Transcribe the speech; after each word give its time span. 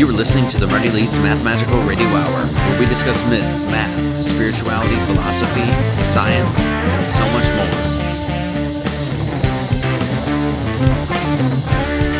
You 0.00 0.08
are 0.08 0.12
listening 0.12 0.48
to 0.48 0.58
the 0.58 0.66
Marty 0.66 0.88
Leeds 0.88 1.18
Mathemagical 1.18 1.78
Radio 1.82 2.06
Hour, 2.06 2.46
where 2.46 2.80
we 2.80 2.86
discuss 2.86 3.22
myth, 3.28 3.44
math, 3.70 4.24
spirituality, 4.24 4.96
philosophy, 5.04 5.66
science, 6.02 6.64
and 6.64 7.06
so 7.06 7.22
much 7.32 7.50
more. 7.52 7.68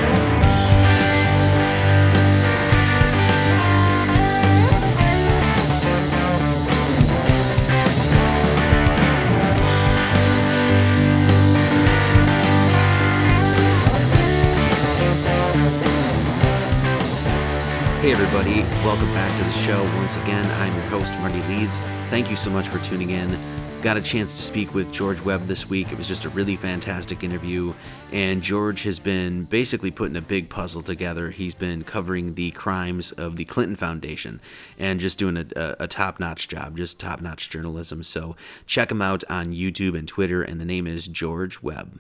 Hey, 18.05 18.13
everybody, 18.13 18.61
welcome 18.85 19.07
back 19.15 19.35
to 19.39 19.45
the 19.45 19.51
show. 19.51 19.83
Once 19.97 20.17
again, 20.17 20.45
I'm 20.61 20.75
your 20.75 20.85
host, 20.91 21.19
Marty 21.21 21.41
Leeds. 21.45 21.79
Thank 22.11 22.29
you 22.29 22.37
so 22.37 22.51
much 22.51 22.69
for 22.69 22.79
tuning 22.81 23.09
in. 23.09 23.39
Got 23.81 23.97
a 23.97 24.03
chance 24.03 24.37
to 24.37 24.43
speak 24.43 24.75
with 24.75 24.93
George 24.93 25.23
Webb 25.23 25.45
this 25.45 25.71
week. 25.71 25.91
It 25.91 25.97
was 25.97 26.07
just 26.07 26.27
a 26.27 26.29
really 26.29 26.55
fantastic 26.57 27.25
interview, 27.25 27.73
and 28.13 28.43
George 28.43 28.83
has 28.83 28.99
been 28.99 29.45
basically 29.45 29.91
putting 29.91 30.17
a 30.17 30.21
big 30.21 30.51
puzzle 30.51 30.83
together. 30.83 31.31
He's 31.31 31.55
been 31.55 31.83
covering 31.83 32.35
the 32.35 32.51
crimes 32.51 33.11
of 33.13 33.37
the 33.37 33.47
Clinton 33.47 33.75
Foundation 33.75 34.39
and 34.79 35.01
just 35.01 35.19
doing 35.19 35.39
a, 35.39 35.47
a, 35.57 35.85
a 35.85 35.89
top 35.89 36.21
notch 36.21 36.47
job, 36.47 36.77
just 36.77 37.01
top 37.01 37.23
notch 37.23 37.49
journalism. 37.49 38.03
So 38.03 38.37
check 38.67 38.91
him 38.91 39.01
out 39.01 39.25
on 39.31 39.47
YouTube 39.47 39.99
and 39.99 40.07
Twitter, 40.07 40.43
and 40.43 40.61
the 40.61 40.67
name 40.67 40.87
is 40.87 41.09
George 41.09 41.63
Webb. 41.63 41.99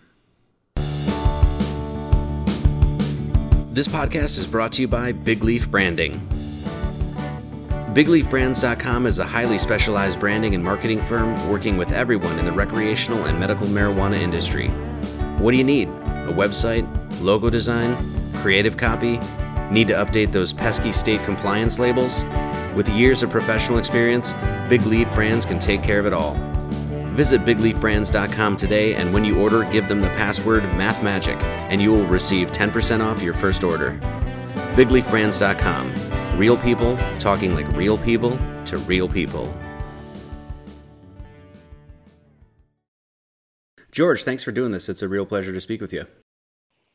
This 3.74 3.88
podcast 3.88 4.38
is 4.38 4.46
brought 4.46 4.70
to 4.74 4.82
you 4.82 4.86
by 4.86 5.10
Big 5.10 5.42
Leaf 5.42 5.68
Branding. 5.68 6.12
BigLeafBrands.com 7.92 9.04
is 9.04 9.18
a 9.18 9.24
highly 9.24 9.58
specialized 9.58 10.20
branding 10.20 10.54
and 10.54 10.62
marketing 10.62 11.02
firm 11.02 11.50
working 11.50 11.76
with 11.76 11.90
everyone 11.90 12.38
in 12.38 12.44
the 12.44 12.52
recreational 12.52 13.24
and 13.24 13.36
medical 13.40 13.66
marijuana 13.66 14.16
industry. 14.16 14.68
What 15.38 15.50
do 15.50 15.56
you 15.56 15.64
need? 15.64 15.88
A 15.88 16.32
website? 16.32 16.86
Logo 17.20 17.50
design? 17.50 17.96
Creative 18.34 18.76
copy? 18.76 19.18
Need 19.72 19.88
to 19.88 19.94
update 19.94 20.30
those 20.30 20.52
pesky 20.52 20.92
state 20.92 21.20
compliance 21.24 21.80
labels? 21.80 22.22
With 22.76 22.88
years 22.90 23.24
of 23.24 23.30
professional 23.30 23.78
experience, 23.78 24.34
Big 24.68 24.82
Leaf 24.86 25.12
Brands 25.14 25.44
can 25.44 25.58
take 25.58 25.82
care 25.82 25.98
of 25.98 26.06
it 26.06 26.12
all. 26.12 26.53
Visit 27.14 27.42
bigleafbrands.com 27.42 28.56
today, 28.56 28.94
and 28.94 29.14
when 29.14 29.24
you 29.24 29.40
order, 29.40 29.64
give 29.70 29.88
them 29.88 30.00
the 30.00 30.10
password 30.10 30.64
MathMagic, 30.64 31.40
and 31.42 31.80
you 31.80 31.92
will 31.92 32.06
receive 32.06 32.50
10% 32.50 33.04
off 33.04 33.22
your 33.22 33.34
first 33.34 33.62
order. 33.62 33.92
Bigleafbrands.com. 34.74 36.38
Real 36.38 36.56
people 36.56 36.96
talking 37.18 37.54
like 37.54 37.68
real 37.76 37.96
people 37.98 38.36
to 38.64 38.78
real 38.78 39.08
people. 39.08 39.52
George, 43.92 44.24
thanks 44.24 44.42
for 44.42 44.50
doing 44.50 44.72
this. 44.72 44.88
It's 44.88 45.02
a 45.02 45.08
real 45.08 45.24
pleasure 45.24 45.52
to 45.52 45.60
speak 45.60 45.80
with 45.80 45.92
you. 45.92 46.06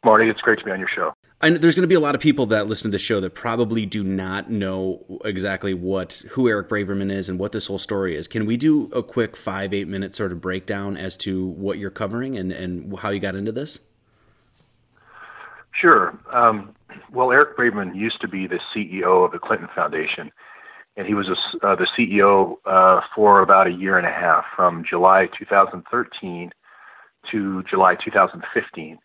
Marty, 0.04 0.30
it's 0.30 0.42
great 0.42 0.60
to 0.60 0.66
be 0.66 0.72
on 0.72 0.80
your 0.80 0.90
show. 0.94 1.14
I 1.42 1.50
know 1.50 1.58
there's 1.58 1.76
going 1.76 1.84
to 1.84 1.88
be 1.88 1.96
a 1.96 2.02
lot 2.02 2.16
of 2.16 2.22
people 2.22 2.48
that 2.48 2.68
listen 2.68 2.92
to 2.92 2.96
the 2.96 3.00
show 3.00 3.22
that 3.22 3.34
probably 3.34 3.86
do 3.86 4.04
not 4.04 4.50
know 4.50 5.22
exactly 5.24 5.74
what 5.74 6.22
who 6.32 6.50
Eric 6.50 6.68
Braverman 6.68 7.10
is 7.10 7.30
and 7.30 7.40
what 7.40 7.54
this 7.54 7.68
whole 7.68 7.80
story 7.80 8.18
is. 8.18 8.28
Can 8.28 8.46
we 8.46 8.58
do 8.58 8.88
a 8.88 9.02
quick 9.02 9.38
five 9.38 9.74
eight 9.74 9.88
minute 9.88 10.14
sort 10.14 10.34
of 10.34 10.42
breakdown 10.42 10.98
as 10.98 11.16
to 11.18 11.48
what 11.48 11.78
you're 11.78 11.92
covering 11.92 12.38
and 12.38 12.52
and 12.52 12.98
how 13.00 13.10
you 13.10 13.22
got 13.22 13.36
into 13.36 13.54
this? 13.54 13.80
Sure. 15.72 16.20
Um, 16.34 16.74
well, 17.14 17.32
Eric 17.32 17.56
Braverman 17.56 17.96
used 17.96 18.20
to 18.20 18.28
be 18.28 18.46
the 18.46 18.60
CEO 18.76 19.24
of 19.26 19.32
the 19.32 19.40
Clinton 19.40 19.70
Foundation, 19.74 20.32
and 20.98 21.08
he 21.08 21.14
was 21.14 21.30
a, 21.30 21.66
uh, 21.66 21.76
the 21.76 21.88
CEO 21.98 22.56
uh, 22.66 23.00
for 23.16 23.40
about 23.40 23.68
a 23.68 23.72
year 23.72 23.98
and 23.98 24.06
a 24.06 24.12
half, 24.12 24.44
from 24.58 24.84
July 24.84 25.30
2013 25.38 26.52
to 27.32 27.64
July 27.64 27.96
2015. 27.96 29.00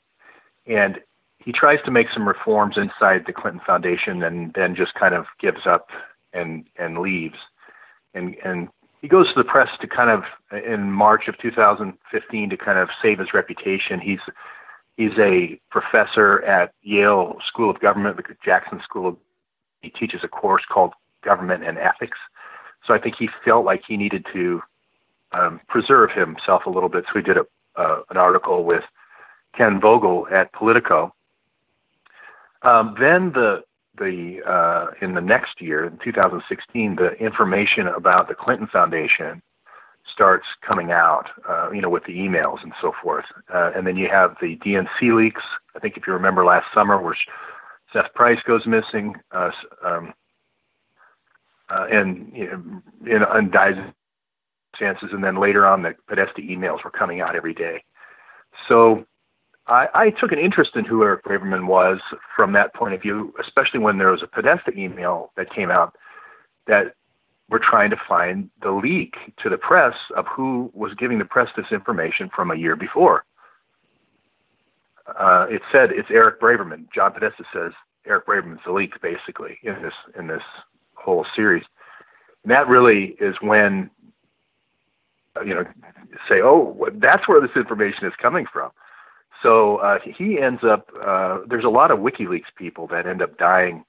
And 0.66 0.98
he 1.44 1.52
tries 1.52 1.82
to 1.84 1.90
make 1.90 2.06
some 2.12 2.26
reforms 2.26 2.76
inside 2.76 3.24
the 3.26 3.32
Clinton 3.32 3.60
Foundation 3.66 4.22
and 4.22 4.52
then 4.54 4.74
just 4.74 4.94
kind 4.94 5.14
of 5.14 5.26
gives 5.40 5.66
up 5.66 5.88
and 6.32 6.66
and 6.78 6.98
leaves. 6.98 7.38
And 8.14 8.36
and 8.44 8.68
he 9.00 9.08
goes 9.08 9.28
to 9.28 9.34
the 9.36 9.44
press 9.44 9.68
to 9.80 9.86
kind 9.86 10.10
of 10.10 10.22
in 10.64 10.90
March 10.90 11.28
of 11.28 11.36
2015 11.38 12.50
to 12.50 12.56
kind 12.56 12.78
of 12.78 12.88
save 13.02 13.18
his 13.18 13.34
reputation. 13.34 14.00
He's 14.00 14.20
he's 14.96 15.18
a 15.18 15.60
professor 15.70 16.42
at 16.42 16.72
Yale 16.82 17.36
School 17.46 17.68
of 17.68 17.80
Government, 17.80 18.16
the 18.16 18.24
Jackson 18.44 18.80
School 18.82 19.08
of 19.08 19.16
he 19.82 19.90
teaches 19.90 20.20
a 20.24 20.28
course 20.28 20.62
called 20.72 20.94
Government 21.22 21.62
and 21.62 21.76
Ethics. 21.76 22.16
So 22.86 22.94
I 22.94 22.98
think 22.98 23.16
he 23.18 23.28
felt 23.44 23.66
like 23.66 23.82
he 23.86 23.98
needed 23.98 24.24
to 24.32 24.62
um, 25.32 25.60
preserve 25.68 26.10
himself 26.10 26.62
a 26.64 26.70
little 26.70 26.88
bit. 26.88 27.04
So 27.12 27.18
he 27.18 27.22
did 27.22 27.36
a 27.36 27.44
uh, 27.76 28.02
an 28.08 28.16
article 28.16 28.64
with 28.64 28.84
Ken 29.56 29.80
Vogel 29.80 30.26
at 30.30 30.52
Politico. 30.52 31.12
Um, 32.64 32.94
then 32.98 33.32
the 33.32 33.62
the 33.96 34.40
uh, 34.48 34.86
in 35.04 35.14
the 35.14 35.20
next 35.20 35.60
year, 35.60 35.84
in 35.84 35.98
2016, 36.02 36.96
the 36.96 37.12
information 37.24 37.86
about 37.86 38.28
the 38.28 38.34
Clinton 38.34 38.68
Foundation 38.72 39.40
starts 40.12 40.46
coming 40.66 40.90
out, 40.90 41.26
uh, 41.48 41.70
you 41.70 41.80
know, 41.80 41.88
with 41.88 42.04
the 42.04 42.12
emails 42.12 42.62
and 42.62 42.72
so 42.80 42.92
forth. 43.02 43.24
Uh, 43.52 43.70
and 43.74 43.86
then 43.86 43.96
you 43.96 44.08
have 44.10 44.36
the 44.40 44.56
DNC 44.64 45.16
leaks. 45.16 45.42
I 45.76 45.78
think 45.78 45.96
if 45.96 46.06
you 46.06 46.12
remember 46.12 46.44
last 46.44 46.66
summer, 46.74 47.00
where 47.00 47.16
Seth 47.92 48.12
Price 48.14 48.38
goes 48.46 48.66
missing, 48.66 49.14
uh, 49.32 49.50
um, 49.84 50.12
uh, 51.70 51.86
and 51.90 52.32
you 52.34 52.46
know, 52.46 53.32
in, 53.36 53.44
in 53.44 53.50
dies 53.50 53.76
chances, 54.76 55.10
and 55.12 55.22
then 55.22 55.40
later 55.40 55.66
on, 55.66 55.82
the 55.82 55.94
Podesta 56.08 56.40
emails 56.40 56.84
were 56.84 56.90
coming 56.90 57.20
out 57.20 57.36
every 57.36 57.54
day. 57.54 57.82
So 58.68 59.06
I, 59.66 59.88
I 59.94 60.10
took 60.10 60.32
an 60.32 60.38
interest 60.38 60.76
in 60.76 60.84
who 60.84 61.02
Eric 61.02 61.24
Braverman 61.24 61.66
was 61.66 61.98
from 62.36 62.52
that 62.52 62.74
point 62.74 62.94
of 62.94 63.00
view, 63.00 63.32
especially 63.40 63.80
when 63.80 63.98
there 63.98 64.10
was 64.10 64.22
a 64.22 64.26
Podesta 64.26 64.72
email 64.76 65.32
that 65.36 65.52
came 65.54 65.70
out 65.70 65.96
that 66.66 66.94
we're 67.48 67.58
trying 67.58 67.90
to 67.90 67.96
find 68.08 68.50
the 68.62 68.70
leak 68.70 69.14
to 69.42 69.48
the 69.48 69.56
press 69.58 69.94
of 70.16 70.26
who 70.26 70.70
was 70.74 70.92
giving 70.94 71.18
the 71.18 71.24
press 71.24 71.48
this 71.56 71.66
information 71.70 72.30
from 72.34 72.50
a 72.50 72.56
year 72.56 72.76
before. 72.76 73.24
Uh, 75.18 75.46
it 75.50 75.62
said 75.70 75.90
it's 75.92 76.08
Eric 76.10 76.40
Braverman. 76.40 76.86
John 76.94 77.12
Podesta 77.12 77.44
says 77.52 77.72
Eric 78.06 78.26
Braverman's 78.26 78.60
the 78.64 78.72
leak, 78.72 79.00
basically, 79.02 79.58
in 79.62 79.82
this 79.82 79.92
in 80.18 80.26
this 80.26 80.42
whole 80.94 81.26
series. 81.36 81.64
And 82.42 82.50
that 82.50 82.68
really 82.68 83.16
is 83.20 83.34
when 83.40 83.90
you 85.44 85.54
know 85.54 85.64
say, 86.28 86.40
oh, 86.42 86.88
that's 86.94 87.28
where 87.28 87.40
this 87.40 87.54
information 87.56 88.06
is 88.06 88.12
coming 88.22 88.46
from. 88.50 88.70
So 89.44 89.76
uh, 89.76 89.98
he 90.16 90.40
ends 90.40 90.62
up. 90.64 90.88
Uh, 91.00 91.40
there's 91.46 91.66
a 91.66 91.68
lot 91.68 91.90
of 91.90 91.98
WikiLeaks 91.98 92.50
people 92.56 92.86
that 92.88 93.06
end 93.06 93.20
up 93.20 93.36
dying. 93.36 93.84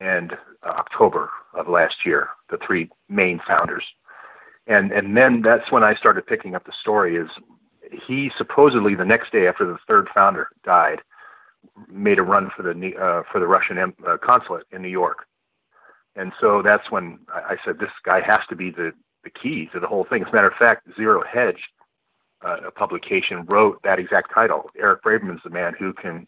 And 0.00 0.32
uh, 0.66 0.70
October 0.70 1.30
of 1.54 1.68
last 1.68 1.96
year, 2.06 2.30
the 2.50 2.58
three 2.66 2.88
main 3.10 3.38
founders, 3.46 3.84
and 4.66 4.90
and 4.92 5.14
then 5.14 5.42
that's 5.42 5.70
when 5.70 5.84
I 5.84 5.94
started 5.94 6.26
picking 6.26 6.54
up 6.54 6.64
the 6.64 6.72
story. 6.80 7.16
Is 7.16 7.28
he 8.08 8.30
supposedly 8.38 8.94
the 8.94 9.04
next 9.04 9.30
day 9.30 9.46
after 9.46 9.66
the 9.66 9.76
third 9.86 10.08
founder 10.14 10.48
died, 10.64 11.02
made 11.88 12.18
a 12.18 12.22
run 12.22 12.50
for 12.56 12.62
the 12.62 12.70
uh, 12.96 13.22
for 13.30 13.40
the 13.40 13.46
Russian 13.46 13.78
uh, 13.78 14.16
consulate 14.24 14.64
in 14.72 14.80
New 14.80 14.88
York, 14.88 15.26
and 16.16 16.32
so 16.40 16.62
that's 16.64 16.90
when 16.90 17.18
I, 17.28 17.52
I 17.52 17.56
said 17.62 17.78
this 17.78 17.90
guy 18.04 18.22
has 18.22 18.40
to 18.48 18.56
be 18.56 18.70
the 18.70 18.92
the 19.24 19.30
key 19.30 19.68
to 19.72 19.80
the 19.80 19.86
whole 19.86 20.04
thing. 20.04 20.22
As 20.22 20.28
a 20.28 20.34
matter 20.34 20.48
of 20.48 20.54
fact, 20.54 20.88
Zero 20.96 21.22
Hedge, 21.30 21.60
uh, 22.44 22.58
a 22.66 22.70
publication, 22.70 23.44
wrote 23.46 23.80
that 23.84 23.98
exact 23.98 24.32
title. 24.34 24.70
Eric 24.78 25.02
Braverman's 25.02 25.42
the 25.44 25.50
man 25.50 25.74
who 25.78 25.92
can 25.92 26.26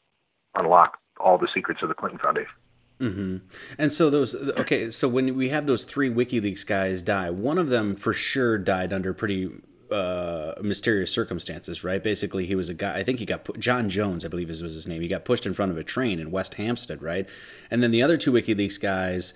unlock 0.54 0.98
all 1.18 1.38
the 1.38 1.48
secrets 1.52 1.82
of 1.82 1.88
the 1.88 1.94
Clinton 1.94 2.18
Foundation. 2.18 2.54
Mm-hmm. 3.00 3.36
And 3.78 3.92
so 3.92 4.08
those 4.08 4.34
okay. 4.56 4.90
So 4.90 5.08
when 5.08 5.34
we 5.34 5.48
have 5.48 5.66
those 5.66 5.84
three 5.84 6.10
WikiLeaks 6.10 6.64
guys 6.64 7.02
die, 7.02 7.30
one 7.30 7.58
of 7.58 7.68
them 7.68 7.96
for 7.96 8.12
sure 8.12 8.56
died 8.56 8.92
under 8.92 9.12
pretty 9.12 9.50
uh, 9.90 10.54
mysterious 10.62 11.12
circumstances, 11.12 11.82
right? 11.82 12.02
Basically, 12.02 12.46
he 12.46 12.54
was 12.54 12.68
a 12.68 12.74
guy. 12.74 12.96
I 12.96 13.02
think 13.02 13.18
he 13.18 13.26
got 13.26 13.44
put, 13.44 13.58
John 13.58 13.88
Jones, 13.88 14.24
I 14.24 14.28
believe 14.28 14.48
was 14.48 14.60
his 14.60 14.86
name. 14.86 15.02
He 15.02 15.08
got 15.08 15.24
pushed 15.24 15.44
in 15.44 15.54
front 15.54 15.72
of 15.72 15.78
a 15.78 15.84
train 15.84 16.20
in 16.20 16.30
West 16.30 16.54
Hampstead, 16.54 17.02
right? 17.02 17.28
And 17.70 17.82
then 17.82 17.90
the 17.90 18.02
other 18.02 18.16
two 18.16 18.32
WikiLeaks 18.32 18.80
guys 18.80 19.34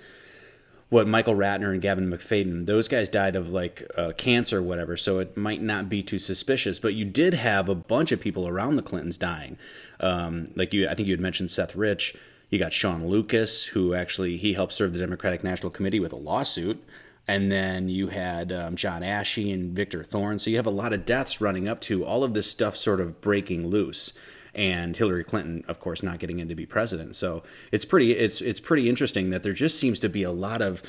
what 0.91 1.07
Michael 1.07 1.35
Ratner 1.35 1.71
and 1.71 1.83
Gavin 1.83 2.11
MacFadyen, 2.11 2.65
those 2.65 2.89
guys 2.89 3.09
died 3.11 3.37
of 3.37 3.51
like 3.51 3.87
uh, 3.97 4.13
cancer 4.17 4.59
or 4.59 4.63
whatever, 4.63 4.97
so 4.97 5.19
it 5.19 5.37
might 5.37 5.61
not 5.61 5.89
be 5.89 6.03
too 6.03 6.19
suspicious. 6.19 6.79
But 6.79 6.95
you 6.95 7.05
did 7.05 7.35
have 7.35 7.69
a 7.69 7.75
bunch 7.75 8.11
of 8.11 8.21
people 8.21 8.49
around 8.49 8.77
the 8.77 8.83
Clintons 8.83 9.19
dying. 9.19 9.59
Um, 10.01 10.47
like 10.57 10.73
you, 10.73 10.89
I 10.89 10.95
think 10.95 11.07
you 11.09 11.13
had 11.13 11.21
mentioned 11.21 11.51
Seth 11.51 11.77
Rich. 11.77 12.17
You 12.49 12.59
got 12.59 12.73
Shawn 12.73 13.07
Lucas, 13.07 13.67
who 13.67 13.93
actually 13.93 14.39
he 14.39 14.55
helped 14.55 14.73
serve 14.73 14.95
the 14.95 14.99
Democratic 14.99 15.45
National 15.45 15.71
Committee 15.71 16.01
with 16.01 16.15
a 16.15 16.17
lawsuit. 16.17 16.83
and 17.29 17.53
then 17.53 17.91
you 17.91 18.09
had 18.09 18.51
um, 18.51 18.75
John 18.75 19.03
Ashe 19.03 19.37
and 19.37 19.77
Victor 19.77 20.03
Thorn. 20.03 20.39
So 20.39 20.49
you 20.49 20.57
have 20.57 20.67
a 20.67 20.71
lot 20.71 20.95
of 20.95 21.05
deaths 21.05 21.43
running 21.43 21.69
up 21.69 21.81
to 21.83 22.05
all 22.05 22.25
of 22.25 22.33
this 22.33 22.51
stuff 22.51 22.75
sort 22.75 23.01
of 23.01 23.21
breaking 23.21 23.69
loose, 23.69 24.15
and 24.59 24.97
Hillary 24.97 25.23
Clinton, 25.23 25.63
of 25.69 25.79
course, 25.79 26.03
not 26.03 26.19
getting 26.19 26.41
in 26.41 26.49
to 26.49 26.55
be 26.57 26.67
president. 26.67 27.15
So 27.15 27.45
it's 27.71 27.85
pretty 27.85 28.13
it's 28.13 28.41
it's 28.41 28.61
pretty 28.61 28.89
interesting 28.89 29.31
that 29.31 29.45
there 29.45 29.53
just 29.53 29.79
seems 29.79 30.01
to 30.01 30.09
be 30.09 30.25
a 30.25 30.33
lot 30.33 30.61
of 30.61 30.83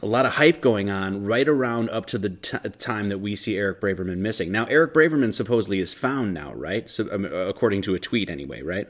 a 0.00 0.06
lot 0.06 0.24
of 0.24 0.32
hype 0.32 0.60
going 0.60 0.88
on 0.88 1.24
right 1.24 1.48
around 1.48 1.90
up 1.90 2.06
to 2.06 2.18
the 2.18 2.30
t- 2.30 2.58
time 2.78 3.08
that 3.08 3.18
we 3.18 3.36
see 3.36 3.58
Eric 3.58 3.80
Braverman 3.80 4.18
missing. 4.18 4.50
Now, 4.50 4.64
Eric 4.66 4.94
Braverman 4.94 5.34
supposedly 5.34 5.80
is 5.80 5.92
found 5.92 6.32
now, 6.32 6.54
right? 6.54 6.88
So, 6.88 7.08
um, 7.12 7.24
according 7.24 7.82
to 7.82 7.94
a 7.94 7.98
tweet, 7.98 8.30
anyway, 8.30 8.62
right? 8.62 8.86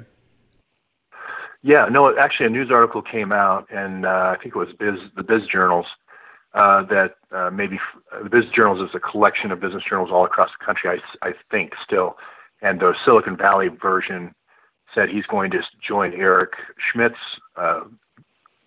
Yeah, 1.62 1.86
no, 1.90 2.16
actually, 2.16 2.46
a 2.46 2.50
news 2.50 2.70
article 2.70 3.02
came 3.02 3.32
out, 3.32 3.66
and 3.70 4.04
uh, 4.04 4.34
I 4.34 4.36
think 4.42 4.54
it 4.54 4.58
was 4.58 4.68
Biz, 4.78 4.94
the 5.16 5.22
Biz 5.22 5.42
Journals, 5.50 5.86
uh, 6.54 6.82
that 6.86 7.14
uh, 7.30 7.50
maybe 7.50 7.78
the 8.22 8.28
Biz 8.28 8.44
Journals 8.54 8.88
is 8.88 8.94
a 8.94 9.00
collection 9.00 9.50
of 9.50 9.60
business 9.60 9.82
journals 9.88 10.10
all 10.12 10.24
across 10.24 10.50
the 10.58 10.64
country, 10.64 10.90
I, 10.90 11.28
I 11.28 11.32
think, 11.50 11.72
still. 11.84 12.16
And 12.62 12.80
the 12.80 12.94
Silicon 13.04 13.36
Valley 13.36 13.68
version 13.68 14.34
said 14.94 15.08
he's 15.08 15.26
going 15.26 15.50
to 15.50 15.62
join 15.86 16.14
Eric 16.14 16.52
Schmidt's 16.78 17.16
uh, 17.56 17.82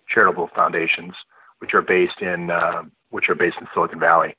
charitable 0.08 0.50
foundations 0.54 1.14
which 1.58 1.74
are 1.74 1.82
based 1.82 2.20
in 2.20 2.50
uh, 2.50 2.82
which 3.10 3.28
are 3.28 3.34
based 3.34 3.56
in 3.60 3.66
Silicon 3.72 4.00
Valley. 4.00 4.36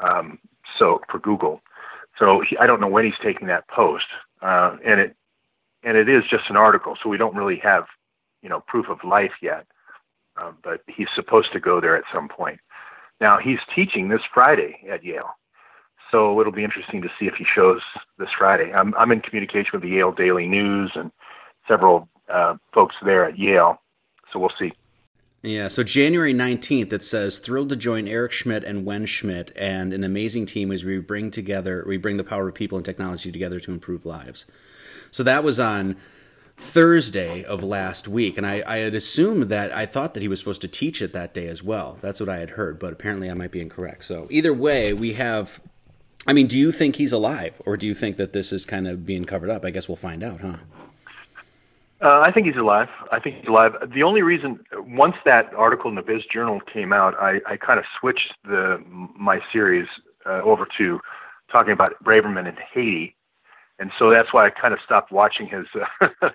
Um, 0.00 0.38
so 0.78 1.00
for 1.10 1.18
Google, 1.18 1.60
so 2.18 2.42
he, 2.48 2.56
I 2.58 2.66
don't 2.66 2.80
know 2.80 2.88
when 2.88 3.04
he's 3.04 3.14
taking 3.22 3.46
that 3.48 3.68
post, 3.68 4.06
uh, 4.42 4.76
and 4.84 5.00
it 5.00 5.16
and 5.82 5.96
it 5.96 6.08
is 6.08 6.24
just 6.28 6.50
an 6.50 6.56
article, 6.56 6.96
so 7.02 7.08
we 7.08 7.16
don't 7.16 7.36
really 7.36 7.58
have 7.62 7.84
you 8.42 8.48
know 8.48 8.60
proof 8.66 8.86
of 8.88 8.98
life 9.04 9.32
yet. 9.42 9.66
Uh, 10.40 10.52
but 10.62 10.82
he's 10.86 11.08
supposed 11.14 11.50
to 11.52 11.60
go 11.60 11.80
there 11.80 11.96
at 11.96 12.04
some 12.12 12.28
point. 12.28 12.60
Now 13.20 13.38
he's 13.38 13.58
teaching 13.74 14.08
this 14.08 14.20
Friday 14.34 14.76
at 14.90 15.02
Yale, 15.02 15.30
so 16.10 16.40
it'll 16.40 16.52
be 16.52 16.64
interesting 16.64 17.02
to 17.02 17.08
see 17.18 17.26
if 17.26 17.34
he 17.34 17.44
shows 17.54 17.80
this 18.18 18.28
Friday. 18.38 18.72
I'm 18.72 18.94
I'm 18.94 19.12
in 19.12 19.20
communication 19.20 19.70
with 19.72 19.82
the 19.82 19.88
Yale 19.88 20.12
Daily 20.12 20.46
News 20.46 20.92
and 20.94 21.10
several 21.68 22.08
uh, 22.32 22.56
folks 22.72 22.94
there 23.04 23.24
at 23.24 23.38
Yale, 23.38 23.80
so 24.32 24.38
we'll 24.38 24.52
see. 24.58 24.72
Yeah, 25.42 25.68
so 25.68 25.84
January 25.84 26.34
19th, 26.34 26.92
it 26.92 27.04
says, 27.04 27.38
thrilled 27.38 27.68
to 27.68 27.76
join 27.76 28.08
Eric 28.08 28.32
Schmidt 28.32 28.64
and 28.64 28.84
Wen 28.84 29.06
Schmidt 29.06 29.52
and 29.54 29.92
an 29.92 30.02
amazing 30.02 30.44
team 30.46 30.72
as 30.72 30.84
we 30.84 30.98
bring 30.98 31.30
together, 31.30 31.84
we 31.86 31.96
bring 31.98 32.16
the 32.16 32.24
power 32.24 32.48
of 32.48 32.54
people 32.56 32.76
and 32.76 32.84
technology 32.84 33.30
together 33.30 33.60
to 33.60 33.70
improve 33.70 34.04
lives. 34.04 34.44
So 35.12 35.22
that 35.22 35.44
was 35.44 35.60
on 35.60 35.96
Thursday 36.56 37.44
of 37.44 37.62
last 37.62 38.08
week. 38.08 38.36
And 38.36 38.46
I, 38.46 38.62
I 38.66 38.78
had 38.78 38.94
assumed 38.94 39.44
that, 39.44 39.72
I 39.72 39.86
thought 39.86 40.14
that 40.14 40.20
he 40.20 40.28
was 40.28 40.40
supposed 40.40 40.62
to 40.62 40.68
teach 40.68 41.00
it 41.00 41.12
that 41.12 41.32
day 41.32 41.46
as 41.46 41.62
well. 41.62 41.98
That's 42.00 42.18
what 42.18 42.28
I 42.28 42.38
had 42.38 42.50
heard, 42.50 42.80
but 42.80 42.92
apparently 42.92 43.30
I 43.30 43.34
might 43.34 43.52
be 43.52 43.60
incorrect. 43.60 44.04
So 44.04 44.26
either 44.30 44.52
way, 44.52 44.92
we 44.92 45.12
have, 45.12 45.60
I 46.26 46.32
mean, 46.32 46.46
do 46.46 46.58
you 46.58 46.72
think 46.72 46.96
he's 46.96 47.12
alive 47.12 47.60
or 47.64 47.76
do 47.76 47.86
you 47.86 47.94
think 47.94 48.16
that 48.16 48.32
this 48.32 48.52
is 48.52 48.66
kind 48.66 48.88
of 48.88 49.06
being 49.06 49.24
covered 49.24 49.50
up? 49.50 49.64
I 49.64 49.70
guess 49.70 49.88
we'll 49.88 49.96
find 49.96 50.22
out, 50.22 50.40
huh? 50.40 50.56
Uh, 52.02 52.20
I 52.26 52.30
think 52.30 52.46
he's 52.46 52.56
alive. 52.56 52.88
I 53.10 53.20
think 53.20 53.36
he's 53.36 53.48
alive. 53.48 53.72
The 53.94 54.02
only 54.02 54.20
reason, 54.20 54.60
once 54.76 55.16
that 55.24 55.54
article 55.54 55.88
in 55.88 55.96
the 55.96 56.02
Biz 56.02 56.22
Journal 56.30 56.60
came 56.60 56.92
out, 56.92 57.14
I, 57.18 57.40
I 57.46 57.56
kind 57.56 57.78
of 57.78 57.86
switched 57.98 58.34
the 58.44 58.82
my 59.18 59.40
series 59.50 59.88
uh, 60.26 60.42
over 60.42 60.68
to 60.76 61.00
talking 61.50 61.72
about 61.72 61.94
Braverman 62.04 62.46
in 62.46 62.56
Haiti, 62.74 63.16
and 63.78 63.90
so 63.98 64.10
that's 64.10 64.30
why 64.34 64.46
I 64.46 64.50
kind 64.50 64.74
of 64.74 64.80
stopped 64.84 65.10
watching 65.10 65.46
his. 65.46 65.64
Uh, 66.02 66.28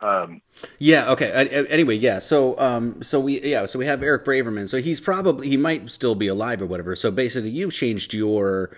um, 0.06 0.40
yeah. 0.78 1.10
Okay. 1.10 1.66
Anyway, 1.68 1.96
yeah. 1.96 2.18
So, 2.18 2.58
um, 2.58 3.02
so 3.02 3.20
we, 3.20 3.42
yeah. 3.42 3.66
So 3.66 3.78
we 3.78 3.84
have 3.84 4.02
Eric 4.02 4.24
Braverman. 4.24 4.66
So 4.66 4.78
he's 4.78 4.98
probably 4.98 5.50
he 5.50 5.58
might 5.58 5.90
still 5.90 6.14
be 6.14 6.28
alive 6.28 6.62
or 6.62 6.66
whatever. 6.66 6.96
So 6.96 7.10
basically, 7.10 7.50
you've 7.50 7.74
changed 7.74 8.14
your 8.14 8.70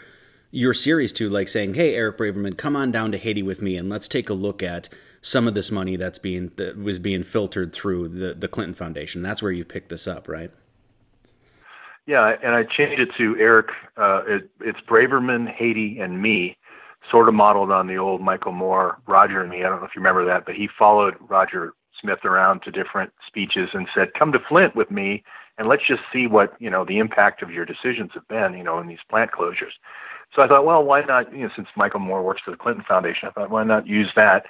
your 0.51 0.75
series 0.75 1.13
to 1.15 1.29
like 1.29 1.49
saying, 1.49 1.75
"Hey, 1.75 1.95
Eric 1.95 2.19
Braverman, 2.19 2.57
come 2.57 2.77
on 2.77 2.91
down 2.91 3.13
to 3.13 3.19
Haiti 3.19 3.43
with 3.43 3.63
me, 3.63 3.77
and 3.77 3.89
let's 3.89 4.09
take 4.09 4.29
a 4.29 4.35
look 4.35 4.63
at." 4.63 4.89
some 5.21 5.49
of 5.49 5.55
this 5.55 5.71
money 5.71 5.97
that's 5.97 6.19
being 6.19 6.51
that 6.57 6.79
was 6.79 6.99
being 6.99 7.23
filtered 7.23 7.73
through 7.73 8.09
the 8.09 8.35
the 8.35 8.49
Clinton 8.49 8.75
Foundation. 8.75 9.23
That's 9.23 9.43
where 9.43 9.53
you 9.53 9.65
picked 9.65 9.89
this 9.89 10.07
up, 10.07 10.29
right? 10.29 10.51
Yeah, 12.07 12.37
and 12.43 12.55
I 12.55 12.63
changed 12.63 13.01
it 13.01 13.11
to 13.19 13.37
Eric. 13.39 13.69
Uh, 13.99 14.23
it, 14.27 14.51
it's 14.61 14.79
Braverman, 14.89 15.53
Haiti, 15.53 15.99
and 16.01 16.23
me, 16.23 16.57
sort 17.11 17.29
of 17.29 17.35
modeled 17.35 17.71
on 17.71 17.87
the 17.87 17.99
old 17.99 18.23
Michael 18.23 18.53
Moore, 18.53 18.99
Roger 19.07 19.43
and 19.43 19.51
me. 19.51 19.59
I 19.59 19.69
don't 19.69 19.81
know 19.81 19.85
if 19.85 19.95
you 19.95 20.01
remember 20.01 20.25
that, 20.25 20.47
but 20.47 20.55
he 20.55 20.69
followed 20.79 21.17
Roger 21.21 21.75
Smith 22.01 22.25
around 22.25 22.63
to 22.63 22.71
different 22.71 23.13
speeches 23.27 23.71
and 23.75 23.87
said, 23.95 24.15
"Come 24.19 24.33
to 24.33 24.39
Flint 24.49 24.75
with 24.75 24.91
me, 24.91 25.23
and 25.59 25.69
let's 25.69 25.87
just 25.87 26.01
see 26.13 26.27
what 26.27 26.55
you 26.59 26.71
know 26.71 26.85
the 26.85 26.99
impact 26.99 27.43
of 27.43 27.51
your 27.51 27.67
decisions 27.67 28.13
have 28.15 28.27
been, 28.29 28.57
you 28.57 28.65
know, 28.65 28.79
in 28.79 28.87
these 28.87 29.05
plant 29.11 29.33
closures." 29.33 29.77
So 30.35 30.43
I 30.43 30.49
thought, 30.49 30.65
well, 30.65 30.85
why 30.85 31.03
not? 31.03 31.33
You 31.33 31.45
know, 31.45 31.51
since 31.57 31.69
Michael 31.77 32.01
Moore 32.01 32.23
works 32.23 32.43
for 32.45 32.51
the 32.51 32.57
Clinton 32.57 32.85
Foundation, 32.87 33.29
I 33.29 33.33
thought, 33.33 33.51
why 33.51 33.65
not 33.65 33.87
use 33.87 34.11
that? 34.15 34.45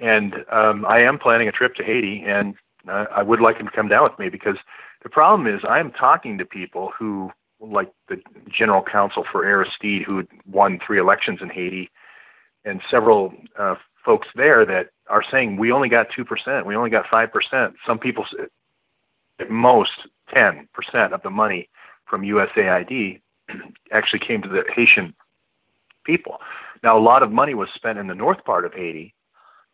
and 0.00 0.34
um, 0.52 0.84
I 0.86 1.00
am 1.00 1.18
planning 1.18 1.48
a 1.48 1.52
trip 1.52 1.74
to 1.76 1.84
Haiti, 1.84 2.22
and 2.26 2.54
uh, 2.88 3.06
I 3.14 3.22
would 3.22 3.40
like 3.40 3.56
him 3.58 3.66
to 3.66 3.72
come 3.72 3.88
down 3.88 4.04
with 4.08 4.18
me 4.18 4.28
because 4.28 4.56
the 5.02 5.08
problem 5.08 5.52
is 5.52 5.60
I'm 5.68 5.90
talking 5.92 6.38
to 6.38 6.44
people 6.44 6.92
who, 6.98 7.30
like 7.60 7.90
the 8.08 8.20
general 8.56 8.82
counsel 8.82 9.24
for 9.30 9.44
Aristide, 9.44 10.04
who 10.06 10.24
won 10.46 10.78
three 10.84 10.98
elections 10.98 11.40
in 11.42 11.50
Haiti, 11.50 11.90
and 12.64 12.80
several 12.90 13.32
uh, 13.58 13.74
folks 14.04 14.28
there 14.34 14.64
that 14.66 14.90
are 15.08 15.24
saying 15.30 15.56
we 15.56 15.72
only 15.72 15.88
got 15.88 16.06
two 16.14 16.24
percent, 16.24 16.66
we 16.66 16.76
only 16.76 16.90
got 16.90 17.06
five 17.10 17.32
percent. 17.32 17.74
Some 17.86 17.98
people, 17.98 18.24
at 19.40 19.50
most, 19.50 19.90
ten 20.32 20.68
percent 20.72 21.12
of 21.12 21.22
the 21.22 21.30
money 21.30 21.68
from 22.06 22.22
USAID 22.22 23.20
actually 23.92 24.20
came 24.20 24.42
to 24.42 24.48
the 24.48 24.64
Haitian 24.74 25.14
people. 26.04 26.38
Now, 26.82 26.98
a 26.98 27.00
lot 27.00 27.22
of 27.22 27.30
money 27.32 27.54
was 27.54 27.68
spent 27.74 27.98
in 27.98 28.06
the 28.06 28.14
north 28.14 28.44
part 28.44 28.64
of 28.64 28.72
Haiti 28.72 29.14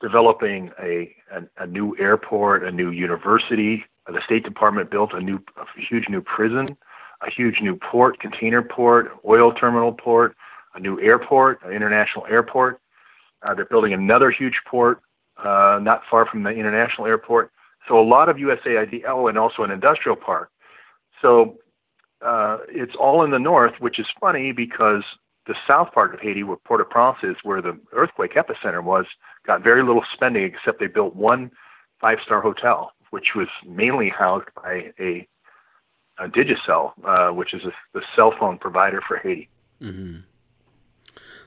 developing 0.01 0.71
a, 0.83 1.15
a, 1.33 1.65
a 1.65 1.67
new 1.67 1.97
airport, 1.99 2.65
a 2.65 2.71
new 2.71 2.91
university. 2.91 3.85
The 4.07 4.21
State 4.25 4.45
Department 4.45 4.91
built 4.91 5.13
a 5.15 5.21
new, 5.21 5.39
a 5.57 5.65
huge 5.89 6.09
new 6.09 6.21
prison, 6.21 6.77
a 7.23 7.31
huge 7.31 7.61
new 7.63 7.77
port, 7.77 8.21
container 8.21 8.63
port, 8.63 9.13
oil 9.27 9.53
terminal 9.53 9.93
port, 9.93 10.37
a 10.75 10.81
new 10.81 11.01
airport, 11.01 11.63
an 11.65 11.73
international 11.73 12.27
airport. 12.27 12.81
Uh, 13.43 13.55
they're 13.55 13.67
building 13.67 13.93
another 13.93 14.31
huge 14.31 14.61
port 14.69 15.01
uh, 15.43 15.79
not 15.81 16.03
far 16.11 16.27
from 16.27 16.43
the 16.43 16.51
international 16.51 17.07
airport. 17.07 17.51
So 17.89 17.99
a 17.99 18.03
lot 18.03 18.29
of 18.29 18.37
USAID, 18.37 19.03
oh, 19.07 19.29
and 19.29 19.39
also 19.39 19.63
an 19.63 19.71
industrial 19.71 20.17
park. 20.17 20.51
So 21.21 21.59
uh, 22.25 22.59
it's 22.69 22.95
all 22.99 23.25
in 23.25 23.31
the 23.31 23.39
north, 23.39 23.75
which 23.79 23.99
is 23.99 24.07
funny 24.21 24.53
because 24.53 25.03
the 25.47 25.55
south 25.69 25.93
part 25.93 26.15
of 26.15 26.21
Haiti, 26.21 26.43
where 26.43 26.57
Port-au-Prince 26.57 27.19
is, 27.23 27.37
where 27.43 27.61
the 27.61 27.79
earthquake 27.93 28.35
epicenter 28.35 28.83
was, 28.83 29.05
got 29.47 29.63
very 29.63 29.83
little 29.83 30.05
spending 30.15 30.45
except 30.45 30.81
they 30.81 30.87
built 30.87 31.15
one 31.15 31.51
five-star 32.01 32.41
hotel, 32.41 32.93
which 33.11 33.35
was 33.37 33.49
mainly 33.67 34.09
housed 34.09 34.49
by 34.57 34.93
a, 34.99 35.27
a 36.19 36.29
Digicel, 36.29 36.93
uh, 37.05 37.33
which 37.33 37.53
is 37.53 37.63
a, 37.65 37.73
the 37.93 38.03
cell 38.17 38.33
phone 38.39 38.59
provider 38.59 39.03
for 39.07 39.19
Haiti. 39.19 39.49
Mm-hmm. 39.83 40.21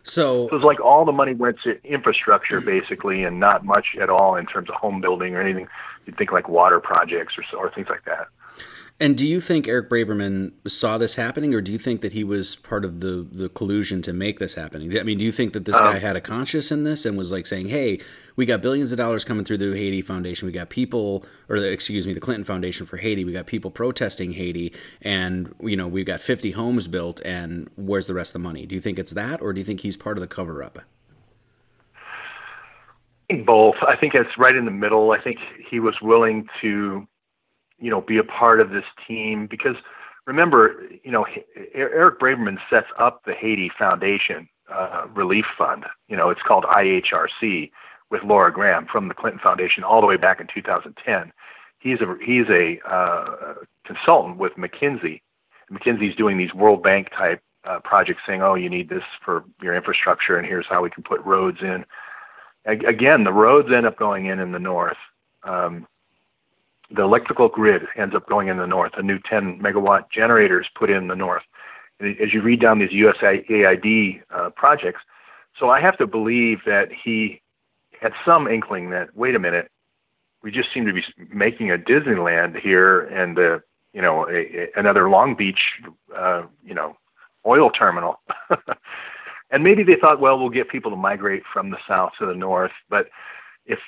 So, 0.03 0.47
so 0.49 0.55
it's 0.55 0.63
like 0.63 0.79
all 0.79 1.03
the 1.03 1.11
money 1.11 1.33
went 1.33 1.57
to 1.63 1.83
infrastructure 1.83 2.61
basically, 2.61 3.23
and 3.23 3.39
not 3.39 3.65
much 3.65 3.87
at 4.01 4.09
all 4.09 4.35
in 4.35 4.45
terms 4.45 4.69
of 4.69 4.75
home 4.75 5.01
building 5.01 5.35
or 5.35 5.41
anything. 5.41 5.67
You'd 6.05 6.17
think 6.17 6.31
like 6.31 6.47
water 6.47 6.79
projects 6.79 7.33
or, 7.37 7.57
or 7.57 7.71
things 7.73 7.87
like 7.89 8.05
that. 8.05 8.27
And 8.99 9.15
do 9.15 9.27
you 9.27 9.41
think 9.41 9.67
Eric 9.67 9.91
Braverman 9.91 10.53
saw 10.67 10.97
this 10.97 11.13
happening, 11.15 11.53
or 11.53 11.61
do 11.61 11.71
you 11.71 11.77
think 11.77 12.01
that 12.01 12.13
he 12.13 12.23
was 12.23 12.55
part 12.55 12.83
of 12.83 12.99
the 12.99 13.27
the 13.31 13.47
collusion 13.47 14.01
to 14.01 14.13
make 14.13 14.39
this 14.39 14.55
happening? 14.55 14.97
I 14.97 15.03
mean, 15.03 15.19
do 15.19 15.25
you 15.25 15.31
think 15.31 15.53
that 15.53 15.65
this 15.65 15.75
um, 15.75 15.83
guy 15.83 15.99
had 15.99 16.15
a 16.15 16.21
conscience 16.21 16.71
in 16.71 16.83
this 16.83 17.05
and 17.05 17.15
was 17.15 17.31
like 17.31 17.45
saying, 17.45 17.67
"Hey, 17.67 17.99
we 18.35 18.47
got 18.47 18.63
billions 18.63 18.91
of 18.91 18.97
dollars 18.97 19.23
coming 19.23 19.45
through 19.45 19.57
the 19.57 19.71
Haiti 19.77 20.01
Foundation. 20.01 20.47
We 20.47 20.51
got 20.51 20.69
people, 20.69 21.23
or 21.47 21.59
the, 21.59 21.71
excuse 21.71 22.07
me, 22.07 22.13
the 22.13 22.19
Clinton 22.19 22.43
Foundation 22.43 22.87
for 22.87 22.97
Haiti. 22.97 23.23
We 23.23 23.33
got 23.33 23.45
people 23.45 23.69
protesting 23.69 24.31
Haiti, 24.31 24.73
and 25.03 25.53
you 25.61 25.77
know, 25.77 25.87
we've 25.87 26.05
got 26.05 26.19
50 26.19 26.51
homes 26.51 26.87
built. 26.87 27.21
And 27.23 27.69
where's 27.75 28.07
the 28.07 28.15
rest 28.15 28.29
of 28.29 28.41
the 28.41 28.47
money? 28.47 28.65
Do 28.65 28.73
you 28.73 28.81
think 28.81 28.97
it's 28.97 29.11
that, 29.11 29.43
or 29.43 29.53
do 29.53 29.59
you 29.59 29.65
think 29.65 29.81
he's 29.81 29.95
part 29.95 30.17
of 30.17 30.21
the 30.21 30.27
cover 30.27 30.63
up?" 30.63 30.79
Both. 33.45 33.75
I 33.87 33.95
think 33.95 34.15
it's 34.15 34.39
right 34.39 34.55
in 34.55 34.65
the 34.65 34.71
middle. 34.71 35.11
I 35.11 35.21
think 35.21 35.37
he 35.69 35.79
was 35.79 35.93
willing 36.01 36.47
to 36.61 37.07
you 37.79 37.89
know, 37.89 38.01
be 38.01 38.17
a 38.17 38.23
part 38.23 38.59
of 38.59 38.71
this 38.71 38.85
team 39.07 39.47
because 39.49 39.75
remember, 40.25 40.83
you 41.03 41.11
know, 41.11 41.25
Eric 41.73 42.19
Braverman 42.19 42.57
sets 42.69 42.87
up 42.99 43.23
the 43.25 43.33
Haiti 43.33 43.71
Foundation 43.77 44.47
uh, 44.73 45.05
Relief 45.13 45.45
Fund. 45.57 45.85
You 46.07 46.17
know, 46.17 46.29
it's 46.29 46.41
called 46.45 46.65
IHRC 46.65 47.71
with 48.09 48.23
Laura 48.23 48.51
Graham 48.51 48.87
from 48.91 49.07
the 49.07 49.13
Clinton 49.13 49.39
Foundation 49.41 49.83
all 49.83 50.01
the 50.01 50.07
way 50.07 50.17
back 50.17 50.39
in 50.39 50.47
2010. 50.53 51.31
He's 51.79 52.01
a 52.01 52.15
he's 52.23 52.47
a 52.49 52.79
uh, 52.89 53.53
consultant 53.85 54.37
with 54.37 54.53
McKinsey. 54.53 55.21
McKinsey's 55.71 56.15
doing 56.15 56.37
these 56.37 56.53
World 56.53 56.81
Bank 56.81 57.09
type 57.15 57.41
uh, 57.65 57.79
projects, 57.83 58.21
saying, 58.25 58.41
"Oh, 58.41 58.55
you 58.55 58.69
need 58.69 58.89
this 58.89 59.03
for 59.23 59.43
your 59.61 59.75
infrastructure, 59.75 60.37
and 60.37 60.47
here's 60.47 60.65
how 60.67 60.81
we 60.81 60.89
can 60.89 61.03
put 61.03 61.23
roads 61.23 61.59
in." 61.61 61.85
Again, 62.65 63.23
the 63.23 63.31
roads 63.31 63.69
end 63.73 63.85
up 63.85 63.97
going 63.97 64.25
in 64.25 64.39
in 64.39 64.51
the 64.51 64.59
north. 64.59 64.97
Um, 65.43 65.87
the 66.89 67.03
electrical 67.03 67.49
grid 67.49 67.83
ends 67.97 68.15
up 68.15 68.27
going 68.27 68.47
in 68.47 68.57
the 68.57 68.65
north. 68.65 68.93
A 68.97 69.03
new 69.03 69.19
10 69.29 69.59
megawatt 69.59 70.05
generator 70.11 70.61
is 70.61 70.67
put 70.75 70.89
in 70.89 71.07
the 71.07 71.15
north. 71.15 71.43
As 71.99 72.33
you 72.33 72.41
read 72.41 72.61
down 72.61 72.79
these 72.79 72.91
USAID 72.91 74.21
uh, 74.29 74.49
projects, 74.51 75.01
so 75.59 75.69
I 75.69 75.81
have 75.81 75.97
to 75.97 76.07
believe 76.07 76.59
that 76.65 76.89
he 77.03 77.41
had 77.99 78.13
some 78.23 78.47
inkling 78.47 78.91
that 78.91 79.15
wait 79.15 79.35
a 79.35 79.39
minute, 79.39 79.71
we 80.43 80.51
just 80.51 80.69
seem 80.73 80.85
to 80.85 80.93
be 80.93 81.03
making 81.33 81.71
a 81.71 81.77
Disneyland 81.77 82.59
here 82.59 83.01
and 83.01 83.37
uh, 83.39 83.59
you 83.93 84.01
know 84.01 84.27
a, 84.29 84.35
a, 84.35 84.67
another 84.75 85.09
Long 85.09 85.35
Beach 85.35 85.59
uh, 86.15 86.43
you 86.63 86.75
know 86.75 86.95
oil 87.45 87.71
terminal. 87.71 88.19
and 89.51 89.63
maybe 89.63 89.83
they 89.83 89.95
thought, 89.99 90.19
well, 90.19 90.37
we'll 90.37 90.49
get 90.49 90.69
people 90.69 90.91
to 90.91 90.97
migrate 90.97 91.43
from 91.51 91.71
the 91.71 91.77
south 91.87 92.11
to 92.19 92.25
the 92.25 92.35
north. 92.35 92.71
But 92.89 93.07
if 93.65 93.79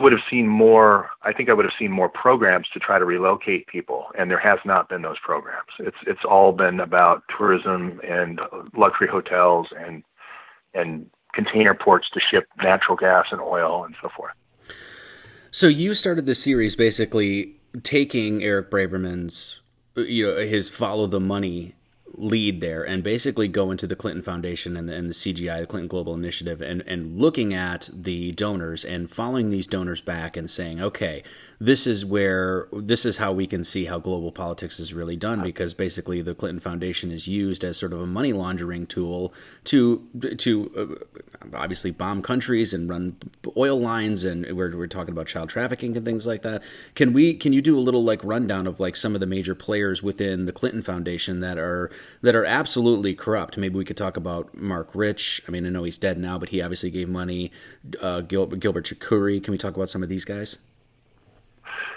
would 0.00 0.12
have 0.12 0.22
seen 0.30 0.48
more 0.48 1.10
I 1.22 1.32
think 1.32 1.48
I 1.48 1.52
would 1.52 1.64
have 1.64 1.74
seen 1.78 1.90
more 1.90 2.08
programs 2.08 2.66
to 2.74 2.80
try 2.80 2.98
to 2.98 3.04
relocate 3.04 3.66
people 3.66 4.06
and 4.18 4.30
there 4.30 4.38
has 4.38 4.58
not 4.64 4.88
been 4.88 5.02
those 5.02 5.18
programs. 5.22 5.70
It's 5.78 5.96
it's 6.06 6.24
all 6.28 6.52
been 6.52 6.80
about 6.80 7.22
tourism 7.36 8.00
and 8.06 8.40
luxury 8.76 9.08
hotels 9.08 9.68
and 9.78 10.02
and 10.74 11.08
container 11.32 11.74
ports 11.74 12.08
to 12.14 12.20
ship 12.20 12.48
natural 12.62 12.96
gas 12.96 13.26
and 13.30 13.40
oil 13.40 13.84
and 13.84 13.94
so 14.02 14.08
forth. 14.16 14.32
So 15.50 15.68
you 15.68 15.94
started 15.94 16.26
the 16.26 16.34
series 16.34 16.74
basically 16.74 17.56
taking 17.82 18.42
Eric 18.42 18.70
Braverman's 18.70 19.60
you 19.96 20.26
know 20.26 20.36
his 20.38 20.68
follow 20.70 21.06
the 21.06 21.20
money 21.20 21.74
lead 22.16 22.60
there 22.60 22.82
and 22.82 23.02
basically 23.02 23.48
go 23.48 23.70
into 23.70 23.86
the 23.86 23.96
Clinton 23.96 24.22
Foundation 24.22 24.76
and 24.76 24.88
the, 24.88 24.94
and 24.94 25.08
the 25.08 25.14
CGI, 25.14 25.60
the 25.60 25.66
Clinton 25.66 25.88
Global 25.88 26.14
Initiative, 26.14 26.60
and, 26.60 26.82
and 26.86 27.18
looking 27.18 27.52
at 27.52 27.90
the 27.92 28.32
donors 28.32 28.84
and 28.84 29.10
following 29.10 29.50
these 29.50 29.66
donors 29.66 30.00
back 30.00 30.36
and 30.36 30.48
saying, 30.48 30.80
okay, 30.80 31.22
this 31.58 31.86
is 31.86 32.04
where, 32.04 32.68
this 32.72 33.04
is 33.04 33.16
how 33.16 33.32
we 33.32 33.46
can 33.46 33.64
see 33.64 33.86
how 33.86 33.98
global 33.98 34.30
politics 34.30 34.78
is 34.78 34.94
really 34.94 35.16
done 35.16 35.42
because 35.42 35.74
basically 35.74 36.22
the 36.22 36.34
Clinton 36.34 36.60
Foundation 36.60 37.10
is 37.10 37.26
used 37.26 37.64
as 37.64 37.76
sort 37.76 37.92
of 37.92 38.00
a 38.00 38.06
money 38.06 38.32
laundering 38.32 38.86
tool 38.86 39.32
to, 39.64 40.06
to 40.38 41.00
uh, 41.42 41.46
obviously 41.56 41.90
bomb 41.90 42.22
countries 42.22 42.72
and 42.72 42.88
run 42.88 43.16
oil 43.56 43.78
lines. 43.78 44.24
And 44.24 44.56
we're, 44.56 44.76
we're 44.76 44.86
talking 44.86 45.12
about 45.12 45.26
child 45.26 45.48
trafficking 45.48 45.96
and 45.96 46.04
things 46.04 46.26
like 46.26 46.42
that. 46.42 46.62
Can 46.94 47.12
we, 47.12 47.34
can 47.34 47.52
you 47.52 47.62
do 47.62 47.76
a 47.76 47.80
little 47.80 48.04
like 48.04 48.22
rundown 48.22 48.66
of 48.66 48.78
like 48.78 48.96
some 48.96 49.14
of 49.14 49.20
the 49.20 49.26
major 49.26 49.54
players 49.54 50.02
within 50.02 50.44
the 50.44 50.52
Clinton 50.52 50.82
Foundation 50.82 51.40
that 51.40 51.58
are, 51.58 51.90
that 52.22 52.34
are 52.34 52.44
absolutely 52.44 53.14
corrupt. 53.14 53.56
Maybe 53.56 53.76
we 53.76 53.84
could 53.84 53.96
talk 53.96 54.16
about 54.16 54.54
Marc 54.56 54.90
Rich. 54.94 55.42
I 55.46 55.50
mean, 55.50 55.66
I 55.66 55.68
know 55.70 55.84
he's 55.84 55.98
dead 55.98 56.18
now, 56.18 56.38
but 56.38 56.50
he 56.50 56.62
obviously 56.62 56.90
gave 56.90 57.08
money. 57.08 57.50
Uh, 58.00 58.20
Gil- 58.20 58.46
Gilbert 58.46 58.86
Chagoury. 58.86 59.42
Can 59.42 59.52
we 59.52 59.58
talk 59.58 59.76
about 59.76 59.90
some 59.90 60.02
of 60.02 60.08
these 60.08 60.24
guys? 60.24 60.58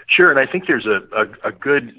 Sure, 0.08 0.32
and 0.32 0.40
I 0.40 0.50
think 0.50 0.68
there's 0.68 0.86
a, 0.86 1.02
a, 1.16 1.50
a 1.50 1.52
good, 1.52 1.94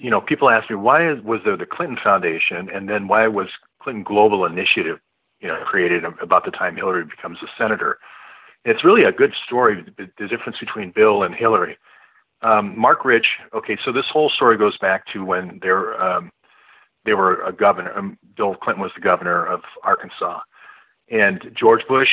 you 0.00 0.10
know, 0.10 0.20
people 0.20 0.50
ask 0.50 0.68
me 0.68 0.76
why 0.76 1.10
is, 1.10 1.22
was 1.22 1.40
there 1.44 1.56
the 1.56 1.64
Clinton 1.66 1.98
Foundation, 2.02 2.68
and 2.72 2.88
then 2.88 3.08
why 3.08 3.26
was 3.28 3.48
Clinton 3.80 4.04
Global 4.04 4.44
Initiative, 4.44 4.98
you 5.40 5.48
know, 5.48 5.62
created 5.64 6.04
about 6.04 6.44
the 6.44 6.50
time 6.50 6.76
Hillary 6.76 7.04
becomes 7.04 7.38
a 7.42 7.46
senator. 7.56 7.98
It's 8.64 8.84
really 8.84 9.04
a 9.04 9.12
good 9.12 9.32
story, 9.46 9.84
the 9.96 10.28
difference 10.28 10.58
between 10.58 10.90
Bill 10.90 11.22
and 11.22 11.34
Hillary. 11.34 11.78
Um, 12.42 12.78
Marc 12.78 13.04
Rich, 13.04 13.26
okay, 13.54 13.78
so 13.82 13.92
this 13.92 14.04
whole 14.12 14.28
story 14.28 14.58
goes 14.58 14.76
back 14.76 15.06
to 15.12 15.24
when 15.24 15.58
they're 15.62 16.00
um, 16.02 16.30
they 17.06 17.14
were 17.14 17.42
a 17.44 17.52
governor. 17.52 17.96
Um, 17.96 18.18
Bill 18.36 18.54
Clinton 18.56 18.82
was 18.82 18.90
the 18.94 19.00
governor 19.00 19.46
of 19.46 19.62
Arkansas, 19.82 20.40
and 21.10 21.50
George 21.58 21.82
Bush 21.88 22.10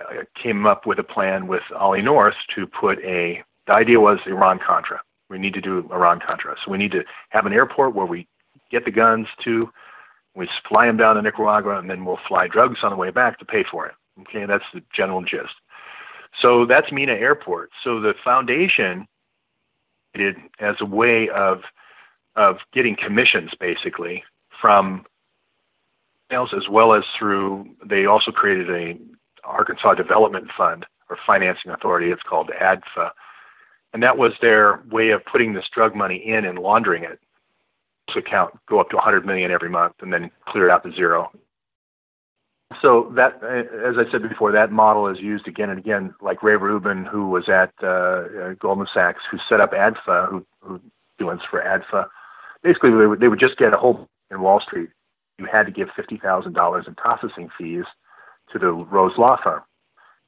uh, 0.00 0.22
came 0.40 0.66
up 0.66 0.86
with 0.86 0.98
a 0.98 1.02
plan 1.02 1.48
with 1.48 1.62
Ollie 1.76 2.02
North 2.02 2.34
to 2.54 2.66
put 2.66 2.98
a. 3.00 3.42
The 3.66 3.72
idea 3.72 3.98
was 3.98 4.18
Iran 4.26 4.60
Contra. 4.64 5.00
We 5.30 5.38
need 5.38 5.54
to 5.54 5.60
do 5.60 5.88
Iran 5.90 6.20
Contra, 6.24 6.54
so 6.62 6.70
we 6.70 6.78
need 6.78 6.92
to 6.92 7.02
have 7.30 7.46
an 7.46 7.52
airport 7.52 7.94
where 7.94 8.06
we 8.06 8.28
get 8.70 8.84
the 8.84 8.90
guns 8.90 9.26
to. 9.44 9.70
We 10.36 10.48
fly 10.68 10.86
them 10.86 10.98
down 10.98 11.16
to 11.16 11.22
Nicaragua, 11.22 11.78
and 11.78 11.88
then 11.88 12.04
we'll 12.04 12.18
fly 12.28 12.46
drugs 12.46 12.80
on 12.82 12.90
the 12.90 12.96
way 12.96 13.10
back 13.10 13.38
to 13.38 13.44
pay 13.44 13.64
for 13.68 13.86
it. 13.86 13.94
Okay, 14.20 14.46
that's 14.46 14.64
the 14.72 14.82
general 14.94 15.22
gist. 15.22 15.54
So 16.40 16.66
that's 16.66 16.92
Mena 16.92 17.12
Airport. 17.12 17.70
So 17.82 18.00
the 18.00 18.14
foundation 18.22 19.06
did 20.14 20.36
as 20.60 20.76
a 20.80 20.86
way 20.86 21.28
of 21.34 21.62
of 22.36 22.56
getting 22.72 22.96
commissions 22.96 23.50
basically 23.60 24.24
from 24.64 25.04
sales 26.30 26.54
as 26.56 26.70
well 26.70 26.94
as 26.94 27.04
through 27.18 27.66
they 27.84 28.06
also 28.06 28.30
created 28.30 28.70
a 28.70 28.98
Arkansas 29.46 29.92
Development 29.92 30.46
Fund 30.56 30.86
or 31.10 31.18
financing 31.26 31.70
authority 31.70 32.10
it's 32.10 32.22
called 32.22 32.50
ADFA 32.58 33.10
and 33.92 34.02
that 34.02 34.16
was 34.16 34.32
their 34.40 34.82
way 34.90 35.10
of 35.10 35.22
putting 35.30 35.52
this 35.52 35.66
drug 35.74 35.94
money 35.94 36.16
in 36.16 36.46
and 36.46 36.58
laundering 36.58 37.04
it. 37.04 37.20
To 38.12 38.20
account 38.20 38.54
go 38.68 38.80
up 38.80 38.88
to 38.90 38.96
100 38.96 39.26
million 39.26 39.50
every 39.50 39.68
month 39.68 39.96
and 40.00 40.12
then 40.12 40.30
clear 40.48 40.68
it 40.68 40.72
out 40.72 40.82
to 40.84 40.92
zero. 40.92 41.30
So 42.80 43.12
that 43.16 43.34
as 43.44 43.96
i 43.98 44.10
said 44.10 44.26
before 44.26 44.50
that 44.52 44.72
model 44.72 45.08
is 45.08 45.18
used 45.20 45.46
again 45.46 45.68
and 45.68 45.78
again 45.78 46.14
like 46.22 46.42
ray 46.42 46.56
rubin 46.56 47.04
who 47.04 47.28
was 47.28 47.50
at 47.50 47.72
uh, 47.84 48.54
goldman 48.60 48.88
sachs 48.94 49.22
who 49.30 49.38
set 49.46 49.60
up 49.60 49.72
adfa 49.72 50.28
who, 50.30 50.46
who 50.60 50.80
doing 51.18 51.38
for 51.50 51.62
adfa 51.62 52.06
basically 52.62 52.90
they 52.90 53.06
would, 53.06 53.20
they 53.20 53.28
would 53.28 53.38
just 53.38 53.58
get 53.58 53.74
a 53.74 53.76
whole 53.76 54.08
in 54.30 54.40
Wall 54.40 54.60
Street, 54.60 54.90
you 55.38 55.46
had 55.50 55.64
to 55.64 55.72
give 55.72 55.88
$50,000 55.98 56.88
in 56.88 56.94
processing 56.94 57.48
fees 57.58 57.84
to 58.52 58.58
the 58.58 58.70
Rose 58.70 59.16
Law 59.18 59.36
Firm, 59.42 59.62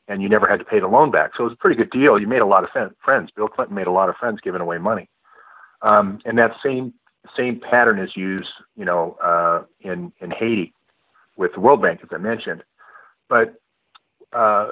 and 0.09 0.23
you 0.23 0.29
never 0.29 0.49
had 0.49 0.59
to 0.59 0.65
pay 0.65 0.81
the 0.81 0.89
loan 0.89 1.11
back. 1.11 1.33
So 1.37 1.45
it 1.45 1.49
was 1.49 1.53
a 1.55 1.57
pretty 1.63 1.77
good 1.77 1.91
deal. 1.91 2.19
You 2.19 2.27
made 2.27 2.43
a 2.43 2.47
lot 2.47 2.65
of 2.65 2.71
friends. 3.05 3.31
Bill 3.35 3.49
Clinton 3.49 3.75
made 3.75 3.87
a 3.87 3.93
lot 3.93 4.09
of 4.09 4.17
friends 4.17 4.41
giving 4.43 4.61
away 4.61 4.79
money, 4.79 5.09
um, 5.83 6.19
and 6.25 6.39
that 6.39 6.53
same 6.63 6.95
same 7.37 7.61
pattern 7.61 7.99
is 7.99 8.17
used, 8.17 8.49
you 8.77 8.85
know, 8.85 9.17
uh, 9.23 9.65
in 9.81 10.13
in 10.21 10.31
Haiti 10.31 10.73
with 11.37 11.53
the 11.55 11.61
World 11.61 11.83
Bank, 11.83 12.01
as 12.03 12.09
I 12.13 12.19
mentioned. 12.19 12.63
But 13.29 13.55
uh, 14.33 14.71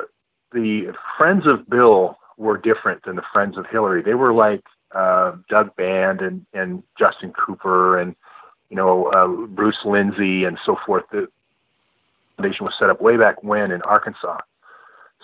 the 0.53 0.95
friends 1.19 1.47
of 1.47 1.69
Bill 1.69 2.17
were 2.37 2.57
different 2.57 3.05
than 3.05 3.17
the 3.17 3.23
friends 3.33 3.57
of 3.57 3.67
Hillary. 3.71 4.03
They 4.03 4.15
were 4.15 4.33
like 4.33 4.63
uh, 4.95 5.33
Doug 5.49 5.75
Band 5.77 6.21
and 6.21 6.47
and 6.53 6.83
Justin 6.99 7.33
Cooper 7.33 7.99
and 7.99 8.15
you 8.71 8.77
know, 8.77 9.07
uh, 9.07 9.47
Bruce 9.47 9.79
Lindsey 9.85 10.45
and 10.45 10.59
so 10.65 10.77
forth. 10.87 11.05
The 11.11 11.29
foundation 12.37 12.65
was 12.65 12.75
set 12.79 12.91
up 12.91 13.01
way 13.01 13.17
back 13.17 13.43
when 13.43 13.71
in 13.71 13.83
Arkansas. 13.83 14.39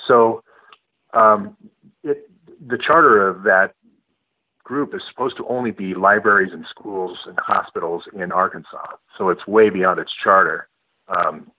So 0.06 0.42
um, 1.12 1.56
it, 2.02 2.30
the 2.66 2.78
charter 2.78 3.26
of 3.28 3.42
that 3.44 3.74
group 4.62 4.94
is 4.94 5.02
supposed 5.10 5.36
to 5.36 5.46
only 5.48 5.72
be 5.72 5.94
libraries 5.94 6.52
and 6.52 6.64
schools 6.70 7.18
and 7.26 7.36
hospitals 7.40 8.04
in 8.14 8.30
Arkansas. 8.30 8.86
So 9.18 9.28
it's 9.30 9.46
way 9.46 9.68
beyond 9.68 9.98
its 9.98 10.12
charter. 10.22 10.68
Um, 11.08 11.50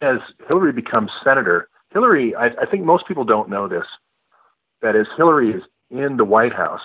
as 0.00 0.18
Hillary 0.46 0.72
becomes 0.72 1.10
senator, 1.24 1.68
Hillary, 1.92 2.34
I, 2.36 2.46
I 2.46 2.66
think 2.70 2.84
most 2.84 3.08
people 3.08 3.24
don't 3.24 3.48
know 3.48 3.66
this, 3.66 3.86
that 4.82 4.94
as 4.94 5.06
Hillary 5.16 5.50
is 5.50 5.62
in 5.90 6.16
the 6.16 6.24
White 6.24 6.52
House 6.52 6.82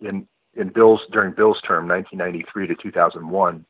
in 0.00 0.26
in 0.58 0.68
Bill's 0.68 1.00
during 1.12 1.32
Bill's 1.32 1.60
term, 1.62 1.88
1993 1.88 2.66
to 2.66 2.74
2001. 2.74 3.64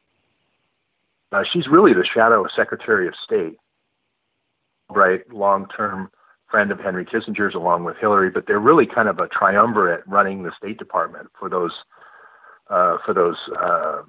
Uh, 1.31 1.43
she's 1.53 1.69
really 1.69 1.93
the 1.93 2.07
shadow 2.15 2.47
Secretary 2.57 3.07
of 3.07 3.15
State, 3.23 3.59
right? 4.91 5.21
Long-term 5.33 6.11
friend 6.51 6.71
of 6.71 6.81
Henry 6.81 7.05
Kissinger's, 7.05 7.55
along 7.55 7.85
with 7.85 7.99
Hillary, 7.99 8.31
but 8.31 8.47
they're 8.47 8.59
really 8.59 8.87
kind 8.87 9.09
of 9.09 9.19
a 9.19 9.29
triumvirate 9.29 10.03
running 10.07 10.43
the 10.43 10.53
State 10.57 10.79
Department 10.79 11.29
for 11.39 11.51
those 11.51 11.73
uh, 12.71 12.99
for 13.05 13.15
those 13.15 13.37
uh, 13.59 14.03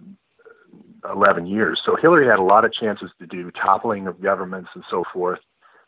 11 1.13 1.47
years. 1.47 1.81
So 1.85 1.95
Hillary 1.95 2.27
had 2.27 2.39
a 2.39 2.43
lot 2.43 2.65
of 2.65 2.73
chances 2.73 3.09
to 3.19 3.25
do 3.25 3.51
toppling 3.51 4.07
of 4.07 4.21
governments 4.21 4.69
and 4.73 4.83
so 4.89 5.03
forth, 5.13 5.39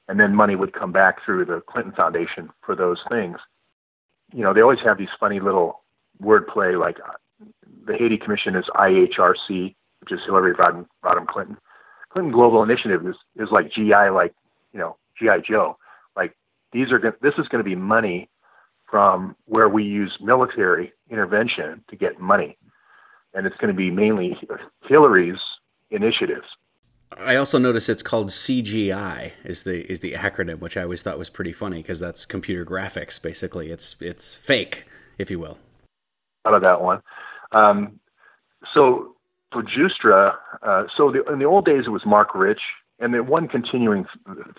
and 0.07 0.19
then 0.19 0.36
money 0.36 0.55
would 0.55 0.74
come 0.74 0.91
back 0.91 1.17
through 1.25 1.45
the 1.45 1.62
Clinton 1.69 1.93
Foundation 1.93 2.50
for 2.65 2.75
those 2.75 3.00
things. 3.10 3.38
You 4.33 4.43
know, 4.43 4.53
they 4.53 4.62
always 4.62 4.79
have 4.86 4.98
these 4.98 5.10
funny 5.19 5.39
little 5.39 5.80
wordplay 6.21 6.79
like 6.79 6.97
uh, 6.99 7.45
the 7.85 7.93
Haiti 7.93 8.17
Commission 8.17 8.55
is 8.55 8.65
IHRC, 8.75 9.75
which 9.99 10.11
is 10.11 10.19
Hillary 10.25 10.53
Rodham, 10.53 10.85
Rodham 11.03 11.27
Clinton. 11.27 11.57
Clinton 12.11 12.31
Global 12.31 12.63
Initiative 12.63 13.05
is, 13.07 13.15
is 13.37 13.49
like 13.51 13.71
GI, 13.71 14.09
like 14.13 14.33
you 14.73 14.79
know 14.79 14.97
GI 15.19 15.43
Joe. 15.47 15.77
Like 16.15 16.35
these 16.73 16.91
are 16.91 16.99
going. 16.99 17.13
this 17.21 17.33
is 17.37 17.47
going 17.47 17.63
to 17.63 17.69
be 17.69 17.75
money 17.75 18.29
from 18.89 19.35
where 19.45 19.69
we 19.69 19.83
use 19.83 20.17
military 20.21 20.91
intervention 21.09 21.83
to 21.89 21.95
get 21.95 22.19
money, 22.19 22.57
and 23.33 23.47
it's 23.47 23.55
going 23.57 23.73
to 23.73 23.77
be 23.77 23.89
mainly 23.89 24.37
Hillary's 24.87 25.39
initiatives. 25.89 26.47
I 27.17 27.35
also 27.35 27.57
notice 27.57 27.89
it's 27.89 28.03
called 28.03 28.29
CGI 28.29 29.33
is 29.43 29.63
the 29.63 29.89
is 29.91 29.99
the 29.99 30.13
acronym, 30.13 30.59
which 30.59 30.77
I 30.77 30.83
always 30.83 31.01
thought 31.01 31.17
was 31.17 31.29
pretty 31.29 31.53
funny 31.53 31.77
because 31.77 31.99
that's 31.99 32.25
computer 32.25 32.65
graphics. 32.65 33.21
Basically, 33.21 33.71
it's 33.71 33.95
it's 34.01 34.33
fake, 34.33 34.85
if 35.17 35.31
you 35.31 35.39
will 35.39 35.57
out 36.45 36.53
of 36.53 36.62
that 36.62 36.81
one. 36.81 37.01
Um, 37.51 38.00
so 38.74 39.15
for 39.51 39.63
Giustra, 39.63 40.33
uh, 40.63 40.83
so 40.95 41.12
the, 41.12 41.24
in 41.31 41.39
the 41.39 41.45
old 41.45 41.65
days 41.65 41.83
it 41.88 41.89
was 41.89 42.03
Marc 42.05 42.33
Rich, 42.33 42.62
and 43.00 43.13
the 43.13 43.24
one 43.24 43.48
continuing 43.48 44.05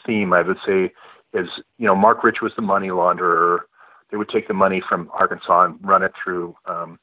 theme 0.06 0.32
I 0.32 0.42
would 0.42 0.58
say 0.66 0.92
is 1.32 1.48
you 1.78 1.86
know 1.86 1.94
Marc 1.94 2.22
Rich 2.24 2.38
was 2.42 2.52
the 2.56 2.62
money 2.62 2.88
launderer, 2.88 3.60
they 4.12 4.18
would 4.18 4.28
take 4.28 4.46
the 4.46 4.54
money 4.54 4.82
from 4.86 5.10
Arkansas 5.12 5.64
and 5.64 5.78
run 5.82 6.02
it 6.02 6.12
through 6.22 6.54
um, 6.66 6.98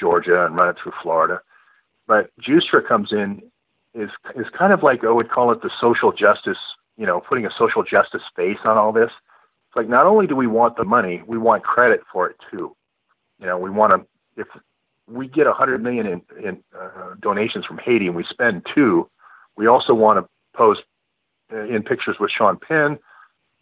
Georgia 0.00 0.46
and 0.46 0.56
run 0.56 0.70
it 0.70 0.76
through 0.82 0.92
Florida. 1.02 1.40
But 2.08 2.30
Giustra 2.40 2.86
comes 2.86 3.12
in 3.12 3.42
is 3.94 4.10
is 4.34 4.46
kind 4.58 4.72
of 4.72 4.82
like 4.82 5.04
I 5.04 5.10
would 5.10 5.30
call 5.30 5.52
it 5.52 5.62
the 5.62 5.70
social 5.80 6.10
justice, 6.10 6.58
you 6.96 7.06
know, 7.06 7.20
putting 7.20 7.44
a 7.46 7.50
social 7.56 7.82
justice 7.82 8.22
face 8.34 8.58
on 8.64 8.78
all 8.78 8.92
this. 8.92 9.10
It's 9.68 9.76
like 9.76 9.88
not 9.88 10.06
only 10.06 10.26
do 10.26 10.34
we 10.34 10.46
want 10.46 10.76
the 10.76 10.84
money, 10.84 11.22
we 11.26 11.38
want 11.38 11.62
credit 11.62 12.00
for 12.10 12.28
it 12.28 12.36
too. 12.50 12.74
You 13.38 13.46
know, 13.46 13.58
we 13.58 13.70
want 13.70 13.92
to 13.92 14.08
if 14.36 14.46
we 15.06 15.28
get 15.28 15.46
a 15.46 15.52
hundred 15.52 15.82
million 15.82 16.06
in, 16.06 16.22
in 16.42 16.64
uh, 16.78 17.14
donations 17.20 17.64
from 17.64 17.78
Haiti 17.78 18.06
and 18.06 18.16
we 18.16 18.24
spend 18.24 18.66
two, 18.74 19.08
we 19.56 19.66
also 19.66 19.94
want 19.94 20.18
to 20.18 20.28
post 20.56 20.82
uh, 21.52 21.64
in 21.64 21.82
pictures 21.82 22.16
with 22.18 22.30
Sean 22.30 22.58
Penn 22.58 22.98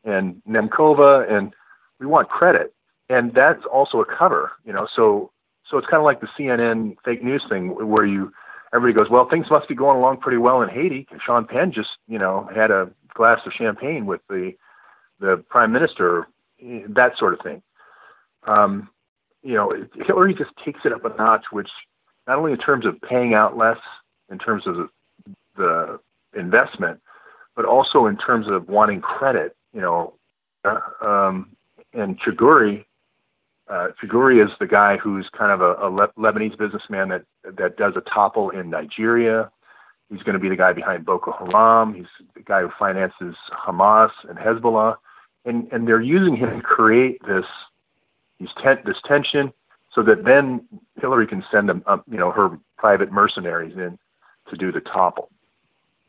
and 0.05 0.41
Nemcova, 0.49 1.31
and 1.31 1.53
we 1.99 2.07
want 2.07 2.29
credit, 2.29 2.75
and 3.09 3.33
that's 3.35 3.65
also 3.71 4.01
a 4.01 4.05
cover. 4.05 4.53
You 4.65 4.73
know, 4.73 4.87
so 4.95 5.31
so 5.69 5.79
it's 5.79 5.87
kind 5.87 6.01
of 6.01 6.05
like 6.05 6.21
the 6.21 6.29
CNN 6.39 6.97
fake 7.05 7.23
news 7.23 7.43
thing 7.49 7.69
where 7.89 8.07
you 8.07 8.33
everybody 8.75 8.95
goes, 8.95 9.11
well, 9.11 9.29
things 9.29 9.47
must 9.51 9.69
be 9.69 9.75
going 9.75 9.99
along 9.99 10.19
pretty 10.19 10.39
well 10.39 10.63
in 10.63 10.69
Haiti. 10.69 11.07
Sean 11.25 11.47
Penn 11.47 11.73
just, 11.73 11.91
you 12.09 12.19
know, 12.19 12.49
had 12.55 12.71
a 12.71 12.91
glass 13.15 13.41
of 13.47 13.53
champagne 13.53 14.07
with 14.07 14.21
the 14.29 14.53
the 15.21 15.45
prime 15.49 15.73
minister, 15.73 16.27
that 16.61 17.13
sort 17.17 17.35
of 17.35 17.41
thing. 17.41 17.63
Um, 18.45 18.89
you 19.43 19.55
know, 19.55 19.73
Hillary 20.07 20.35
just 20.35 20.51
takes 20.65 20.81
it 20.85 20.93
up 20.93 21.05
a 21.05 21.11
notch, 21.17 21.47
which 21.51 21.71
not 22.27 22.39
only 22.39 22.53
in 22.53 22.59
terms 22.59 22.87
of 22.87 23.01
paying 23.01 23.35
out 23.35 23.57
less, 23.57 23.79
in 24.31 24.39
terms 24.39 24.65
of 24.67 24.89
the, 25.57 25.99
investment, 26.35 26.99
but 27.55 27.67
also 27.67 28.07
in 28.07 28.17
terms 28.17 28.47
of 28.49 28.67
wanting 28.67 29.03
credit. 29.03 29.55
You 29.75 29.83
know, 29.83 30.15
uh, 30.65 30.81
um, 31.03 31.51
and 31.93 32.19
Chagoury 32.21 32.87
uh, 33.73 33.89
Figuri 34.03 34.45
is 34.45 34.51
the 34.61 34.67
guy 34.67 34.97
who's 34.97 35.29
kind 35.37 35.53
of 35.53 35.61
a, 35.61 35.87
a 35.87 35.89
Le- 35.89 36.13
Lebanese 36.19 36.59
businessman 36.59 37.09
that 37.09 37.25
that 37.57 37.77
does 37.77 37.95
a 37.97 38.01
topple 38.03 38.51
in 38.51 38.71
Nigeria. 38.71 39.51
He's 40.11 40.23
going 40.23 40.35
to 40.35 40.39
be 40.39 40.49
the 40.49 40.57
guy 40.57 40.73
behind 40.73 41.07
Boko 41.07 41.33
Haram. 41.33 41.95
He's 41.95 42.07
the 42.35 42.43
guy 42.43 42.61
who 42.61 42.71
finances 42.79 43.35
Hamas 43.67 44.11
and 44.29 44.37
Hezbollah, 44.37 44.97
and 45.45 45.73
and 45.73 45.89
they're 45.89 46.03
using 46.03 46.37
him 46.37 46.51
to 46.51 46.61
create 46.61 47.19
this 47.27 47.47
these 48.43 48.55
ten- 48.63 48.83
this 48.85 49.01
tension, 49.05 49.53
so 49.95 50.03
that 50.03 50.25
then 50.25 50.67
Hillary 51.01 51.27
can 51.27 51.45
send 51.51 51.69
them, 51.69 51.83
um, 51.87 52.03
you 52.11 52.19
know, 52.19 52.31
her 52.31 52.59
private 52.77 53.13
mercenaries 53.13 53.77
in 53.77 53.99
to 54.51 54.57
do 54.57 54.73
the 54.73 54.81
topple. 54.81 55.31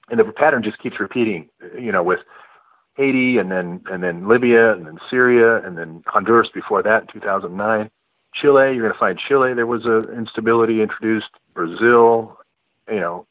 And 0.10 0.20
the 0.20 0.26
pattern 0.26 0.64
just 0.64 0.80
keeps 0.80 1.00
repeating, 1.00 1.50
you 1.80 1.92
know, 1.92 2.04
with 2.04 2.20
Haiti, 2.96 3.38
and 3.38 3.52
then 3.52 3.82
and 3.90 4.04
then 4.04 4.28
Libya, 4.28 4.74
and 4.74 4.86
then 4.86 5.00
Syria, 5.10 5.58
and 5.66 5.78
then 5.78 6.04
Honduras 6.08 6.50
before 6.54 6.84
that 6.84 7.04
in 7.04 7.08
2009. 7.22 7.90
Chile, 8.34 8.74
you're 8.74 8.82
going 8.82 8.94
to 8.94 9.00
find 9.00 9.20
Chile. 9.20 9.54
There 9.54 9.68
was 9.68 9.86
a 9.86 10.12
instability 10.14 10.82
introduced. 10.82 11.30
Brazil, 11.54 12.38
you 12.90 13.00
know, 13.00 13.28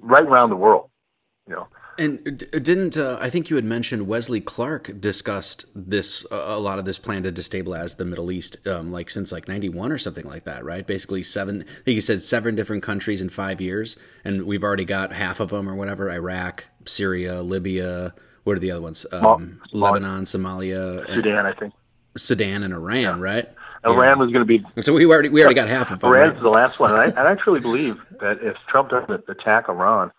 right 0.00 0.24
around 0.24 0.48
the 0.50 0.56
world, 0.56 0.88
you 1.46 1.54
know. 1.54 1.68
And 1.98 2.38
didn't 2.50 2.96
uh, 2.96 3.18
I 3.20 3.30
think 3.30 3.50
you 3.50 3.56
had 3.56 3.64
mentioned 3.64 4.06
Wesley 4.06 4.40
Clark 4.40 5.00
discussed 5.00 5.66
this 5.74 6.26
uh, 6.30 6.44
a 6.46 6.58
lot 6.58 6.78
of 6.78 6.84
this 6.84 6.98
plan 6.98 7.22
to 7.24 7.32
destabilize 7.32 7.96
the 7.96 8.04
Middle 8.04 8.32
East, 8.32 8.66
um, 8.66 8.90
like 8.90 9.10
since 9.10 9.32
like 9.32 9.48
'91 9.48 9.92
or 9.92 9.98
something 9.98 10.24
like 10.24 10.44
that, 10.44 10.64
right? 10.64 10.86
Basically, 10.86 11.22
seven. 11.22 11.62
I 11.62 11.82
think 11.84 11.94
he 11.94 12.00
said 12.00 12.22
seven 12.22 12.54
different 12.54 12.82
countries 12.82 13.20
in 13.20 13.28
five 13.28 13.60
years, 13.60 13.98
and 14.24 14.44
we've 14.44 14.64
already 14.64 14.84
got 14.84 15.12
half 15.12 15.40
of 15.40 15.50
them 15.50 15.68
or 15.68 15.74
whatever: 15.74 16.10
Iraq, 16.10 16.64
Syria, 16.84 17.42
Libya, 17.42 18.14
what 18.44 18.56
are 18.56 18.60
the 18.60 18.70
other 18.70 18.82
ones? 18.82 19.06
Um, 19.10 19.60
Lebanon, 19.72 20.24
Somalia, 20.24 21.06
Sudan, 21.06 21.46
I 21.46 21.52
think. 21.52 21.74
Sudan 22.16 22.62
and 22.62 22.72
Iran, 22.72 23.02
yeah. 23.02 23.18
right? 23.18 23.48
Iran 23.84 24.16
yeah. 24.16 24.24
was 24.24 24.32
going 24.32 24.46
to 24.46 24.58
be. 24.58 24.82
So 24.82 24.94
we 24.94 25.04
already 25.06 25.28
we 25.28 25.42
already 25.42 25.54
got 25.54 25.68
half 25.68 25.90
of 25.90 26.00
them. 26.00 26.10
Iran's 26.10 26.34
right? 26.34 26.42
the 26.42 26.48
last 26.48 26.78
one. 26.78 26.92
I, 26.92 27.04
I 27.16 27.30
actually 27.30 27.60
believe 27.60 28.00
that 28.20 28.38
if 28.40 28.56
Trump 28.68 28.90
doesn't 28.90 29.24
attack 29.28 29.68
Iran, 29.68 30.12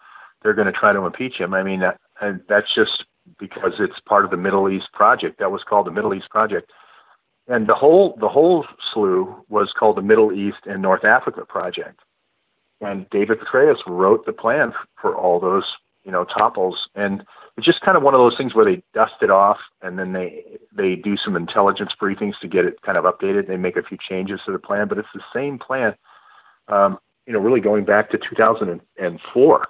they're 0.45 0.53
going 0.53 0.71
to 0.71 0.79
try 0.79 0.93
to 0.93 1.05
impeach 1.05 1.37
him. 1.37 1.55
I 1.55 1.63
mean, 1.63 1.79
that, 1.79 1.99
and 2.21 2.39
that's 2.47 2.73
just 2.73 3.03
because 3.39 3.73
it's 3.79 3.99
part 4.07 4.23
of 4.23 4.29
the 4.29 4.37
Middle 4.37 4.69
East 4.69 4.93
project. 4.93 5.39
That 5.39 5.51
was 5.51 5.63
called 5.67 5.87
the 5.87 5.91
Middle 5.91 6.13
East 6.13 6.29
project, 6.29 6.71
and 7.47 7.67
the 7.67 7.73
whole 7.73 8.15
the 8.21 8.29
whole 8.29 8.65
slew 8.93 9.43
was 9.49 9.73
called 9.77 9.97
the 9.97 10.03
Middle 10.03 10.31
East 10.31 10.59
and 10.65 10.83
North 10.83 11.03
Africa 11.03 11.43
project. 11.45 11.99
And 12.79 13.09
David 13.09 13.39
Petraeus 13.39 13.79
wrote 13.87 14.27
the 14.27 14.33
plan 14.33 14.73
for 15.01 15.17
all 15.17 15.39
those 15.39 15.63
you 16.03 16.11
know 16.11 16.23
topples 16.23 16.77
and 16.93 17.23
it's 17.57 17.65
just 17.65 17.81
kind 17.81 17.97
of 17.97 18.03
one 18.03 18.13
of 18.13 18.19
those 18.19 18.37
things 18.37 18.53
where 18.53 18.65
they 18.65 18.83
dust 18.93 19.15
it 19.21 19.31
off 19.31 19.57
and 19.81 19.97
then 19.97 20.13
they 20.13 20.43
they 20.75 20.93
do 20.93 21.17
some 21.17 21.35
intelligence 21.35 21.91
briefings 21.99 22.37
to 22.41 22.47
get 22.47 22.65
it 22.65 22.81
kind 22.83 22.97
of 22.97 23.05
updated. 23.05 23.47
They 23.47 23.57
make 23.57 23.77
a 23.77 23.81
few 23.81 23.97
changes 23.97 24.41
to 24.45 24.51
the 24.51 24.59
plan, 24.59 24.87
but 24.87 24.99
it's 24.99 25.07
the 25.15 25.23
same 25.33 25.57
plan. 25.57 25.95
Um, 26.67 26.99
you 27.25 27.33
know, 27.33 27.39
really 27.39 27.61
going 27.61 27.85
back 27.85 28.11
to 28.11 28.19
2004. 28.19 29.67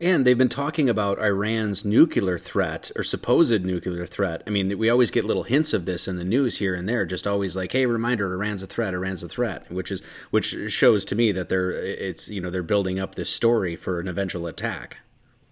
And 0.00 0.26
they've 0.26 0.38
been 0.38 0.48
talking 0.48 0.88
about 0.88 1.18
Iran's 1.18 1.84
nuclear 1.84 2.38
threat 2.38 2.90
or 2.96 3.02
supposed 3.02 3.64
nuclear 3.64 4.06
threat. 4.06 4.42
I 4.46 4.50
mean, 4.50 4.76
we 4.78 4.90
always 4.90 5.10
get 5.10 5.24
little 5.24 5.42
hints 5.42 5.72
of 5.72 5.84
this 5.84 6.08
in 6.08 6.16
the 6.16 6.24
news 6.24 6.58
here 6.58 6.74
and 6.74 6.88
there, 6.88 7.04
just 7.04 7.26
always 7.26 7.56
like, 7.56 7.72
"Hey, 7.72 7.86
reminder, 7.86 8.32
Iran's 8.32 8.62
a 8.62 8.66
threat. 8.66 8.94
Iran's 8.94 9.22
a 9.22 9.28
threat," 9.28 9.70
which 9.70 9.90
is 9.90 10.02
which 10.30 10.54
shows 10.70 11.04
to 11.06 11.14
me 11.14 11.32
that 11.32 11.48
they're 11.48 11.70
it's 11.70 12.28
you 12.28 12.40
know 12.40 12.50
they're 12.50 12.62
building 12.62 12.98
up 12.98 13.14
this 13.14 13.30
story 13.30 13.76
for 13.76 14.00
an 14.00 14.08
eventual 14.08 14.46
attack. 14.46 14.98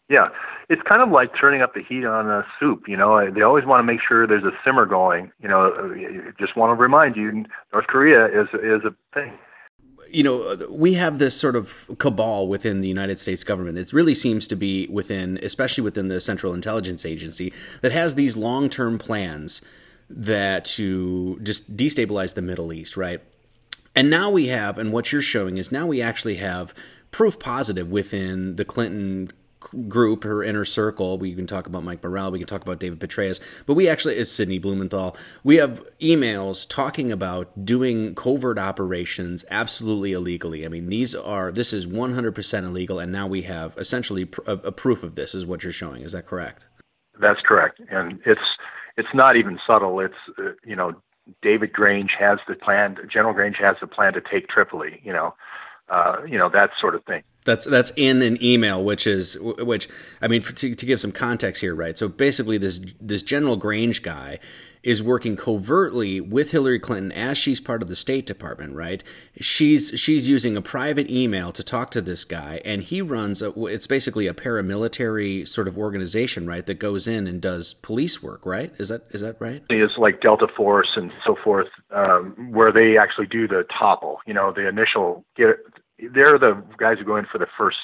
Yeah, 0.09 0.29
it's 0.69 0.83
kind 0.83 1.03
of 1.03 1.11
like 1.11 1.33
turning 1.39 1.63
up 1.63 1.75
the 1.75 1.83
heat 1.83 2.05
on 2.05 2.31
a 2.31 2.47
soup. 2.61 2.85
You 2.87 2.97
know, 2.97 3.31
they 3.31 3.43
always 3.43 3.65
want 3.65 3.81
to 3.81 3.85
make 3.85 4.01
sure 4.07 4.27
there's 4.27 4.45
a 4.45 4.53
simmer 4.65 4.87
going. 4.87 5.33
You 5.41 5.49
know, 5.49 6.33
just 6.39 6.57
want 6.57 6.77
to 6.77 6.81
remind 6.81 7.17
you, 7.17 7.45
North 7.73 7.87
Korea 7.89 8.27
is 8.27 8.49
is 8.55 8.85
a 8.85 8.95
thing. 9.15 9.33
You 10.11 10.23
know, 10.23 10.67
we 10.71 10.95
have 10.95 11.19
this 11.19 11.39
sort 11.39 11.57
of 11.57 11.91
cabal 11.99 12.49
within 12.49 12.81
the 12.81 12.89
United 12.89 13.19
States 13.19 13.45
government. 13.45 13.79
It 13.79 13.93
really 13.93 14.15
seems 14.15 14.47
to 14.49 14.57
be 14.57 14.87
within, 14.89 15.39
especially 15.43 15.85
within 15.85 16.09
the 16.09 16.21
Central 16.21 16.55
Intelligence 16.55 17.05
Agency, 17.05 17.53
that 17.83 17.93
has 17.93 18.15
these 18.15 18.37
long 18.37 18.69
term 18.69 18.99
plans 18.99 19.63
that 20.09 20.65
to 20.65 21.39
just 21.43 21.77
destabilize 21.77 22.35
the 22.35 22.43
Middle 22.43 22.73
East, 22.73 22.97
right? 22.97 23.21
And 23.95 24.11
now 24.11 24.31
we 24.31 24.49
have, 24.49 24.79
and 24.79 24.93
what 24.93 25.11
you're 25.11 25.23
showing 25.23 25.57
is 25.57 25.73
now 25.73 25.87
we 25.87 26.03
actually 26.03 26.37
have 26.37 26.75
proof 27.11 27.39
positive 27.39 27.91
within 27.91 28.57
the 28.57 28.65
Clinton 28.65 29.31
group, 29.89 30.25
her 30.25 30.43
inner 30.43 30.65
circle. 30.65 31.19
We 31.19 31.35
can 31.35 31.47
talk 31.47 31.67
about 31.67 31.85
Mike 31.85 32.03
Morell, 32.03 32.31
we 32.31 32.39
can 32.39 32.47
talk 32.47 32.63
about 32.63 32.81
David 32.81 33.01
Petraeus, 33.01 33.41
but 33.67 33.75
we 33.75 33.89
actually, 33.89 34.17
it's 34.17 34.31
Sidney 34.31 34.59
Blumenthal, 34.59 35.17
we 35.45 35.57
have 35.57 35.85
emails 36.01 36.69
talking 36.69 37.13
about 37.13 37.65
doing 37.65 38.15
covert 38.15 38.59
operations 38.59 39.45
absolutely 39.51 40.13
illegally. 40.13 40.65
I 40.65 40.69
mean, 40.69 40.89
these 40.89 41.15
are, 41.15 41.53
this 41.53 41.73
is 41.73 41.87
100% 41.87 42.65
illegal, 42.65 42.99
and 42.99 43.13
now 43.13 43.27
we 43.27 43.43
have 43.43 43.77
essentially 43.77 44.29
a, 44.47 44.53
a 44.53 44.73
proof 44.73 45.03
of 45.03 45.15
this, 45.15 45.35
is 45.35 45.47
what 45.47 45.63
you're 45.63 45.73
showing. 45.73 46.03
Is 46.03 46.13
that 46.13 46.27
correct? 46.27 46.67
That's 47.21 47.41
correct. 47.41 47.81
And 47.91 48.21
it's, 48.27 48.41
it's 48.97 49.09
not 49.15 49.37
even 49.37 49.59
subtle. 49.67 50.01
It's, 50.01 50.15
uh, 50.39 50.53
you 50.65 50.77
know, 50.77 50.95
David 51.43 51.73
Grange 51.73 52.13
has 52.19 52.39
the 52.47 52.55
plan, 52.55 52.97
General 53.13 53.35
Grange 53.35 53.57
has 53.61 53.77
the 53.81 53.87
plan 53.87 54.13
to 54.13 54.21
take 54.21 54.49
Tripoli, 54.49 55.01
you 55.03 55.13
know, 55.13 55.35
uh, 55.89 56.17
you 56.27 56.39
know, 56.39 56.49
that 56.49 56.71
sort 56.81 56.95
of 56.95 57.05
thing. 57.05 57.23
That's 57.47 57.65
that's 57.65 57.93
in 57.97 58.21
an 58.21 58.43
email, 58.43 58.85
which 58.85 59.07
is 59.07 59.39
which 59.41 59.89
I 60.21 60.29
mean 60.29 60.43
to, 60.43 60.75
to 60.75 60.87
give 60.87 61.01
some 61.01 61.13
context 61.13 61.63
here, 61.63 61.75
right? 61.75 61.97
So 61.97 62.09
basically, 62.09 62.59
this 62.59 62.81
this 63.01 63.23
General 63.23 63.57
Grange 63.57 64.03
guy 64.03 64.39
is 64.87 65.03
working 65.03 65.35
covertly 65.35 66.21
with 66.21 66.53
Hillary 66.53 66.79
Clinton 66.79 67.11
as 67.11 67.37
she's 67.37 67.61
part 67.61 67.83
of 67.83 67.89
the 67.89 67.97
State 67.97 68.25
Department, 68.25 68.73
right? 68.73 69.03
She's 69.41 69.91
she's 69.97 70.29
using 70.29 70.57
a 70.57 70.63
private 70.63 71.11
email 71.11 71.51
to 71.53 71.63
talk 71.65 71.91
to 71.91 72.01
this 72.01 72.25
guy, 72.25 72.61
and 72.65 72.83
he 72.83 73.03
runs 73.03 73.43
a, 73.43 73.53
it's 73.67 73.89
basically 73.89 74.29
a 74.29 74.33
paramilitary 74.33 75.47
sort 75.47 75.67
of 75.67 75.77
organization, 75.77 76.47
right? 76.47 76.65
That 76.65 76.79
goes 76.79 77.09
in 77.09 77.27
and 77.27 77.43
does 77.43 77.75
police 77.75 78.23
work, 78.23 78.47
right? 78.47 78.73
Is 78.79 78.89
that 78.89 79.03
is 79.11 79.23
that 79.23 79.41
right? 79.41 79.61
It's 79.71 79.99
like 79.99 80.21
Delta 80.21 80.47
Force 80.57 80.91
and 80.95 81.11
so 81.27 81.35
forth, 81.43 81.69
um, 81.91 82.53
where 82.53 82.71
they 82.71 82.97
actually 82.97 83.27
do 83.27 83.49
the 83.49 83.65
topple, 83.77 84.21
you 84.25 84.35
know, 84.35 84.53
the 84.53 84.69
initial 84.69 85.25
get 85.37 85.57
they're 85.99 86.39
the 86.39 86.63
guys 86.79 86.99
who 86.99 87.05
go 87.05 87.17
in 87.17 87.27
for 87.31 87.39
the 87.39 87.47
first 87.57 87.79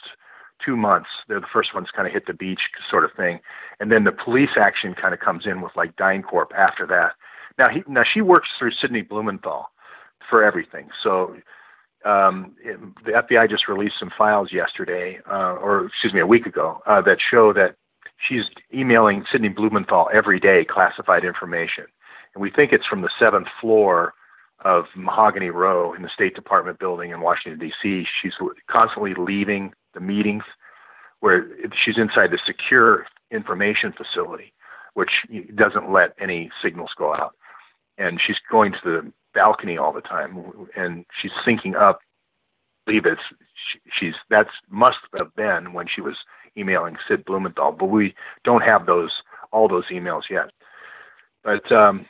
two 0.65 0.77
months. 0.77 1.09
They're 1.29 1.41
the 1.41 1.47
first 1.53 1.75
ones 1.75 1.89
kind 1.95 2.07
of 2.07 2.13
hit 2.13 2.27
the 2.27 2.35
beach 2.35 2.61
sort 2.91 3.05
of 3.05 3.11
thing, 3.17 3.41
and 3.81 3.91
then 3.91 4.05
the 4.05 4.13
police 4.13 4.57
action 4.57 4.95
kind 4.95 5.15
of 5.15 5.21
comes 5.21 5.47
in 5.47 5.61
with 5.61 5.73
like 5.77 5.97
DynCorp 5.97 6.53
after 6.57 6.87
that. 6.87 7.13
Now 7.59 7.69
he 7.69 7.83
now 7.89 8.03
she 8.05 8.21
works 8.21 8.49
through 8.59 8.73
Sidney 8.73 9.03
Blumenthal 9.03 9.71
for 10.31 10.45
everything. 10.45 10.89
So 11.03 11.37
um, 12.05 12.55
it, 12.63 12.79
the 13.05 13.13
FBI 13.13 13.49
just 13.49 13.69
released 13.69 13.97
some 13.99 14.11
files 14.17 14.53
yesterday, 14.53 15.19
uh, 15.31 15.55
or 15.55 15.87
excuse 15.87 16.13
me, 16.13 16.21
a 16.21 16.27
week 16.27 16.47
ago, 16.47 16.81
uh, 16.87 17.01
that 17.03 17.19
show 17.31 17.53
that 17.53 17.77
she's 18.29 18.45
emailing 18.75 19.25
Sidney 19.31 19.49
Blumenthal 19.49 20.09
every 20.13 20.41
day 20.41 20.65
classified 20.69 21.25
information, 21.25 21.85
and 22.35 22.43
we 22.43 22.51
think 22.51 22.73
it's 22.73 22.87
from 22.87 23.03
the 23.03 23.11
seventh 23.19 23.49
floor 23.61 24.15
of 24.65 24.85
Mahogany 24.97 25.51
Row 25.51 25.93
in 25.95 26.03
the 26.03 26.09
State 26.09 26.35
Department 26.35 26.79
building 26.79 27.11
in 27.11 27.21
Washington 27.21 27.59
D.C. 27.59 28.07
She's 28.21 28.35
constantly 28.69 29.15
leaving 29.15 29.73
the 29.95 30.01
meetings 30.01 30.45
where 31.21 31.47
she's 31.85 31.99
inside 31.99 32.31
the 32.31 32.39
secure 32.47 33.07
information 33.31 33.93
facility, 33.93 34.53
which 34.95 35.11
doesn't 35.55 35.91
let 35.93 36.15
any 36.21 36.51
signals 36.63 36.91
go 36.97 37.15
out. 37.15 37.35
and 37.99 38.21
she's 38.25 38.37
going 38.51 38.73
to 38.73 38.79
the 38.85 39.13
balcony 39.35 39.77
all 39.79 39.93
the 39.93 40.01
time, 40.01 40.69
and 40.77 41.05
she's 41.21 41.31
syncing 41.47 41.75
up. 41.75 42.01
I 42.87 42.91
believe 42.91 43.07
it's 43.07 43.21
she, 43.73 43.79
she's 43.99 44.15
that's 44.29 44.51
must 44.69 44.99
have 45.17 45.35
been 45.37 45.73
when 45.73 45.87
she 45.93 46.01
was 46.01 46.17
emailing 46.57 46.97
Sid 47.09 47.25
Blumenthal, 47.25 47.73
but 47.73 47.87
we 47.87 48.15
don't 48.45 48.63
have 48.63 48.87
those 48.87 49.13
all 49.53 49.69
those 49.69 49.87
emails 49.91 50.23
yet. 50.31 50.51
But 51.45 51.71
um, 51.71 52.07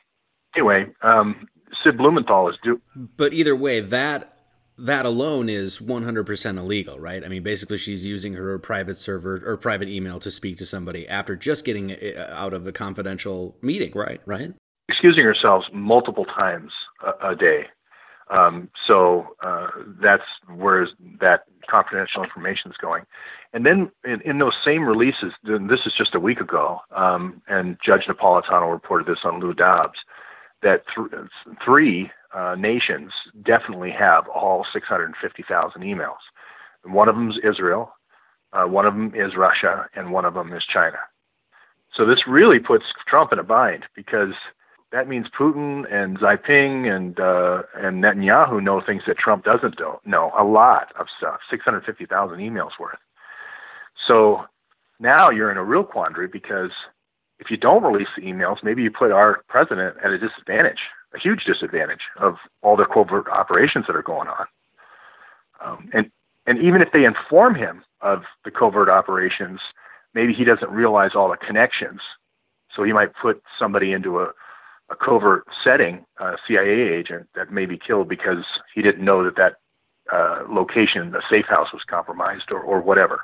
anyway, 0.57 0.87
um, 1.03 1.49
Sid 1.83 1.97
Blumenthal 1.97 2.49
is 2.49 2.57
do. 2.63 2.81
But 3.17 3.33
either 3.33 3.57
way, 3.57 3.81
that 3.81 4.33
that 4.79 5.05
alone 5.05 5.49
is 5.49 5.79
100% 5.79 6.59
illegal, 6.59 6.99
right? 6.99 7.25
I 7.25 7.29
mean, 7.29 7.43
basically, 7.43 7.79
she's 7.79 8.05
using 8.05 8.35
her 8.35 8.59
private 8.59 8.99
server 8.99 9.43
or 9.45 9.57
private 9.57 9.89
email 9.89 10.19
to 10.21 10.31
speak 10.31 10.57
to 10.59 10.67
somebody 10.67 11.07
after 11.09 11.37
just 11.37 11.65
getting 11.65 11.93
uh, 11.93 12.27
out 12.31 12.55
of 12.55 12.67
a 12.67 12.73
confidential 12.73 13.57
meeting, 13.63 13.93
right? 13.95 14.21
Right? 14.25 14.53
Excusing 14.89 15.25
herself 15.25 15.65
multiple 15.73 16.25
times 16.25 16.73
a, 17.05 17.31
a 17.31 17.37
day. 17.37 17.67
Um, 18.31 18.71
so 18.87 19.37
uh, 19.45 19.69
that's 20.01 20.23
where 20.49 20.89
that 21.21 21.45
confidential 21.69 22.25
information 22.25 22.71
is 22.71 22.77
going. 22.79 23.05
And 23.53 23.67
then 23.67 23.91
in, 24.05 24.23
in, 24.23 24.39
those 24.39 24.55
same 24.65 24.85
releases, 24.85 25.33
this 25.45 25.81
is 25.85 25.93
just 25.97 26.15
a 26.15 26.21
week 26.21 26.41
ago, 26.41 26.81
um, 26.97 27.43
and 27.47 27.77
Judge 27.85 28.05
Napolitano 28.09 28.73
reported 28.73 29.07
this 29.07 29.19
on 29.25 29.41
Lou 29.41 29.53
Dobbs, 29.53 29.99
that 30.63 30.85
th- 30.95 31.09
three 31.65 32.11
uh, 32.35 32.55
nations 32.59 33.13
definitely 33.45 33.91
have 33.91 34.27
all 34.29 34.65
650,000 34.73 35.83
emails. 35.83 36.23
And 36.85 36.95
one 36.95 37.09
of 37.09 37.15
them 37.15 37.31
is 37.31 37.39
Israel, 37.45 37.93
uh, 38.53 38.65
one 38.65 38.87
of 38.87 38.95
them 38.95 39.13
is 39.15 39.37
Russia, 39.37 39.87
and 39.95 40.13
one 40.13 40.25
of 40.25 40.35
them 40.35 40.53
is 40.53 40.63
China. 40.73 40.99
So 41.97 42.07
this 42.07 42.27
really 42.27 42.59
puts 42.59 42.85
Trump 43.07 43.33
in 43.33 43.39
a 43.39 43.43
bind 43.43 43.85
because 43.95 44.35
that 44.93 45.09
means 45.09 45.27
Putin 45.39 45.85
and 45.93 46.19
Xi 46.19 46.25
Jinping 46.25 46.95
and 46.95 47.19
uh, 47.19 47.63
and 47.75 48.03
Netanyahu 48.03 48.63
know 48.63 48.81
things 48.85 49.03
that 49.07 49.19
Trump 49.19 49.45
doesn't 49.45 49.81
know. 50.05 50.33
A 50.39 50.45
lot 50.45 50.93
of 50.99 51.07
stuff, 51.19 51.41
650,000 51.51 52.39
emails 52.39 52.71
worth. 52.79 52.99
So 54.07 54.45
now 55.01 55.31
you're 55.31 55.51
in 55.51 55.57
a 55.57 55.65
real 55.65 55.85
quandary 55.85 56.29
because 56.29 56.71
if 57.43 57.51
you 57.51 57.57
don't 57.57 57.83
release 57.83 58.09
the 58.17 58.23
emails, 58.23 58.63
maybe 58.63 58.83
you 58.83 58.91
put 58.91 59.11
our 59.11 59.43
president 59.49 59.97
at 60.05 60.13
a 60.13 60.19
disadvantage 60.19 60.79
a 61.15 61.19
huge 61.19 61.45
disadvantage 61.45 62.01
of 62.19 62.37
all 62.63 62.77
the 62.77 62.87
covert 62.87 63.29
operations 63.29 63.87
that 63.87 63.97
are 63.97 64.03
going 64.03 64.29
on. 64.29 64.47
Um, 65.65 65.91
and 65.93 66.11
and 66.47 66.59
even 66.59 66.83
if 66.83 66.89
they 66.93 67.05
inform 67.05 67.55
him 67.55 67.85
of 68.01 68.23
the 68.45 68.51
covert 68.51 68.89
operations, 68.89 69.61
maybe 70.13 70.33
he 70.33 70.45
doesn't 70.45 70.71
realize 70.71 71.11
all 71.15 71.31
the 71.31 71.37
connections. 71.37 72.01
So 72.75 72.83
he 72.83 72.93
might 72.93 73.15
put 73.15 73.43
somebody 73.59 73.93
into 73.93 74.19
a, 74.19 74.33
a 74.91 74.97
covert 74.97 75.45
setting, 75.63 76.05
a 76.19 76.33
CIA 76.49 76.93
agent 76.93 77.29
that 77.37 77.53
may 77.53 77.67
be 77.67 77.79
killed 77.79 78.09
because 78.09 78.45
he 78.75 78.83
didn't 78.83 79.05
know 79.05 79.23
that 79.23 79.37
that 79.37 79.57
uh, 80.13 80.43
location, 80.49 81.13
the 81.13 81.23
safe 81.31 81.47
house, 81.47 81.69
was 81.73 81.83
compromised 81.87 82.51
or, 82.51 82.61
or 82.61 82.81
whatever 82.81 83.21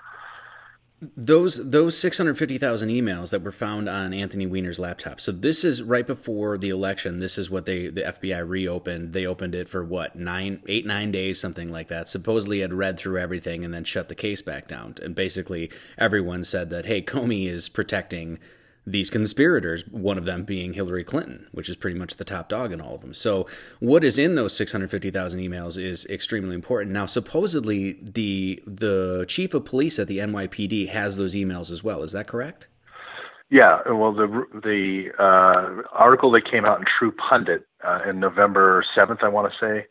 those 1.01 1.71
those 1.71 1.97
650,000 1.97 2.89
emails 2.89 3.31
that 3.31 3.43
were 3.43 3.53
found 3.53 3.89
on 3.89 4.13
Anthony 4.13 4.47
Weiner's 4.47 4.81
laptop. 4.81 5.21
So 5.21 5.31
this 5.31 5.63
is 5.63 5.81
right 5.81 6.07
before 6.07 6.59
the 6.59 6.71
election. 6.71 7.21
This 7.21 7.39
is 7.39 7.49
what 7.51 7.67
they 7.67 7.87
the 7.87 8.03
FBI 8.03 8.47
reopened. 8.47 9.13
They 9.13 9.25
opened 9.25 9.55
it 9.55 9.69
for 9.69 9.85
what 9.85 10.17
nine, 10.17 10.61
eight, 10.67 10.87
nine 10.87 11.13
days, 11.13 11.41
something 11.41 11.71
like 11.71 11.89
that. 11.89 12.09
Supposedly 12.09 12.61
had 12.61 12.75
read 12.75 12.99
through 12.99 13.19
everything 13.21 13.65
and 13.65 13.73
then 13.73 13.85
shut 13.85 14.09
the 14.09 14.17
case 14.17 14.43
back 14.43 14.67
down. 14.67 14.97
And 15.01 15.15
basically 15.15 15.71
everyone 15.97 16.43
said 16.43 16.71
that 16.71 16.87
hey, 16.87 17.01
Comey 17.01 17.47
is 17.47 17.69
protecting 17.69 18.41
these 18.93 19.11
conspirators, 19.11 19.87
one 19.89 20.19
of 20.19 20.25
them 20.25 20.45
being 20.45 20.73
Hillary 20.73 21.05
Clinton, 21.05 21.47
which 21.53 21.69
is 21.69 21.77
pretty 21.77 21.99
much 21.99 22.17
the 22.17 22.25
top 22.25 22.49
dog 22.49 22.73
in 22.73 22.81
all 22.81 22.95
of 22.95 23.01
them. 23.01 23.15
So, 23.15 23.47
what 23.81 24.05
is 24.05 24.19
in 24.19 24.35
those 24.35 24.57
650,000 24.57 25.41
emails 25.41 25.81
is 25.81 26.07
extremely 26.07 26.55
important. 26.55 26.93
Now, 26.93 27.07
supposedly 27.07 27.99
the 28.03 28.63
the 28.67 29.25
chief 29.29 29.55
of 29.55 29.65
police 29.65 29.99
at 29.99 30.09
the 30.09 30.19
NYPD 30.19 30.89
has 30.89 31.17
those 31.17 31.35
emails 31.35 31.71
as 31.71 31.85
well. 31.85 32.03
Is 32.03 32.13
that 32.13 32.27
correct? 32.27 32.69
Yeah, 33.51 33.81
well, 33.87 34.13
the 34.13 34.45
the 34.53 35.09
uh, 35.19 35.83
article 35.93 36.31
that 36.33 36.51
came 36.51 36.65
out 36.67 36.81
in 36.81 36.85
True 36.99 37.13
Pundit 37.13 37.67
uh, 37.83 38.01
in 38.09 38.21
November 38.21 38.85
seventh, 38.95 39.21
I 39.23 39.29
want 39.29 39.51
to 39.51 39.59
say, 39.59 39.87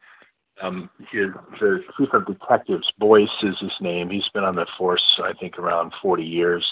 um, 0.61 0.89
his, 1.11 1.29
the 1.59 1.83
chief 1.97 2.09
of 2.13 2.27
detectives, 2.27 2.91
Boyce 2.99 3.29
is 3.41 3.57
his 3.59 3.71
name. 3.81 4.11
He's 4.11 4.29
been 4.31 4.43
on 4.43 4.55
the 4.55 4.67
force, 4.77 5.19
I 5.23 5.33
think, 5.33 5.57
around 5.57 5.93
forty 6.01 6.23
years 6.23 6.71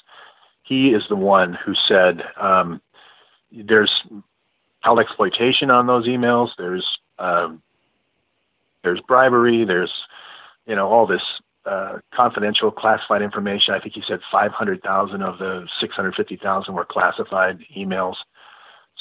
he 0.65 0.89
is 0.89 1.04
the 1.10 1.15
one 1.15 1.54
who 1.54 1.73
said 1.88 2.23
um, 2.41 2.82
there's 3.51 3.91
child 4.84 4.99
exploitation 4.99 5.69
on 5.69 5.88
those 5.88 6.08
emails. 6.08 6.49
There's 6.58 6.86
um, 7.19 7.62
there's 8.84 8.99
bribery. 9.08 9.63
There's 9.63 9.93
you 10.65 10.75
know 10.75 10.88
all 10.88 11.06
this 11.06 11.21
uh, 11.65 11.99
confidential 12.13 12.71
classified 12.71 13.21
information. 13.21 13.73
I 13.73 13.80
think 13.80 13.93
he 13.93 14.04
said 14.08 14.19
500,000 14.32 15.21
of 15.23 15.39
the 15.39 15.67
650,000 15.80 16.73
were 16.73 16.86
classified 16.86 17.60
emails. 17.75 18.15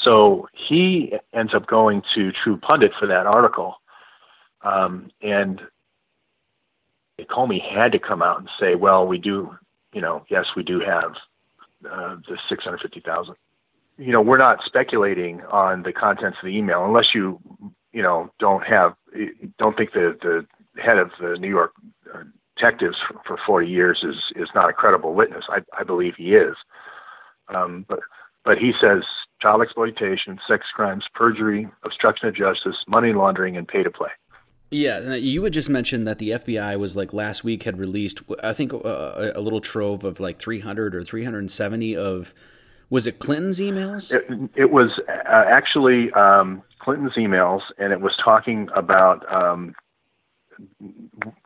So 0.03 0.49
he 0.53 1.13
ends 1.35 1.55
up 1.55 1.67
going 1.67 2.03
to 2.15 2.33
True 2.33 2.57
Pundit 2.57 2.93
for 2.99 3.07
that 3.07 3.27
article, 3.27 3.77
um, 4.63 5.11
and 5.23 5.61
Comey 7.31 7.61
had 7.63 7.93
to 7.93 7.99
come 7.99 8.21
out 8.21 8.39
and 8.39 8.51
say, 8.61 8.75
"Well, 8.75 9.07
we 9.07 9.17
do, 9.17 9.57
you 9.95 10.03
know, 10.03 10.25
yes, 10.29 10.47
we 10.57 10.63
do 10.63 10.81
have 10.81 11.15
uh, 11.91 12.17
the 12.29 12.39
650,000. 12.49 13.35
You 13.97 14.13
know, 14.13 14.21
we're 14.21 14.39
not 14.39 14.59
speculating 14.65 15.41
on 15.43 15.83
the 15.83 15.93
contents 15.93 16.39
of 16.43 16.47
the 16.47 16.57
email 16.57 16.85
unless 16.85 17.15
you, 17.15 17.39
you 17.93 18.03
know, 18.03 18.31
don't 18.41 18.65
have, 18.67 18.95
don't 19.59 19.77
think 19.77 19.93
that 19.93 20.19
the 20.21 20.47
head 20.83 20.99
of 20.99 21.11
the 21.21 21.37
New 21.39 21.49
York 21.49 21.73
uh, 22.13 22.25
detectives 22.57 22.97
for, 23.07 23.21
for 23.27 23.39
40 23.47 23.69
years 23.69 24.03
is 24.03 24.17
is 24.37 24.49
not 24.55 24.69
a 24.69 24.73
credible 24.73 25.15
witness. 25.15 25.45
I, 25.49 25.61
I 25.79 25.85
believe 25.85 26.15
he 26.17 26.35
is. 26.35 26.57
Um, 27.55 27.85
but 27.89 28.01
but 28.45 28.59
he 28.59 28.73
says 28.81 29.03
child 29.41 29.63
exploitation, 29.63 30.39
sex 30.47 30.67
crimes, 30.75 31.05
perjury, 31.15 31.69
obstruction 31.85 32.29
of 32.29 32.35
justice, 32.35 32.77
money 32.87 33.13
laundering, 33.13 33.57
and 33.57 33.67
pay 33.67 33.83
to 33.83 33.91
play. 33.91 34.11
Yeah, 34.71 35.15
you 35.15 35.45
had 35.45 35.53
just 35.53 35.69
mentioned 35.69 36.07
that 36.09 36.19
the 36.19 36.31
FBI 36.31 36.79
was 36.79 36.97
like 36.97 37.13
last 37.13 37.45
week 37.45 37.63
had 37.63 37.79
released, 37.79 38.23
I 38.43 38.53
think, 38.53 38.73
uh, 38.75 39.33
a 39.35 39.41
little 39.41 39.61
trove 39.61 40.05
of 40.05 40.19
like 40.19 40.39
300 40.39 40.95
or 40.95 41.05
370 41.05 41.97
of, 41.97 42.35
was 42.91 43.07
it 43.07 43.19
Clinton's 43.19 43.61
emails? 43.61 44.13
It, 44.13 44.51
it 44.57 44.71
was 44.73 44.99
uh, 45.09 45.45
actually 45.47 46.11
um, 46.13 46.63
Clinton's 46.81 47.15
emails, 47.15 47.63
and 47.79 47.93
it 47.93 48.01
was 48.01 48.17
talking 48.23 48.69
about 48.75 49.25
um, 49.33 49.75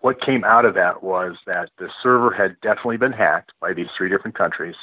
what 0.00 0.20
came 0.20 0.44
out 0.44 0.64
of 0.64 0.74
that 0.74 1.02
was 1.02 1.36
that 1.46 1.70
the 1.78 1.88
server 2.02 2.32
had 2.32 2.56
definitely 2.60 2.96
been 2.96 3.12
hacked 3.12 3.52
by 3.60 3.72
these 3.72 3.88
three 3.96 4.08
different 4.08 4.36
countries, 4.36 4.76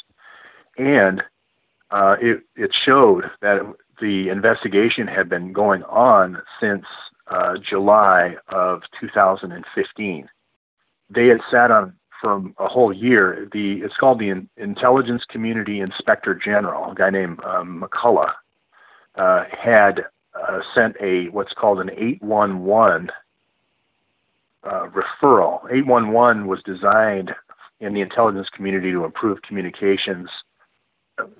and 0.77 1.23
uh, 1.91 2.15
it, 2.21 2.43
it 2.55 2.71
showed 2.73 3.25
that 3.41 3.61
the 4.01 4.29
investigation 4.29 5.07
had 5.07 5.29
been 5.29 5.53
going 5.53 5.83
on 5.83 6.41
since 6.59 6.85
uh, 7.27 7.55
July 7.57 8.35
of 8.49 8.81
2015. 8.99 10.29
They 11.09 11.27
had 11.27 11.39
sat 11.51 11.71
on 11.71 11.93
for 12.21 12.41
a 12.59 12.67
whole 12.67 12.93
year. 12.93 13.47
The 13.51 13.81
it's 13.83 13.97
called 13.97 14.19
the 14.19 14.29
In- 14.29 14.49
Intelligence 14.57 15.23
Community 15.29 15.79
Inspector 15.79 16.33
General, 16.35 16.91
a 16.91 16.95
guy 16.95 17.09
named 17.09 17.39
um, 17.43 17.83
McCullough, 17.83 18.31
uh, 19.15 19.43
had 19.51 20.05
uh, 20.35 20.59
sent 20.73 20.95
a 21.01 21.29
what's 21.29 21.53
called 21.53 21.79
an 21.79 21.89
811 21.91 23.09
uh, 24.63 24.87
referral. 24.89 25.59
811 25.71 26.47
was 26.47 26.61
designed 26.63 27.31
in 27.79 27.93
the 27.93 28.01
intelligence 28.01 28.47
community 28.55 28.91
to 28.91 29.03
improve 29.03 29.41
communications, 29.41 30.29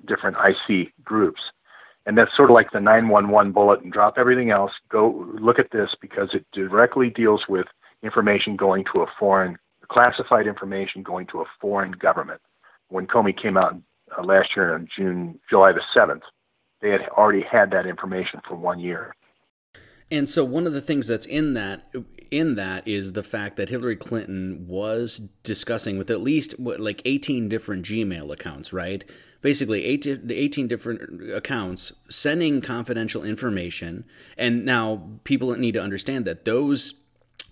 different 0.06 0.36
IC 0.36 0.92
groups 1.02 1.40
and 2.06 2.16
that's 2.16 2.34
sort 2.36 2.50
of 2.50 2.54
like 2.54 2.70
the 2.72 2.80
911 2.80 3.52
bullet 3.52 3.82
and 3.82 3.92
drop 3.92 4.14
everything 4.16 4.50
else. 4.50 4.72
Go 4.88 5.26
look 5.40 5.58
at 5.58 5.72
this 5.72 5.90
because 6.00 6.30
it 6.32 6.46
directly 6.52 7.10
deals 7.10 7.42
with 7.48 7.66
information 8.02 8.56
going 8.56 8.84
to 8.94 9.02
a 9.02 9.06
foreign 9.18 9.58
classified 9.88 10.46
information 10.46 11.02
going 11.02 11.26
to 11.28 11.40
a 11.40 11.44
foreign 11.60 11.92
government. 11.92 12.40
When 12.88 13.06
comey 13.06 13.36
came 13.40 13.56
out 13.56 13.76
uh, 14.16 14.22
last 14.22 14.50
year 14.54 14.74
on 14.74 14.86
june 14.96 15.38
july 15.50 15.72
the 15.72 15.80
7th 15.94 16.22
they 16.80 16.90
had 16.90 17.02
already 17.08 17.42
had 17.42 17.70
that 17.70 17.86
information 17.86 18.40
for 18.46 18.54
one 18.54 18.78
year. 18.78 19.14
And 20.10 20.28
so 20.28 20.44
one 20.44 20.66
of 20.66 20.72
the 20.72 20.80
things 20.80 21.06
that's 21.06 21.26
in 21.26 21.54
that 21.54 21.90
in 22.30 22.54
that 22.56 22.86
is 22.86 23.12
the 23.12 23.22
fact 23.22 23.56
that 23.56 23.68
Hillary 23.68 23.96
Clinton 23.96 24.66
was 24.68 25.18
discussing 25.42 25.98
with 25.98 26.10
at 26.10 26.20
least 26.20 26.58
what, 26.60 26.80
like 26.80 27.02
18 27.04 27.48
different 27.48 27.84
Gmail 27.84 28.32
accounts, 28.32 28.72
right? 28.72 29.04
Basically 29.46 29.84
18, 29.84 30.28
18 30.28 30.66
different 30.66 31.30
accounts 31.30 31.92
sending 32.08 32.60
confidential 32.60 33.22
information. 33.22 34.04
And 34.36 34.64
now 34.64 35.20
people 35.22 35.54
need 35.54 35.74
to 35.74 35.80
understand 35.80 36.24
that 36.24 36.44
those 36.44 36.94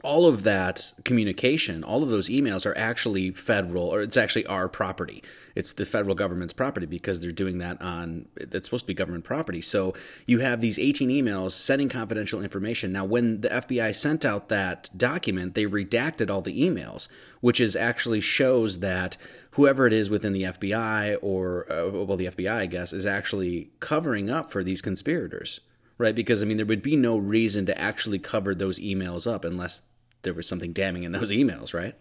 all 0.04 0.26
of 0.26 0.42
that 0.42 0.92
communication, 1.04 1.82
all 1.82 2.02
of 2.02 2.10
those 2.10 2.28
emails 2.28 2.66
are 2.66 2.76
actually 2.76 3.30
federal, 3.30 3.84
or 3.84 4.02
it's 4.02 4.16
actually 4.16 4.46
our 4.46 4.68
property. 4.68 5.22
It's 5.54 5.72
the 5.72 5.86
federal 5.86 6.14
government's 6.14 6.52
property 6.52 6.86
because 6.86 7.20
they're 7.20 7.32
doing 7.32 7.58
that 7.58 7.80
on, 7.80 8.26
it's 8.36 8.66
supposed 8.66 8.84
to 8.84 8.86
be 8.88 8.94
government 8.94 9.24
property. 9.24 9.62
So 9.62 9.94
you 10.26 10.40
have 10.40 10.60
these 10.60 10.78
18 10.78 11.08
emails 11.08 11.52
sending 11.52 11.88
confidential 11.88 12.42
information. 12.42 12.92
Now, 12.92 13.04
when 13.04 13.40
the 13.40 13.48
FBI 13.48 13.94
sent 13.96 14.24
out 14.24 14.50
that 14.50 14.90
document, 14.96 15.54
they 15.54 15.64
redacted 15.64 16.30
all 16.30 16.42
the 16.42 16.62
emails, 16.62 17.08
which 17.40 17.58
is 17.58 17.74
actually 17.74 18.20
shows 18.20 18.80
that 18.80 19.16
whoever 19.52 19.86
it 19.86 19.92
is 19.92 20.10
within 20.10 20.34
the 20.34 20.44
FBI 20.44 21.16
or, 21.22 21.70
uh, 21.72 21.90
well, 21.90 22.16
the 22.16 22.26
FBI, 22.26 22.52
I 22.52 22.66
guess, 22.66 22.92
is 22.92 23.06
actually 23.06 23.70
covering 23.80 24.28
up 24.28 24.52
for 24.52 24.62
these 24.62 24.82
conspirators 24.82 25.60
right? 25.96 26.14
Because 26.14 26.42
I 26.42 26.46
mean, 26.46 26.56
there 26.56 26.66
would 26.66 26.82
be 26.82 26.96
no 26.96 27.16
reason 27.16 27.66
to 27.66 27.80
actually 27.80 28.18
cover 28.18 28.52
those 28.52 28.80
emails 28.80 29.32
up 29.32 29.44
unless 29.44 29.82
there 30.24 30.34
was 30.34 30.46
something 30.46 30.72
damning 30.72 31.04
in 31.04 31.12
those 31.12 31.30
emails, 31.30 31.72
right? 31.72 31.94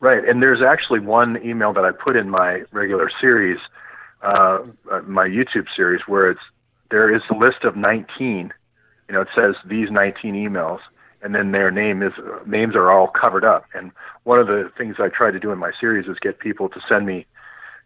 Right, 0.00 0.26
and 0.28 0.42
there's 0.42 0.60
actually 0.62 1.00
one 1.00 1.38
email 1.44 1.72
that 1.72 1.84
I 1.84 1.90
put 1.92 2.16
in 2.16 2.28
my 2.28 2.62
regular 2.72 3.10
series, 3.20 3.58
uh, 4.22 4.58
my 5.06 5.26
YouTube 5.26 5.66
series, 5.74 6.02
where 6.06 6.30
it's 6.30 6.40
there 6.90 7.14
is 7.14 7.22
a 7.30 7.34
list 7.34 7.64
of 7.64 7.76
19. 7.76 8.52
You 9.08 9.14
know, 9.14 9.22
it 9.22 9.28
says 9.34 9.54
these 9.66 9.90
19 9.90 10.34
emails, 10.34 10.80
and 11.22 11.34
then 11.34 11.52
their 11.52 11.70
name 11.70 12.02
is 12.02 12.12
names 12.46 12.74
are 12.74 12.90
all 12.90 13.08
covered 13.08 13.44
up. 13.44 13.64
And 13.74 13.92
one 14.24 14.38
of 14.38 14.46
the 14.46 14.70
things 14.76 14.96
I 14.98 15.08
try 15.08 15.30
to 15.30 15.40
do 15.40 15.52
in 15.52 15.58
my 15.58 15.72
series 15.80 16.06
is 16.06 16.18
get 16.20 16.38
people 16.38 16.68
to 16.68 16.80
send 16.88 17.06
me, 17.06 17.26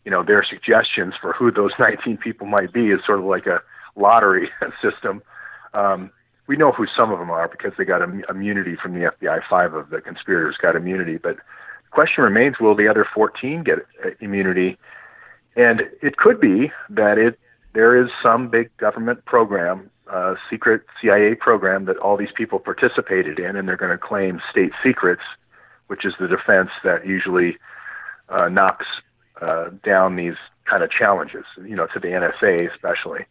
you 0.05 0.11
know, 0.11 0.25
their 0.25 0.45
suggestions 0.45 1.15
for 1.21 1.33
who 1.33 1.53
those 1.53 1.73
19 1.79 2.17
people 2.17 2.47
might 2.47 2.73
be. 2.73 2.91
Is 2.91 3.01
sort 3.07 3.21
of 3.21 3.27
like 3.27 3.47
a 3.47 3.61
lottery 3.97 4.51
system. 4.83 5.23
Um, 5.75 6.11
we 6.49 6.57
know 6.57 6.73
who 6.73 6.87
some 6.97 7.13
of 7.13 7.19
them 7.19 7.31
are 7.31 7.47
because 7.47 7.73
they 7.79 7.85
got 7.85 8.03
Im- 8.03 8.25
immunity 8.29 8.75
from 8.75 8.95
the 8.95 9.13
FBI. 9.13 9.41
Five 9.49 9.75
of 9.75 9.91
the 9.91 10.01
conspirators 10.01 10.57
got 10.61 10.75
immunity, 10.75 11.19
but 11.19 11.37
the 11.37 11.91
question 11.91 12.25
remains: 12.25 12.59
Will 12.59 12.75
the 12.75 12.89
other 12.89 13.07
14 13.15 13.63
get 13.63 13.79
uh, 14.05 14.11
immunity? 14.21 14.77
And 15.55 15.83
it 16.03 16.17
could 16.17 16.41
be 16.41 16.73
that 16.89 17.19
it 17.19 17.39
there 17.75 18.03
is 18.03 18.11
some 18.23 18.49
big 18.49 18.75
government 18.79 19.25
program, 19.27 19.91
uh, 20.11 20.35
secret 20.51 20.83
CIA 21.01 21.35
program 21.35 21.85
that 21.85 21.99
all 21.99 22.17
these 22.17 22.33
people 22.35 22.59
participated 22.59 23.39
in, 23.39 23.55
and 23.55 23.69
they're 23.69 23.77
going 23.77 23.93
to 23.93 23.99
claim 23.99 24.41
state 24.51 24.73
secrets, 24.83 25.23
which 25.89 26.05
is 26.05 26.15
the 26.19 26.27
defense 26.27 26.71
that 26.83 27.07
usually 27.07 27.59
uh, 28.31 28.49
knocks 28.49 28.87
uh, 29.43 29.69
down 29.85 30.17
these 30.17 30.37
kind 30.65 30.83
of 30.83 30.91
challenges. 30.91 31.45
You 31.63 31.77
know, 31.77 31.87
to 31.93 32.01
the 32.01 32.09
NSA 32.09 32.73
especially. 32.73 33.27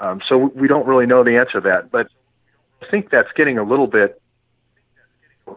Um, 0.00 0.22
so 0.26 0.52
we 0.54 0.68
don't 0.68 0.86
really 0.86 1.06
know 1.06 1.24
the 1.24 1.36
answer 1.36 1.60
to 1.60 1.68
that, 1.68 1.90
but 1.90 2.08
I 2.82 2.86
think 2.90 3.10
that's 3.10 3.30
getting 3.36 3.58
a 3.58 3.62
little 3.62 3.86
bit. 3.86 4.20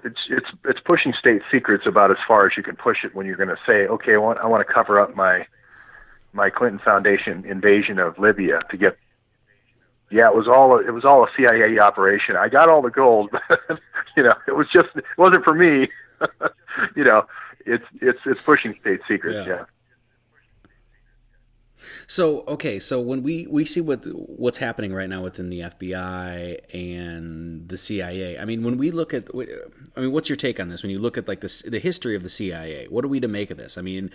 It's 0.03 0.19
it's 0.29 0.47
it's 0.65 0.79
pushing 0.79 1.13
state 1.13 1.41
secrets 1.51 1.86
about 1.86 2.12
as 2.12 2.17
far 2.27 2.47
as 2.47 2.55
you 2.55 2.63
can 2.63 2.75
push 2.75 3.03
it 3.03 3.13
when 3.13 3.25
you're 3.25 3.36
going 3.36 3.49
to 3.49 3.60
say, 3.65 3.88
okay, 3.88 4.13
I 4.13 4.17
want 4.17 4.39
I 4.39 4.47
want 4.47 4.65
to 4.65 4.73
cover 4.73 4.99
up 4.99 5.15
my 5.15 5.45
my 6.34 6.49
Clinton 6.49 6.79
Foundation 6.84 7.45
invasion 7.45 7.99
of 7.99 8.17
Libya 8.17 8.62
to 8.69 8.77
get. 8.77 8.97
Yeah, 10.10 10.27
it 10.27 10.36
was 10.36 10.47
all 10.47 10.77
a, 10.77 10.79
it 10.79 10.91
was 10.91 11.05
all 11.05 11.23
a 11.23 11.27
CIA 11.38 11.79
operation. 11.79 12.36
I 12.36 12.49
got 12.49 12.69
all 12.69 12.81
the 12.81 12.89
gold, 12.89 13.31
but 13.31 13.60
you 14.17 14.23
know, 14.23 14.34
it 14.47 14.55
was 14.55 14.67
just 14.71 14.89
it 14.95 15.03
wasn't 15.17 15.43
for 15.43 15.53
me. 15.53 15.89
you 16.95 17.03
know, 17.03 17.25
it's 17.65 17.86
it's 18.01 18.19
it's 18.25 18.41
pushing 18.41 18.75
state 18.79 19.01
secrets. 19.07 19.47
yeah. 19.47 19.55
yeah. 19.55 19.65
So 22.07 22.43
okay, 22.47 22.79
so 22.79 22.99
when 22.99 23.23
we 23.23 23.47
we 23.47 23.65
see 23.65 23.81
what 23.81 24.05
what's 24.05 24.57
happening 24.57 24.93
right 24.93 25.09
now 25.09 25.21
within 25.21 25.49
the 25.49 25.61
FBI 25.61 26.59
and 26.73 27.67
the 27.67 27.77
CIA, 27.77 28.39
I 28.39 28.45
mean, 28.45 28.63
when 28.63 28.77
we 28.77 28.91
look 28.91 29.13
at, 29.13 29.27
I 29.95 30.01
mean, 30.01 30.11
what's 30.11 30.29
your 30.29 30.35
take 30.35 30.59
on 30.59 30.69
this? 30.69 30.83
When 30.83 30.91
you 30.91 30.99
look 30.99 31.17
at 31.17 31.27
like 31.27 31.41
the 31.41 31.63
the 31.67 31.79
history 31.79 32.15
of 32.15 32.23
the 32.23 32.29
CIA, 32.29 32.87
what 32.87 33.05
are 33.05 33.09
we 33.09 33.19
to 33.19 33.27
make 33.27 33.51
of 33.51 33.57
this? 33.57 33.77
I 33.77 33.81
mean, 33.81 34.11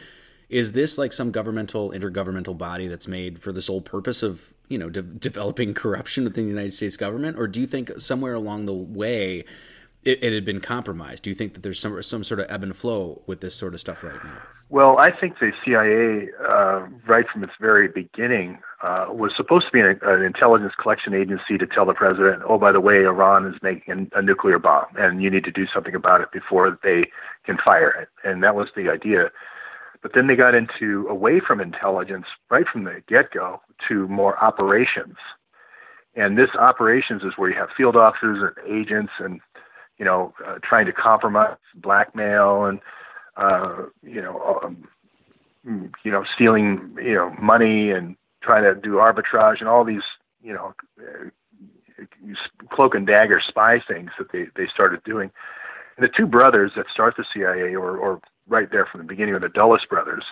is 0.49 0.73
this 0.73 0.99
like 0.99 1.13
some 1.13 1.31
governmental 1.31 1.91
intergovernmental 1.91 2.57
body 2.57 2.89
that's 2.89 3.09
made 3.09 3.39
for 3.39 3.53
the 3.53 3.63
sole 3.63 3.81
purpose 3.81 4.23
of 4.23 4.55
you 4.69 4.79
know 4.79 4.89
de- 4.89 5.03
developing 5.03 5.75
corruption 5.75 6.25
within 6.25 6.45
the 6.45 6.51
United 6.51 6.73
States 6.73 6.97
government, 6.97 7.39
or 7.39 7.47
do 7.49 7.61
you 7.61 7.67
think 7.67 7.91
somewhere 8.01 8.35
along 8.35 8.67
the 8.67 8.75
way? 8.75 9.45
It, 10.07 10.23
it 10.23 10.33
had 10.33 10.45
been 10.45 10.61
compromised. 10.61 11.25
Do 11.25 11.31
you 11.31 11.35
think 11.35 11.55
that 11.55 11.65
there's 11.65 11.81
some 11.81 12.01
some 12.01 12.23
sort 12.23 12.39
of 12.39 12.47
ebb 12.49 12.63
and 12.63 12.75
flow 12.75 13.23
with 13.27 13.41
this 13.41 13.57
sort 13.57 13.75
of 13.75 13.81
stuff 13.81 14.05
right 14.05 14.23
now? 14.23 14.39
Well, 14.69 14.99
I 14.99 15.11
think 15.11 15.41
the 15.41 15.51
CIA, 15.65 16.29
uh, 16.49 16.87
right 17.09 17.25
from 17.33 17.43
its 17.43 17.53
very 17.61 17.89
beginning, 17.89 18.59
uh, 18.87 19.07
was 19.11 19.33
supposed 19.37 19.67
to 19.67 19.73
be 19.73 19.81
an, 19.81 19.99
an, 20.03 20.23
intelligence 20.23 20.75
collection 20.81 21.13
agency 21.13 21.59
to 21.59 21.67
tell 21.67 21.87
the 21.87 21.93
president, 21.93 22.45
"Oh, 22.49 22.57
by 22.57 22.71
the 22.71 22.81
way, 22.81 23.05
Iran 23.05 23.47
is 23.47 23.61
making 23.63 24.09
a 24.15 24.23
nuclear 24.23 24.61
bomb, 24.61 24.87
and 24.97 25.21
you 25.25 25.29
need 25.29 25.43
to 25.45 25.51
do 25.51 25.67
something 25.67 25.95
about 25.97 26.21
it 26.21 26.31
before 26.33 26.79
they 26.85 27.11
can 27.45 27.59
fire 27.59 27.91
it." 27.91 28.09
And 28.23 28.45
that 28.45 28.55
was 28.55 28.69
the 28.77 28.89
idea. 28.89 29.33
But 30.03 30.13
then 30.15 30.29
they 30.29 30.37
got 30.37 30.55
into 30.55 31.09
away 31.09 31.41
from 31.41 31.61
intelligence 31.61 32.27
right 32.49 32.67
from 32.73 32.85
the 32.85 33.03
get-go 33.09 33.61
to 33.89 34.07
more 34.07 34.39
operations. 34.39 35.17
And 36.15 36.39
this 36.39 36.51
operations 36.59 37.23
is 37.25 37.33
where 37.37 37.51
you 37.51 37.57
have 37.57 37.71
field 37.77 37.97
officers 37.97 38.39
and 38.41 38.73
agents, 38.73 39.13
and 39.19 39.41
you 39.99 40.05
know, 40.05 40.35
uh, 40.47 40.59
trying 40.63 40.87
to 40.87 40.93
compromise, 40.93 41.57
blackmail, 41.75 42.65
and 42.65 42.81
uh, 43.37 43.85
you 44.03 44.21
know, 44.21 44.61
um, 44.63 44.89
you 46.05 46.11
know, 46.11 46.25
stealing, 46.35 46.97
you 47.03 47.15
know, 47.15 47.35
money 47.41 47.91
and 47.91 48.17
trying 48.43 48.63
to 48.63 48.81
do 48.81 48.95
arbitrage 48.95 49.61
and 49.61 49.69
all 49.69 49.85
these, 49.85 50.03
you 50.43 50.53
know, 50.53 50.75
cloak 52.71 52.95
and 52.95 53.07
dagger 53.07 53.41
spy 53.47 53.81
things 53.87 54.11
that 54.19 54.33
they 54.33 54.47
they 54.57 54.69
started 54.73 55.03
doing. 55.05 55.31
And 55.97 56.05
the 56.05 56.13
two 56.15 56.27
brothers 56.27 56.73
that 56.77 56.87
start 56.93 57.15
the 57.17 57.25
CIA, 57.33 57.75
or 57.75 57.97
or 57.97 58.21
right 58.49 58.71
there 58.71 58.87
from 58.87 59.01
the 59.01 59.07
beginning, 59.07 59.35
are 59.35 59.41
the 59.41 59.49
Dulles 59.49 59.85
brothers, 59.89 60.25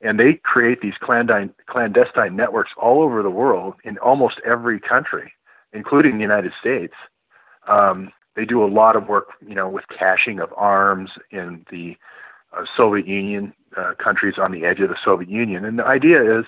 and 0.00 0.18
they 0.18 0.34
create 0.42 0.80
these 0.80 0.94
clandestine 1.00 1.52
clandestine 1.66 2.34
networks 2.34 2.72
all 2.76 3.02
over 3.02 3.22
the 3.22 3.30
world 3.30 3.74
in 3.84 3.98
almost 3.98 4.40
every 4.44 4.80
country, 4.80 5.32
including 5.72 6.16
the 6.16 6.22
United 6.22 6.52
States. 6.60 6.94
Um, 7.68 8.12
they 8.36 8.44
do 8.44 8.62
a 8.62 8.68
lot 8.68 8.94
of 8.94 9.08
work, 9.08 9.30
you 9.46 9.54
know, 9.54 9.68
with 9.68 9.84
caching 9.88 10.38
of 10.38 10.52
arms 10.56 11.10
in 11.30 11.64
the 11.70 11.96
uh, 12.56 12.64
Soviet 12.76 13.06
Union 13.06 13.52
uh, 13.76 13.92
countries 14.02 14.34
on 14.38 14.52
the 14.52 14.64
edge 14.64 14.80
of 14.80 14.88
the 14.88 14.96
Soviet 15.02 15.30
Union. 15.30 15.64
And 15.64 15.78
the 15.78 15.86
idea 15.86 16.38
is 16.38 16.44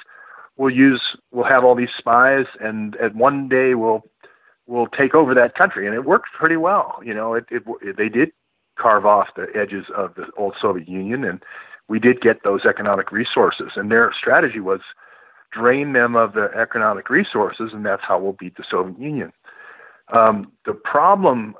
we'll 0.57 0.75
use 0.75 1.03
we'll 1.33 1.47
have 1.47 1.65
all 1.65 1.75
these 1.75 1.89
spies, 1.97 2.47
and 2.61 2.95
at 2.97 3.15
one 3.15 3.49
day 3.49 3.75
we'll 3.75 4.05
we'll 4.67 4.87
take 4.87 5.15
over 5.15 5.35
that 5.35 5.55
country, 5.55 5.87
and 5.87 5.95
it 5.95 6.05
worked 6.05 6.29
pretty 6.39 6.57
well. 6.57 7.01
You 7.03 7.15
know, 7.15 7.35
it, 7.35 7.47
it, 7.51 7.63
it 7.83 7.97
they 7.97 8.09
did 8.09 8.31
carve 8.79 9.07
off 9.07 9.29
the 9.35 9.47
edges 9.55 9.87
of 9.97 10.15
the 10.15 10.27
old 10.37 10.55
Soviet 10.61 10.89
Union, 10.89 11.25
and 11.25 11.43
we 11.89 11.99
did 11.99 12.21
get 12.21 12.45
those 12.45 12.65
economic 12.65 13.11
resources. 13.11 13.73
And 13.77 13.91
their 13.91 14.13
strategy 14.17 14.61
was 14.61 14.81
drain 15.51 15.95
them 15.95 16.15
of 16.15 16.35
the 16.35 16.51
economic 16.55 17.09
resources, 17.09 17.71
and 17.73 17.85
that's 17.85 18.03
how 18.07 18.19
we'll 18.19 18.37
beat 18.39 18.57
the 18.57 18.65
Soviet 18.71 19.01
Union. 19.01 19.33
Um, 20.13 20.53
the 20.65 20.73
problem 20.73 21.55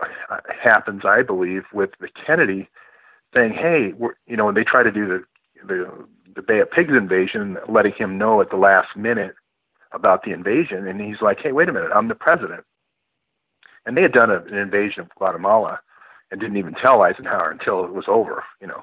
happens, 0.63 1.03
I 1.05 1.23
believe, 1.23 1.65
with 1.73 1.91
the 2.01 2.09
Kennedy 2.09 2.69
saying, 3.35 3.53
"Hey, 3.53 3.93
we're, 3.97 4.15
you 4.27 4.37
know," 4.37 4.47
when 4.47 4.55
they 4.55 4.65
try 4.65 4.83
to 4.83 4.91
do 4.91 5.07
the 5.07 5.25
the 5.67 6.07
the 6.35 6.43
Bay 6.43 6.61
of 6.61 6.71
Pigs 6.71 6.93
invasion, 6.93 7.59
letting 7.69 7.93
him 7.93 8.17
know 8.17 8.41
at 8.41 8.51
the 8.51 8.57
last 8.57 8.97
minute 8.97 9.35
about 9.93 10.23
the 10.23 10.33
invasion, 10.33 10.87
and 10.87 11.01
he's 11.01 11.21
like, 11.21 11.41
"Hey, 11.41 11.53
wait 11.53 11.69
a 11.69 11.73
minute, 11.73 11.91
I'm 11.95 12.09
the 12.09 12.15
president." 12.15 12.65
And 13.85 13.97
they 13.97 14.03
had 14.03 14.13
done 14.13 14.31
a, 14.31 14.39
an 14.39 14.55
invasion 14.55 15.01
of 15.01 15.15
Guatemala 15.17 15.81
and 16.31 16.41
didn't 16.41 16.59
even 16.59 16.75
tell 16.75 17.03
Eisenhower 17.03 17.51
until 17.51 17.85
it 17.85 17.93
was 17.93 18.05
over, 18.09 18.45
you 18.61 18.67
know. 18.67 18.83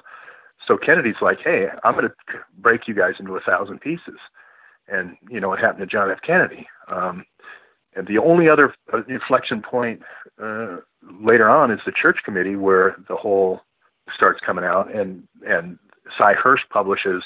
So 0.66 0.76
Kennedy's 0.76 1.20
like, 1.20 1.38
"Hey, 1.42 1.66
I'm 1.84 1.94
going 1.94 2.08
to 2.08 2.38
break 2.58 2.86
you 2.86 2.94
guys 2.94 3.14
into 3.18 3.36
a 3.36 3.40
thousand 3.40 3.80
pieces," 3.80 4.18
and 4.86 5.16
you 5.28 5.40
know 5.40 5.48
what 5.48 5.58
happened 5.58 5.80
to 5.80 5.86
John 5.86 6.10
F. 6.10 6.20
Kennedy. 6.22 6.68
Um, 6.88 7.24
and 7.96 8.06
the 8.06 8.18
only 8.18 8.48
other 8.48 8.74
uh, 8.92 9.02
inflection 9.08 9.62
point 9.62 10.02
uh, 10.42 10.76
later 11.20 11.48
on 11.48 11.70
is 11.70 11.80
the 11.86 11.92
Church 11.92 12.18
Committee, 12.24 12.56
where 12.56 12.96
the 13.08 13.16
whole 13.16 13.62
starts 14.14 14.38
coming 14.44 14.64
out, 14.64 14.94
and 14.94 15.26
and 15.46 15.78
Sy 16.16 16.34
Hersh 16.34 16.68
publishes 16.70 17.24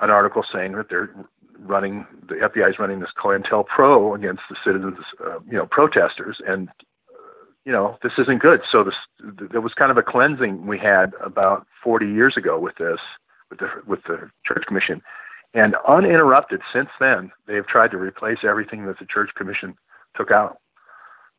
an 0.00 0.10
article 0.10 0.44
saying 0.50 0.72
that 0.72 0.88
they're 0.88 1.10
running 1.58 2.06
the 2.28 2.34
FBI 2.34 2.70
is 2.70 2.78
running 2.78 3.00
this 3.00 3.10
COINTELPRO 3.22 4.14
against 4.14 4.42
the 4.48 4.56
citizens, 4.64 4.98
uh, 5.24 5.38
you 5.50 5.56
know, 5.56 5.66
protesters, 5.66 6.40
and 6.46 6.68
you 7.64 7.72
know 7.72 7.98
this 8.02 8.12
isn't 8.18 8.40
good. 8.40 8.60
So 8.70 8.84
this 8.84 8.94
there 9.50 9.60
was 9.60 9.74
kind 9.74 9.90
of 9.90 9.96
a 9.96 10.02
cleansing 10.02 10.66
we 10.66 10.78
had 10.78 11.14
about 11.22 11.66
40 11.82 12.06
years 12.06 12.36
ago 12.36 12.58
with 12.58 12.76
this, 12.76 13.00
with 13.50 13.58
the 13.58 13.68
with 13.86 14.00
the 14.04 14.30
Church 14.46 14.64
Commission, 14.68 15.02
and 15.52 15.74
uninterrupted 15.88 16.60
since 16.72 16.90
then 17.00 17.32
they've 17.48 17.66
tried 17.66 17.90
to 17.90 17.98
replace 17.98 18.38
everything 18.44 18.86
that 18.86 18.98
the 19.00 19.06
Church 19.06 19.30
Commission 19.34 19.76
took 20.16 20.30
out. 20.30 20.58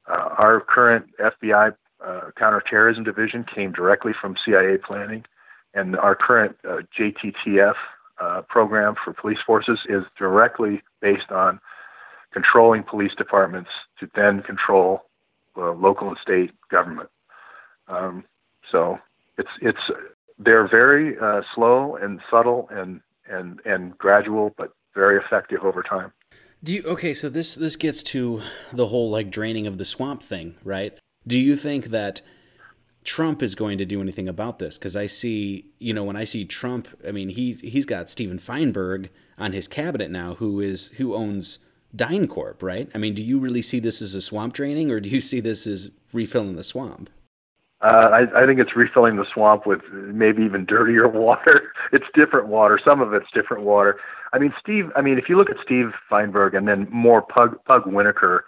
Uh, 0.08 0.30
our 0.38 0.62
current 0.62 1.06
FBI 1.20 1.76
uh, 2.06 2.22
counterterrorism 2.38 3.04
division 3.04 3.46
came 3.54 3.72
directly 3.72 4.14
from 4.20 4.36
CIA 4.46 4.78
planning, 4.78 5.26
and 5.74 5.96
our 5.98 6.16
current 6.16 6.56
uh, 6.68 6.78
JTTF 6.98 7.74
uh, 8.20 8.42
program 8.48 8.96
for 9.04 9.14
police 9.14 9.40
forces 9.46 9.80
is 9.90 10.04
directly 10.18 10.82
based 11.02 11.32
on 11.32 11.60
controlling 12.32 12.84
police 12.84 13.12
departments 13.18 13.70
to 14.00 14.10
then 14.16 14.42
control 14.44 15.02
local 15.56 16.10
and 16.10 16.18
state 16.22 16.52
government. 16.70 17.10
Um, 17.88 18.24
So 18.72 19.00
it's 19.38 19.50
it's 19.62 19.80
they're 20.38 20.68
very 20.68 21.18
uh, 21.18 21.42
slow 21.56 21.96
and 21.96 22.20
subtle 22.30 22.68
and 22.72 23.02
and 23.30 23.60
and 23.66 23.98
gradual, 23.98 24.54
but 24.58 24.72
very 24.94 25.18
effective 25.18 25.64
over 25.64 25.84
time. 25.84 26.12
Do 26.64 26.74
you 26.74 26.84
okay? 26.84 27.14
So 27.14 27.30
this 27.30 27.56
this 27.56 27.76
gets 27.76 28.02
to 28.04 28.42
the 28.74 28.88
whole 28.88 29.10
like 29.10 29.30
draining 29.30 29.68
of 29.68 29.78
the 29.78 29.86
swamp 29.86 30.24
thing, 30.24 30.56
right? 30.64 30.98
Do 31.26 31.38
you 31.38 31.56
think 31.56 31.88
that 31.88 32.22
Trump 33.04 33.44
is 33.44 33.54
going 33.56 33.78
to 33.78 33.86
do 33.86 34.02
anything 34.02 34.28
about 34.28 34.60
this? 34.60 34.78
Because 34.78 34.96
I 34.96 35.08
see, 35.08 35.66
you 35.80 35.94
know, 35.94 36.04
when 36.04 36.16
I 36.16 36.24
see 36.24 36.46
Trump, 36.46 36.88
I 37.08 37.12
mean, 37.12 37.30
he 37.30 37.54
he's 37.54 37.86
got 37.86 38.10
Stephen 38.10 38.40
Feinberg 38.40 39.10
on 39.38 39.54
his 39.54 39.68
cabinet 39.68 40.10
now, 40.10 40.34
who 40.36 40.60
is 40.60 40.88
who 40.90 41.14
owns 41.14 41.60
DynCorp, 41.96 42.64
right? 42.64 42.90
I 42.94 42.98
mean, 42.98 43.14
do 43.14 43.24
you 43.24 43.40
really 43.40 43.62
see 43.62 43.80
this 43.80 44.02
as 44.02 44.16
a 44.16 44.22
swamp 44.22 44.54
draining, 44.54 44.92
or 44.92 45.00
do 45.00 45.10
you 45.10 45.22
see 45.22 45.40
this 45.40 45.68
as 45.68 45.92
refilling 46.12 46.56
the 46.56 46.64
swamp? 46.64 47.10
Uh, 47.82 48.10
I, 48.12 48.44
I 48.44 48.46
think 48.48 48.60
it's 48.60 48.76
refilling 48.76 49.18
the 49.18 49.26
swamp 49.32 49.68
with 49.68 49.82
maybe 49.92 50.42
even 50.44 50.66
dirtier 50.66 51.08
water. 51.08 51.72
it's 51.92 52.06
different 52.14 52.48
water. 52.48 52.80
Some 52.84 53.02
of 53.02 53.14
it's 53.14 53.28
different 53.34 53.64
water. 53.64 54.00
I 54.34 54.40
mean, 54.40 54.54
Steve. 54.60 54.86
I 54.96 55.02
mean, 55.02 55.18
if 55.18 55.30
you 55.30 55.38
look 55.38 55.50
at 55.50 55.58
Steve 55.64 55.92
Feinberg 56.10 56.56
and 56.56 56.68
then 56.68 56.88
more 56.92 57.22
Pug 57.22 57.58
Pug 57.66 57.84
Winokur, 57.84 58.42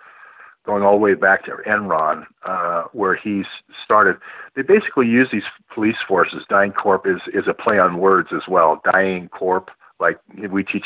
going 0.65 0.83
all 0.83 0.91
the 0.93 0.97
way 0.97 1.13
back 1.13 1.45
to 1.45 1.51
Enron, 1.67 2.25
uh, 2.45 2.83
where 2.93 3.15
he 3.15 3.43
started. 3.83 4.17
They 4.55 4.61
basically 4.61 5.07
use 5.07 5.29
these 5.31 5.43
police 5.73 5.95
forces. 6.07 6.43
Dying 6.49 6.73
Corp 6.73 7.07
is 7.07 7.21
is 7.33 7.45
a 7.47 7.53
play 7.53 7.79
on 7.79 7.97
words 7.97 8.29
as 8.35 8.43
well. 8.47 8.81
Dying 8.91 9.29
Corp, 9.29 9.69
like 9.99 10.19
we 10.49 10.63
teach 10.63 10.85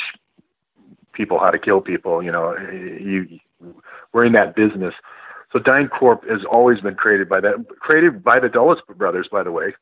people 1.14 1.40
how 1.40 1.52
to 1.52 1.60
kill 1.60 1.82
people. 1.82 2.24
You 2.24 2.32
know, 2.32 2.56
you 2.58 3.40
we're 4.14 4.26
in 4.26 4.34
that 4.34 4.56
business. 4.56 4.94
So 5.54 5.60
DynCorp 5.60 6.28
has 6.30 6.42
always 6.52 6.82
been 6.82 6.96
created 6.96 7.30
by 7.30 7.40
that, 7.42 7.66
created 7.80 8.24
by 8.24 8.40
the 8.40 8.50
Dulles 8.50 8.80
brothers, 8.98 9.28
by 9.32 9.44
the 9.44 9.52
way, 9.52 9.76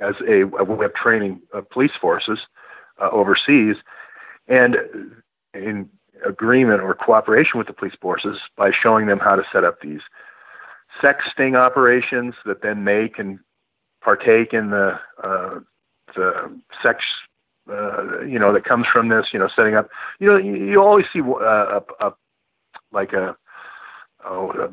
as 0.00 0.14
a, 0.28 0.42
a 0.42 0.64
of 0.64 0.94
training 0.94 1.40
uh, 1.54 1.60
police 1.72 1.92
forces 2.00 2.40
uh, 3.00 3.08
overseas, 3.10 3.76
and 4.48 4.76
in 5.54 5.88
agreement 6.26 6.82
or 6.82 6.94
cooperation 6.94 7.56
with 7.58 7.68
the 7.68 7.72
police 7.72 7.94
forces 8.00 8.38
by 8.56 8.70
showing 8.82 9.06
them 9.06 9.20
how 9.20 9.36
to 9.36 9.42
set 9.52 9.64
up 9.64 9.80
these 9.80 10.00
sex 11.00 11.24
sting 11.32 11.56
operations 11.56 12.34
that 12.44 12.62
then 12.62 12.84
they 12.84 13.08
can 13.08 13.40
partake 14.02 14.52
in 14.52 14.70
the 14.70 14.98
uh, 15.22 15.60
the 16.14 16.60
sex 16.82 16.98
uh, 17.70 18.20
you 18.22 18.38
know 18.38 18.52
that 18.52 18.64
comes 18.64 18.86
from 18.92 19.08
this 19.08 19.26
you 19.32 19.38
know 19.38 19.48
setting 19.54 19.74
up 19.74 19.88
you 20.18 20.28
know 20.28 20.36
you, 20.36 20.54
you 20.54 20.82
always 20.82 21.06
see 21.12 21.20
uh, 21.20 21.80
a, 22.00 22.06
a 22.06 22.12
like 22.92 23.12
a, 23.12 23.34
oh, 24.24 24.50
a 24.50 24.68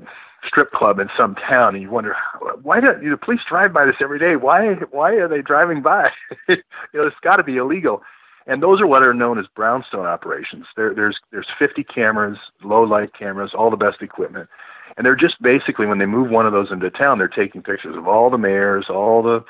strip 0.48 0.72
club 0.72 1.00
in 1.00 1.10
some 1.18 1.36
town, 1.36 1.76
and 1.76 1.82
you 1.84 1.90
wonder 1.90 2.16
why 2.62 2.80
do 2.80 2.88
you 3.02 3.12
the 3.12 3.18
police 3.18 3.42
drive 3.48 3.74
by 3.74 3.86
this 3.86 3.96
every 4.02 4.20
day? 4.20 4.36
Why 4.36 4.74
why 4.92 5.14
are 5.14 5.28
they 5.28 5.42
driving 5.42 5.82
by? 5.82 6.10
you 6.50 6.58
know, 6.94 7.08
it's 7.08 7.16
got 7.22 7.38
to 7.38 7.44
be 7.44 7.58
illegal. 7.58 8.02
And 8.48 8.64
those 8.64 8.82
are 8.82 8.88
what 8.88 9.04
are 9.04 9.14
known 9.14 9.38
as 9.38 9.46
brownstone 9.56 10.08
operations. 10.08 10.66
There, 10.76 10.94
there's 10.94 11.20
there's 11.32 11.48
50 11.58 11.84
cameras, 11.84 12.38
low 12.64 12.82
light 12.82 13.14
cameras, 13.14 13.52
all 13.54 13.70
the 13.70 13.78
best 13.78 14.02
equipment, 14.02 14.50
and 14.98 15.06
they're 15.06 15.16
just 15.16 15.42
basically 15.42 15.86
when 15.86 16.00
they 16.00 16.06
move 16.06 16.32
one 16.32 16.46
of 16.46 16.54
those 16.54 16.72
into 16.72 16.90
town, 16.90 17.20
they're 17.20 17.28
taking 17.28 17.62
pictures 17.62 17.96
of 17.96 18.08
all 18.08 18.30
the 18.30 18.38
mayors, 18.38 18.88
all 18.90 19.22
the, 19.22 19.44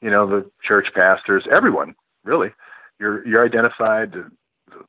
you 0.00 0.10
know, 0.10 0.26
the 0.26 0.50
church 0.62 0.88
pastors, 0.94 1.46
everyone 1.50 1.94
really. 2.24 2.50
You're 2.98 3.26
you're 3.26 3.44
identified. 3.44 4.12
The, 4.12 4.30
the 4.68 4.84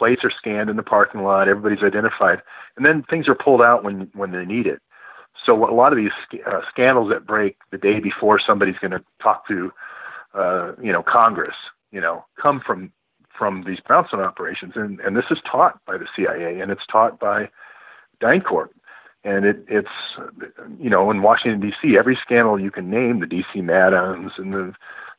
plates 0.00 0.22
are 0.24 0.30
scanned 0.30 0.70
in 0.70 0.76
the 0.76 0.82
parking 0.82 1.22
lot. 1.22 1.46
Everybody's 1.46 1.84
identified, 1.84 2.40
and 2.74 2.86
then 2.86 3.04
things 3.10 3.28
are 3.28 3.34
pulled 3.34 3.60
out 3.60 3.84
when 3.84 4.10
when 4.14 4.32
they 4.32 4.46
need 4.46 4.66
it. 4.66 4.80
So 5.44 5.52
a 5.68 5.74
lot 5.74 5.92
of 5.92 5.98
these 5.98 6.40
uh, 6.46 6.60
scandals 6.70 7.10
that 7.10 7.26
break 7.26 7.58
the 7.70 7.76
day 7.76 8.00
before 8.00 8.40
somebody's 8.40 8.78
going 8.80 8.92
to 8.92 9.04
talk 9.22 9.46
to, 9.48 9.70
uh, 10.34 10.72
you 10.82 10.90
know, 10.90 11.02
Congress, 11.02 11.54
you 11.92 12.00
know, 12.00 12.24
come 12.40 12.62
from 12.66 12.92
from 13.38 13.64
these 13.66 13.78
brownstone 13.86 14.20
operations, 14.20 14.72
and 14.74 15.00
and 15.00 15.14
this 15.14 15.26
is 15.30 15.38
taught 15.50 15.78
by 15.84 15.98
the 15.98 16.06
CIA 16.16 16.60
and 16.60 16.72
it's 16.72 16.86
taught 16.90 17.20
by 17.20 17.50
DynCorp, 18.22 18.70
and 19.22 19.44
it 19.44 19.62
it's 19.68 19.96
you 20.78 20.88
know 20.88 21.10
in 21.10 21.20
Washington 21.20 21.60
D.C. 21.60 21.98
every 21.98 22.18
scandal 22.22 22.58
you 22.58 22.70
can 22.70 22.88
name, 22.88 23.20
the 23.20 23.26
D.C. 23.26 23.60
Madams 23.60 24.32
and 24.38 24.54
the 24.54 24.72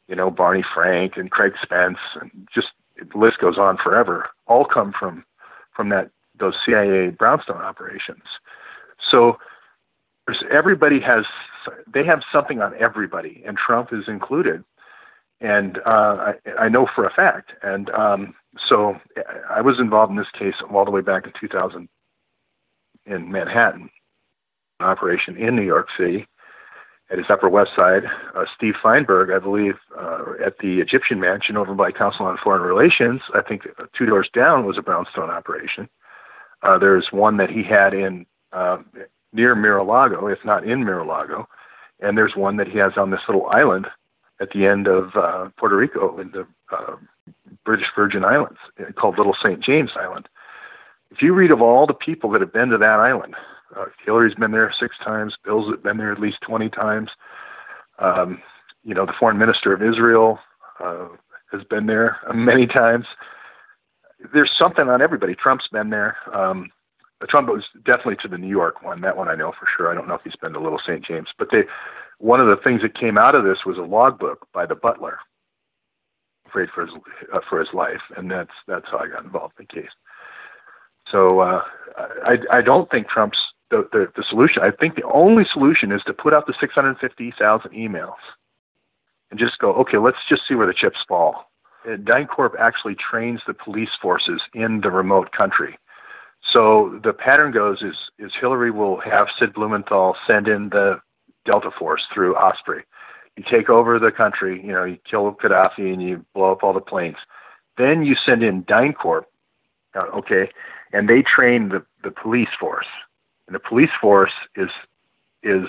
you 0.08 0.16
know 0.16 0.32
Barney 0.32 0.64
Frank 0.74 1.18
and 1.18 1.30
Craig 1.30 1.54
Spence 1.62 2.00
and 2.20 2.32
just 2.52 2.70
the 3.12 3.18
list 3.18 3.40
goes 3.40 3.58
on 3.58 3.78
forever, 3.78 4.30
all 4.48 4.66
come 4.66 4.94
from 4.98 5.24
from 5.76 5.90
that 5.90 6.12
those 6.40 6.56
CIA 6.66 7.10
brownstone 7.10 7.62
operations. 7.62 8.24
So 9.10 9.38
everybody 10.52 11.00
has 11.00 11.26
they 11.92 12.06
have 12.06 12.22
something 12.32 12.62
on 12.62 12.74
everybody, 12.80 13.44
and 13.46 13.58
Trump 13.58 13.90
is 13.92 14.06
included. 14.08 14.64
And 15.40 15.80
uh, 15.88 16.34
I, 16.34 16.34
I 16.60 16.70
know 16.70 16.88
for 16.94 17.04
a 17.04 17.12
fact. 17.12 17.54
And 17.64 17.90
um, 17.92 18.36
so 18.70 18.96
I 19.50 19.62
was 19.62 19.80
involved 19.80 20.12
in 20.12 20.18
this 20.18 20.28
case 20.38 20.54
all 20.72 20.86
the 20.86 20.92
way 20.92 21.02
back 21.02 21.26
in 21.26 21.34
2000 21.40 21.90
in 23.08 23.32
Manhattan, 23.32 23.90
an 24.80 24.86
operation 24.86 25.36
in 25.38 25.56
New 25.56 25.64
York 25.64 25.88
City 25.98 26.28
at 27.12 27.18
his 27.18 27.28
Upper 27.30 27.50
West 27.50 27.72
Side. 27.76 28.04
Uh, 28.36 28.46
Steve 28.56 28.76
Feinberg, 28.82 29.32
I 29.32 29.40
believe, 29.40 29.76
uh, 30.00 30.34
at 30.46 30.58
the 30.60 30.80
Egyptian 30.80 31.20
Mansion 31.20 31.58
over 31.58 31.74
by 31.74 31.92
Council 31.92 32.26
on 32.26 32.38
Foreign 32.42 32.62
Relations, 32.62 33.22
I 33.36 33.42
think 33.42 33.64
two 33.98 34.06
doors 34.06 34.30
down 34.34 34.66
was 34.66 34.78
a 34.78 34.82
brownstone 34.82 35.30
operation. 35.30 35.90
Uh, 36.64 36.78
there's 36.78 37.10
one 37.12 37.38
that 37.38 37.50
he 37.50 37.64
had 37.64 37.94
in 37.94 38.26
uh, 38.54 38.78
near 39.34 39.56
Mar-a-Lago, 39.56 40.28
if 40.28 40.40
not 40.46 40.66
in 40.68 40.86
Mar-a-Lago, 40.86 41.48
and 42.00 42.18
there's 42.18 42.36
one 42.36 42.58
that 42.58 42.68
he 42.68 42.78
has 42.78 42.94
on 42.98 43.12
this 43.12 43.22
little 43.28 43.48
island 43.48 43.88
at 44.40 44.50
the 44.52 44.66
end 44.66 44.88
of 44.88 45.16
uh, 45.16 45.50
Puerto 45.58 45.76
Rico 45.76 46.20
in 46.20 46.32
the 46.32 46.48
uh, 46.72 46.96
British 47.66 47.88
Virgin 47.96 48.24
Islands 48.24 48.60
called 48.96 49.18
Little 49.18 49.36
St. 49.42 49.62
James 49.62 49.92
Island. 49.96 50.28
If 51.12 51.22
you 51.22 51.34
read 51.34 51.52
of 51.52 51.62
all 51.62 51.86
the 51.86 51.94
people 51.94 52.32
that 52.32 52.42
have 52.42 52.54
been 52.54 52.70
to 52.70 52.78
that 52.78 53.00
island, 53.00 53.36
uh, 53.78 53.86
Hillary's 54.06 54.36
been 54.36 54.52
there 54.52 54.74
six 54.80 54.96
times. 55.04 55.36
Bill's 55.44 55.74
been 55.84 55.98
there 55.98 56.12
at 56.12 56.20
least 56.20 56.38
20 56.42 56.70
times. 56.70 57.10
Um, 58.00 58.42
you 58.84 58.94
know, 58.94 59.06
the 59.06 59.14
foreign 59.20 59.38
minister 59.38 59.74
of 59.74 59.82
Israel 59.82 60.40
uh, 60.80 61.08
has 61.52 61.64
been 61.70 61.86
there 61.86 62.18
many 62.34 62.68
times. 62.68 63.06
There's 64.34 64.52
something 64.58 64.88
on 64.88 65.02
everybody. 65.02 65.36
Trump's 65.36 65.68
been 65.72 65.90
there. 65.90 66.18
Um, 66.34 66.70
Trump 67.30 67.50
was 67.50 67.64
definitely 67.86 68.18
to 68.24 68.28
the 68.28 68.38
New 68.38 68.48
York 68.50 68.82
one. 68.82 69.02
That 69.02 69.18
one 69.18 69.28
I 69.28 69.36
know 69.36 69.52
for 69.52 69.68
sure. 69.78 69.92
I 69.92 69.96
don't 69.96 70.08
know 70.08 70.16
if 70.16 70.22
he's 70.24 70.36
been 70.42 70.54
to 70.54 70.60
Little 70.60 70.80
St. 70.80 71.06
James, 71.06 71.28
but 71.38 71.50
they, 71.52 71.64
one 72.18 72.40
of 72.40 72.48
the 72.48 72.62
things 72.64 72.82
that 72.82 73.00
came 73.00 73.18
out 73.18 73.36
of 73.36 73.44
this 73.44 73.60
was 73.66 73.78
a 73.78 73.82
logbook 73.82 74.48
by 74.54 74.66
the 74.66 74.76
butler, 74.76 75.20
afraid 76.48 76.70
for 76.74 76.86
his 76.86 76.96
uh, 77.34 77.40
for 77.48 77.60
his 77.60 77.70
life, 77.74 78.02
and 78.18 78.30
that's 78.30 78.52
that's 78.68 78.86
how 78.92 79.00
I 79.00 79.08
got 79.08 79.24
involved 79.24 79.54
in 79.60 79.68
the 79.70 79.82
case. 79.82 79.92
So 81.12 81.40
uh, 81.42 81.62
I 82.26 82.38
I 82.52 82.62
don't 82.62 82.90
think 82.90 83.08
Trump's 83.08 83.40
the, 83.72 83.88
the, 83.92 84.12
the 84.16 84.24
solution. 84.30 84.62
I 84.62 84.70
think 84.72 84.96
the 84.96 85.10
only 85.12 85.44
solution 85.52 85.92
is 85.92 86.02
to 86.06 86.14
put 86.14 86.34
out 86.34 86.46
the 86.46 86.54
650,000 86.60 87.72
emails 87.72 88.14
and 89.32 89.40
just 89.40 89.58
go, 89.58 89.74
okay, 89.74 89.98
let's 89.98 90.18
just 90.30 90.44
see 90.48 90.54
where 90.54 90.68
the 90.68 90.74
chips 90.74 91.00
fall. 91.08 91.46
And 91.86 92.06
DynCorp 92.06 92.52
actually 92.60 92.96
trains 92.96 93.42
the 93.48 93.54
police 93.54 93.90
forces 94.00 94.42
in 94.54 94.82
the 94.82 94.92
remote 94.92 95.32
country. 95.32 95.80
So 96.54 97.00
the 97.04 97.14
pattern 97.14 97.52
goes 97.52 97.82
is, 97.82 97.96
is 98.20 98.32
Hillary 98.40 98.72
will 98.72 99.00
have 99.00 99.28
Sid 99.40 99.54
Blumenthal 99.54 100.16
send 100.28 100.48
in 100.48 100.70
the 100.70 101.00
Delta 101.46 101.70
Force 101.78 102.04
through 102.14 102.36
Osprey. 102.36 102.84
You 103.38 103.44
take 103.50 103.70
over 103.70 103.98
the 103.98 104.12
country, 104.12 104.62
you 104.64 104.74
know, 104.74 104.84
you 104.84 104.98
kill 105.10 105.32
Gaddafi 105.42 105.94
and 105.94 106.02
you 106.02 106.26
blow 106.36 106.52
up 106.52 106.64
all 106.64 106.74
the 106.74 106.82
planes. 106.82 107.16
Then 107.78 108.04
you 108.04 108.16
send 108.26 108.44
in 108.44 108.64
DynCorp, 108.64 109.24
uh, 109.96 110.18
okay, 110.18 110.50
and 110.92 111.08
they 111.08 111.24
train 111.24 111.70
the, 111.70 111.86
the 112.04 112.12
police 112.12 112.50
force. 112.60 112.88
And 113.52 113.56
the 113.56 113.68
police 113.68 113.90
force 114.00 114.32
is 114.56 114.70
is 115.44 115.68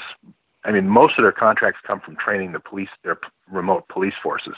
I 0.64 0.70
mean, 0.70 0.88
most 0.88 1.18
of 1.18 1.24
their 1.24 1.32
contracts 1.32 1.80
come 1.84 1.98
from 1.98 2.14
training 2.14 2.52
the 2.52 2.60
police, 2.60 2.90
their 3.02 3.18
remote 3.50 3.88
police 3.88 4.14
forces. 4.22 4.54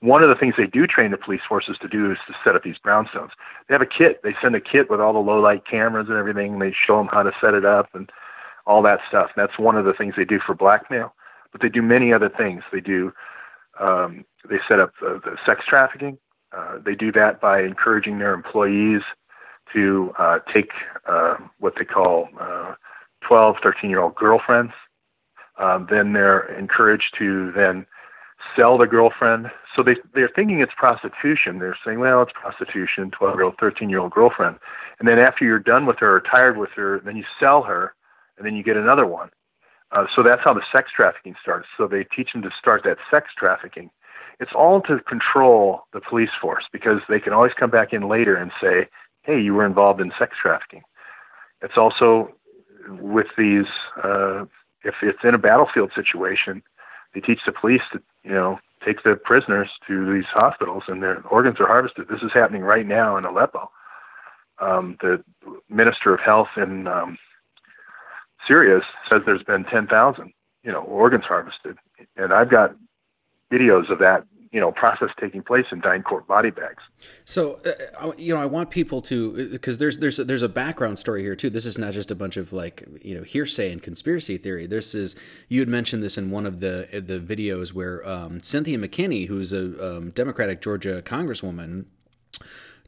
One 0.00 0.24
of 0.24 0.28
the 0.28 0.34
things 0.34 0.54
they 0.58 0.66
do 0.66 0.84
train 0.84 1.12
the 1.12 1.16
police 1.16 1.42
forces 1.48 1.76
to 1.82 1.86
do 1.86 2.10
is 2.10 2.18
to 2.26 2.34
set 2.42 2.56
up 2.56 2.64
these 2.64 2.74
brownstones. 2.84 3.30
They 3.68 3.74
have 3.74 3.80
a 3.80 3.86
kit. 3.86 4.20
They 4.24 4.34
send 4.42 4.56
a 4.56 4.60
kit 4.60 4.90
with 4.90 5.00
all 5.00 5.12
the 5.12 5.20
low 5.20 5.40
light 5.40 5.62
cameras 5.64 6.08
and 6.08 6.18
everything. 6.18 6.54
And 6.54 6.62
they 6.62 6.74
show 6.74 6.96
them 6.96 7.06
how 7.06 7.22
to 7.22 7.30
set 7.40 7.54
it 7.54 7.64
up 7.64 7.94
and 7.94 8.10
all 8.66 8.82
that 8.82 8.98
stuff. 9.08 9.30
And 9.36 9.46
that's 9.46 9.56
one 9.56 9.76
of 9.76 9.84
the 9.84 9.92
things 9.92 10.14
they 10.16 10.24
do 10.24 10.40
for 10.44 10.56
blackmail. 10.56 11.14
But 11.52 11.60
they 11.62 11.68
do 11.68 11.82
many 11.82 12.12
other 12.12 12.28
things. 12.28 12.64
They 12.72 12.80
do. 12.80 13.12
Um, 13.78 14.24
they 14.50 14.58
set 14.68 14.80
up 14.80 14.90
the, 15.00 15.20
the 15.24 15.36
sex 15.46 15.60
trafficking. 15.68 16.18
Uh, 16.50 16.78
they 16.84 16.96
do 16.96 17.12
that 17.12 17.40
by 17.40 17.62
encouraging 17.62 18.18
their 18.18 18.34
employees 18.34 19.02
to 19.72 20.12
uh, 20.18 20.38
take 20.52 20.70
uh, 21.06 21.36
what 21.58 21.74
they 21.78 21.84
call 21.84 22.28
uh, 22.40 22.74
12, 23.26 23.56
13 23.62 23.90
year 23.90 24.00
old 24.00 24.14
girlfriends. 24.14 24.72
Um, 25.58 25.86
then 25.90 26.12
they're 26.12 26.46
encouraged 26.58 27.14
to 27.18 27.52
then 27.52 27.86
sell 28.56 28.76
the 28.76 28.86
girlfriend. 28.86 29.50
So 29.74 29.82
they, 29.82 29.96
they're 30.14 30.30
thinking 30.34 30.60
it's 30.60 30.72
prostitution. 30.76 31.58
They're 31.58 31.78
saying, 31.84 32.00
well, 32.00 32.22
it's 32.22 32.32
prostitution, 32.32 33.10
12 33.10 33.34
year 33.36 33.44
old, 33.44 33.54
13 33.58 33.88
year 33.88 34.00
old 34.00 34.12
girlfriend. 34.12 34.56
And 34.98 35.08
then 35.08 35.18
after 35.18 35.44
you're 35.44 35.58
done 35.58 35.86
with 35.86 35.98
her 35.98 36.16
or 36.16 36.20
tired 36.20 36.56
with 36.56 36.70
her, 36.76 37.00
then 37.04 37.16
you 37.16 37.24
sell 37.40 37.62
her 37.62 37.94
and 38.36 38.46
then 38.46 38.54
you 38.54 38.62
get 38.62 38.76
another 38.76 39.06
one. 39.06 39.30
Uh, 39.92 40.06
so 40.14 40.22
that's 40.22 40.42
how 40.42 40.52
the 40.52 40.62
sex 40.72 40.90
trafficking 40.94 41.34
starts. 41.40 41.68
So 41.76 41.86
they 41.86 42.04
teach 42.04 42.32
them 42.32 42.42
to 42.42 42.50
start 42.58 42.82
that 42.84 42.98
sex 43.10 43.28
trafficking. 43.36 43.90
It's 44.40 44.50
all 44.54 44.80
to 44.82 44.98
control 45.00 45.82
the 45.92 46.00
police 46.00 46.30
force 46.40 46.64
because 46.72 47.00
they 47.08 47.20
can 47.20 47.32
always 47.32 47.52
come 47.58 47.70
back 47.70 47.92
in 47.92 48.08
later 48.08 48.34
and 48.34 48.50
say, 48.60 48.88
"Hey, 49.24 49.40
you 49.40 49.54
were 49.54 49.66
involved 49.66 50.00
in 50.00 50.12
sex 50.18 50.36
trafficking." 50.40 50.82
It's 51.62 51.76
also 51.76 52.34
with 52.88 53.26
these. 53.36 53.66
Uh, 54.02 54.44
if 54.84 54.94
it's 55.02 55.18
in 55.24 55.34
a 55.34 55.38
battlefield 55.38 55.92
situation, 55.94 56.62
they 57.14 57.20
teach 57.20 57.40
the 57.46 57.52
police 57.52 57.80
to, 57.92 58.02
you 58.22 58.32
know, 58.32 58.58
take 58.84 59.02
the 59.02 59.16
prisoners 59.16 59.70
to 59.86 60.12
these 60.12 60.26
hospitals 60.26 60.84
and 60.88 61.02
their 61.02 61.22
organs 61.28 61.58
are 61.58 61.66
harvested. 61.66 62.06
This 62.08 62.22
is 62.22 62.32
happening 62.34 62.62
right 62.62 62.86
now 62.86 63.16
in 63.16 63.24
Aleppo. 63.24 63.70
Um, 64.60 64.96
the 65.00 65.22
minister 65.68 66.14
of 66.14 66.20
health 66.20 66.48
in 66.56 66.86
um, 66.86 67.18
Syria 68.46 68.80
says 69.08 69.22
there's 69.24 69.42
been 69.42 69.64
10,000, 69.64 70.32
you 70.62 70.72
know, 70.72 70.82
organs 70.82 71.24
harvested, 71.24 71.76
and 72.16 72.32
I've 72.32 72.50
got 72.50 72.74
videos 73.52 73.90
of 73.90 73.98
that 73.98 74.24
you 74.54 74.60
know 74.60 74.70
process 74.70 75.08
taking 75.20 75.42
place 75.42 75.66
in 75.72 75.82
DynCorp 75.82 76.28
body 76.28 76.50
bags. 76.50 76.82
So 77.24 77.58
uh, 77.98 78.12
you 78.16 78.32
know, 78.32 78.40
I 78.40 78.46
want 78.46 78.70
people 78.70 79.02
to 79.02 79.50
because 79.50 79.78
there's 79.78 79.98
there's 79.98 80.18
there's 80.18 80.42
a 80.42 80.48
background 80.48 81.00
story 81.00 81.22
here 81.22 81.34
too. 81.34 81.50
This 81.50 81.66
is 81.66 81.76
not 81.76 81.92
just 81.92 82.12
a 82.12 82.14
bunch 82.14 82.36
of 82.36 82.52
like 82.52 82.86
you 83.02 83.16
know 83.16 83.24
hearsay 83.24 83.72
and 83.72 83.82
conspiracy 83.82 84.38
theory. 84.38 84.66
This 84.66 84.94
is 84.94 85.16
you 85.48 85.58
had 85.58 85.68
mentioned 85.68 86.04
this 86.04 86.16
in 86.16 86.30
one 86.30 86.46
of 86.46 86.60
the 86.60 86.86
the 86.92 87.18
videos 87.18 87.72
where 87.72 88.06
um, 88.08 88.38
Cynthia 88.40 88.78
McKinney, 88.78 89.26
who's 89.26 89.52
a 89.52 89.96
um, 89.96 90.10
Democratic 90.10 90.60
Georgia 90.60 91.02
congresswoman, 91.02 91.86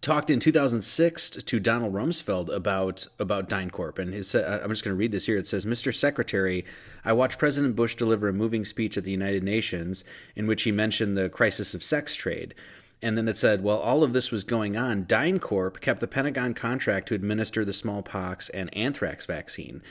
talked 0.07 0.31
in 0.31 0.39
2006 0.39 1.31
to 1.31 1.59
Donald 1.59 1.93
Rumsfeld 1.93 2.49
about 2.55 3.09
about 3.19 3.49
DynCorp, 3.49 3.99
and 3.99 4.15
his. 4.15 4.37
Uh, 4.37 4.61
I'm 4.63 4.71
just 4.71 4.85
going 4.85 4.95
to 4.95 4.99
read 4.99 5.11
this 5.11 5.27
here. 5.27 5.37
It 5.37 5.49
says, 5.49 5.67
"Mr. 5.67 5.93
Secretary, 5.93 6.65
I 7.05 7.13
watched 7.13 7.41
President 7.41 7.75
Bush 7.75 7.97
deliver 7.97 8.29
a 8.29 8.33
moving 8.33 8.65
speech 8.65 8.97
at 8.97 9.03
the 9.03 9.11
United 9.11 9.43
Nations 9.43 10.05
in 10.37 10.47
which 10.47 10.63
he 10.63 10.71
mentioned 10.71 11.19
the 11.19 11.29
crisis 11.29 11.75
of 11.75 11.83
sex 11.83 12.15
trade." 12.15 12.55
And 13.03 13.19
then 13.19 13.29
it 13.29 13.37
said, 13.37 13.63
while 13.63 13.77
all 13.77 14.03
of 14.03 14.15
this 14.15 14.33
was 14.33 14.43
going 14.43 14.75
on, 14.75 15.05
DynCorp 15.05 15.81
kept 15.81 16.01
the 16.01 16.09
Pentagon 16.09 16.55
contract 16.55 17.09
to 17.09 17.15
administer 17.15 17.63
the 17.63 17.75
smallpox 17.75 18.49
and 18.49 18.75
anthrax 18.75 19.27
vaccine 19.27 19.83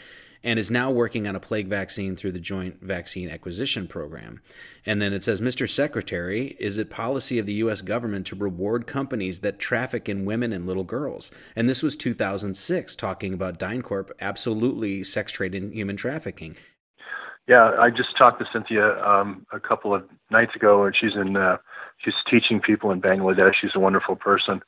and 0.46 0.60
is 0.60 0.70
now 0.70 0.92
working 0.92 1.28
on 1.28 1.36
a 1.36 1.40
plague 1.40 1.68
vaccine 1.68 2.16
through 2.16 2.32
the 2.32 2.40
Joint 2.40 2.80
Vaccine 2.80 3.30
Acquisition 3.30 3.88
Program. 3.88 4.42
And 4.86 5.02
then 5.02 5.12
it 5.12 5.24
says, 5.24 5.42
Mr. 5.42 5.68
Secretary, 5.68 6.56
is 6.60 6.78
it 6.78 6.92
policy 6.92 7.40
of 7.40 7.48
the 7.48 7.54
U.S. 7.54 7.82
government 7.82 8.28
to 8.28 8.36
reward 8.36 8.86
companies 8.86 9.40
that 9.40 9.58
traffic 9.58 10.08
in 10.08 10.24
women 10.24 10.54
and 10.54 10.68
little 10.68 10.84
girls? 10.84 11.32
And 11.56 11.68
this 11.68 11.82
was 11.82 11.98
2006, 11.98 12.96
talking 12.96 13.34
about 13.34 13.58
DynCorp 13.58 14.12
absolutely 14.22 15.04
sex 15.04 15.32
trade 15.32 15.56
and 15.56 15.74
human 15.74 15.98
trafficking. 15.98 16.56
Yeah, 17.48 17.72
I 17.80 17.90
just 17.90 18.16
talked 18.16 18.40
to 18.40 18.46
Cynthia 18.54 19.04
um, 19.04 19.48
a 19.52 19.60
couple 19.60 19.96
of 19.96 20.04
nights 20.30 20.56
ago, 20.56 20.86
and 20.86 20.96
she's 20.96 21.16
in 21.16 21.38
uh, 21.38 21.58
she's 21.98 22.14
teaching 22.30 22.60
people 22.60 22.92
in 22.92 23.02
Bangladesh. 23.02 23.54
She's 23.62 23.76
a 23.76 23.80
wonderful 23.80 24.16
person, 24.16 24.62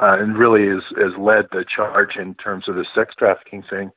uh, 0.00 0.16
and 0.18 0.36
really 0.36 0.64
is 0.64 0.82
has 0.96 1.12
led 1.18 1.46
the 1.52 1.64
charge 1.64 2.16
in 2.16 2.34
terms 2.34 2.66
of 2.66 2.76
the 2.76 2.86
sex 2.94 3.14
trafficking 3.18 3.62
thing 3.68 3.90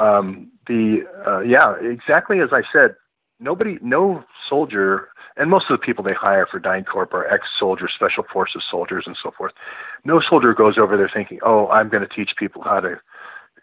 um, 0.00 0.50
the 0.66 1.04
uh, 1.26 1.40
yeah, 1.40 1.74
exactly 1.80 2.40
as 2.40 2.50
I 2.52 2.62
said. 2.72 2.94
Nobody, 3.42 3.78
no 3.80 4.22
soldier, 4.50 5.08
and 5.38 5.48
most 5.48 5.70
of 5.70 5.80
the 5.80 5.84
people 5.84 6.04
they 6.04 6.12
hire 6.12 6.46
for 6.46 6.60
DynCorp 6.60 7.14
are 7.14 7.26
ex-soldiers, 7.26 7.90
special 7.94 8.22
forces 8.30 8.62
soldiers, 8.70 9.04
and 9.06 9.16
so 9.22 9.30
forth. 9.30 9.52
No 10.04 10.20
soldier 10.20 10.52
goes 10.52 10.76
over 10.76 10.94
there 10.96 11.10
thinking, 11.12 11.38
"Oh, 11.42 11.68
I'm 11.68 11.88
going 11.88 12.06
to 12.06 12.14
teach 12.14 12.32
people 12.38 12.62
how 12.62 12.80
to 12.80 13.00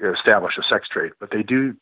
establish 0.02 0.54
a 0.58 0.64
sex 0.64 0.88
trade," 0.90 1.12
but 1.20 1.30
they 1.32 1.44
do 1.44 1.76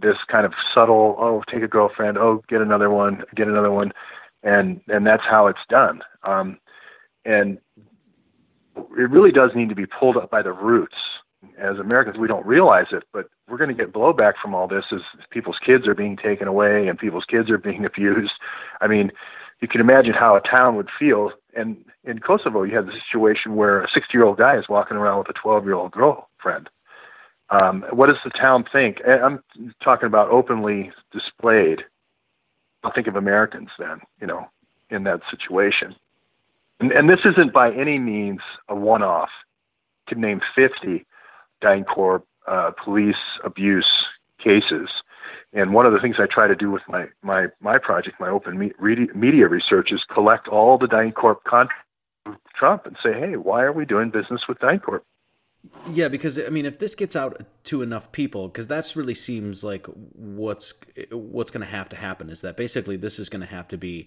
this 0.00 0.16
kind 0.28 0.46
of 0.46 0.52
subtle, 0.72 1.16
"Oh, 1.18 1.42
take 1.52 1.64
a 1.64 1.68
girlfriend. 1.68 2.18
Oh, 2.18 2.42
get 2.48 2.60
another 2.60 2.90
one. 2.90 3.24
Get 3.34 3.48
another 3.48 3.72
one," 3.72 3.92
and 4.44 4.80
and 4.86 5.04
that's 5.04 5.24
how 5.28 5.48
it's 5.48 5.66
done. 5.68 6.02
Um, 6.22 6.58
and 7.24 7.58
it 8.76 9.10
really 9.10 9.32
does 9.32 9.50
need 9.56 9.68
to 9.70 9.74
be 9.74 9.86
pulled 9.86 10.16
up 10.16 10.30
by 10.30 10.42
the 10.42 10.52
roots 10.52 10.96
as 11.58 11.78
Americans, 11.78 12.18
we 12.18 12.28
don't 12.28 12.46
realize 12.46 12.86
it, 12.92 13.04
but 13.12 13.26
we're 13.48 13.58
going 13.58 13.68
to 13.68 13.74
get 13.74 13.92
blowback 13.92 14.34
from 14.40 14.54
all 14.54 14.68
this 14.68 14.84
as 14.92 15.00
people's 15.30 15.58
kids 15.64 15.86
are 15.86 15.94
being 15.94 16.16
taken 16.16 16.48
away 16.48 16.88
and 16.88 16.98
people's 16.98 17.24
kids 17.24 17.50
are 17.50 17.58
being 17.58 17.84
abused. 17.86 18.32
I 18.80 18.86
mean, 18.86 19.10
you 19.60 19.68
can 19.68 19.80
imagine 19.80 20.12
how 20.12 20.36
a 20.36 20.40
town 20.40 20.76
would 20.76 20.88
feel. 20.98 21.30
And 21.56 21.76
in 22.04 22.18
Kosovo, 22.18 22.64
you 22.64 22.76
had 22.76 22.86
the 22.86 22.92
situation 22.92 23.56
where 23.56 23.82
a 23.82 23.88
60 23.92 24.08
year 24.12 24.24
old 24.24 24.38
guy 24.38 24.58
is 24.58 24.68
walking 24.68 24.96
around 24.96 25.18
with 25.18 25.30
a 25.30 25.40
12 25.40 25.64
year 25.64 25.74
old 25.74 25.92
girlfriend. 25.92 26.68
Um, 27.50 27.84
what 27.92 28.06
does 28.06 28.16
the 28.24 28.30
town 28.30 28.64
think? 28.72 28.98
I'm 29.06 29.42
talking 29.82 30.06
about 30.06 30.30
openly 30.30 30.92
displayed. 31.12 31.82
I'll 32.82 32.92
think 32.92 33.06
of 33.06 33.16
Americans 33.16 33.70
then, 33.78 34.00
you 34.20 34.26
know, 34.26 34.48
in 34.90 35.04
that 35.04 35.20
situation. 35.30 35.94
And, 36.80 36.90
and 36.90 37.08
this 37.08 37.20
isn't 37.24 37.52
by 37.52 37.72
any 37.72 37.98
means 37.98 38.40
a 38.68 38.74
one 38.74 39.02
off. 39.02 39.30
Could 40.08 40.18
name 40.18 40.40
50 40.54 41.06
DynCorp 41.64 42.22
uh, 42.46 42.70
police 42.82 43.16
abuse 43.44 43.90
cases. 44.42 44.88
And 45.52 45.72
one 45.72 45.86
of 45.86 45.92
the 45.92 46.00
things 46.00 46.16
I 46.18 46.26
try 46.26 46.46
to 46.48 46.56
do 46.56 46.70
with 46.70 46.82
my 46.88 47.06
my 47.22 47.46
my 47.60 47.78
project, 47.78 48.16
my 48.18 48.28
open 48.28 48.58
me- 48.58 48.72
media 49.14 49.48
research, 49.48 49.92
is 49.92 50.02
collect 50.12 50.48
all 50.48 50.78
the 50.78 50.86
DynCorp 50.86 51.44
contracts 51.46 51.84
with 52.26 52.38
Trump 52.58 52.86
and 52.86 52.96
say, 53.02 53.12
hey, 53.12 53.36
why 53.36 53.62
are 53.62 53.72
we 53.72 53.84
doing 53.84 54.10
business 54.10 54.42
with 54.48 54.58
DynCorp? 54.58 55.02
Yeah, 55.90 56.08
because 56.08 56.38
I 56.38 56.50
mean, 56.50 56.66
if 56.66 56.78
this 56.78 56.94
gets 56.94 57.16
out 57.16 57.40
to 57.64 57.82
enough 57.82 58.12
people, 58.12 58.48
because 58.48 58.66
that's 58.66 58.96
really 58.96 59.14
seems 59.14 59.64
like 59.64 59.86
what's 60.12 60.74
what's 61.10 61.50
going 61.50 61.64
to 61.64 61.70
have 61.70 61.88
to 61.90 61.96
happen 61.96 62.28
is 62.28 62.40
that 62.42 62.56
basically 62.56 62.96
this 62.96 63.18
is 63.18 63.28
going 63.28 63.40
to 63.40 63.46
have 63.46 63.68
to 63.68 63.78
be 63.78 64.06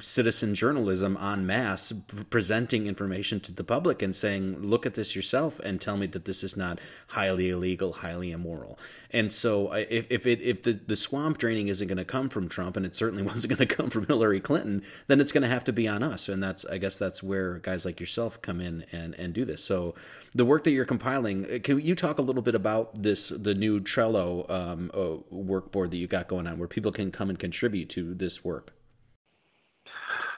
citizen 0.00 0.54
journalism 0.54 1.16
en 1.16 1.46
masse 1.46 1.94
presenting 2.28 2.86
information 2.86 3.40
to 3.40 3.50
the 3.50 3.64
public 3.64 4.02
and 4.02 4.14
saying 4.14 4.60
look 4.60 4.84
at 4.84 4.92
this 4.92 5.16
yourself 5.16 5.58
and 5.60 5.80
tell 5.80 5.96
me 5.96 6.06
that 6.06 6.26
this 6.26 6.44
is 6.44 6.54
not 6.54 6.78
highly 7.08 7.48
illegal 7.48 7.94
highly 7.94 8.30
immoral. 8.30 8.78
And 9.10 9.32
so 9.32 9.72
if, 9.72 10.06
if 10.10 10.26
it 10.26 10.42
if 10.42 10.62
the, 10.62 10.72
the 10.72 10.96
swamp 10.96 11.38
draining 11.38 11.68
isn't 11.68 11.88
going 11.88 11.96
to 11.96 12.04
come 12.04 12.28
from 12.28 12.48
trump 12.48 12.76
and 12.76 12.84
it 12.84 12.94
certainly 12.94 13.22
wasn't 13.32 13.56
going 13.56 13.66
to 13.66 13.74
come 13.74 13.88
from 13.88 14.06
hillary 14.06 14.40
clinton 14.40 14.82
then 15.06 15.18
it's 15.18 15.32
going 15.32 15.42
to 15.42 15.48
have 15.48 15.64
to 15.64 15.72
be 15.72 15.88
on 15.88 16.02
us. 16.02 16.28
And 16.28 16.42
that's 16.42 16.66
i 16.66 16.76
guess 16.76 16.98
that's 16.98 17.22
where 17.22 17.58
guys 17.58 17.86
like 17.86 18.00
yourself 18.00 18.42
come 18.42 18.60
in 18.60 18.84
and 18.92 19.14
and 19.14 19.32
do 19.32 19.46
this. 19.46 19.64
So 19.64 19.94
the 20.34 20.44
work 20.44 20.64
that 20.64 20.72
you're 20.72 20.84
compiling 20.84 21.62
can 21.62 21.80
you 21.80 21.94
talk 21.94 22.18
a 22.18 22.22
little 22.22 22.42
bit 22.42 22.54
about 22.54 23.02
this 23.02 23.30
the 23.30 23.54
new 23.54 23.80
trello 23.80 24.48
um, 24.50 24.90
uh, 24.92 25.16
workboard 25.34 25.88
that 25.90 25.96
you 25.96 26.06
got 26.06 26.28
going 26.28 26.46
on 26.46 26.58
where 26.58 26.68
people 26.68 26.92
can 26.92 27.10
come 27.10 27.30
and 27.30 27.38
contribute 27.38 27.88
to 27.88 28.12
this 28.12 28.44
work 28.44 28.74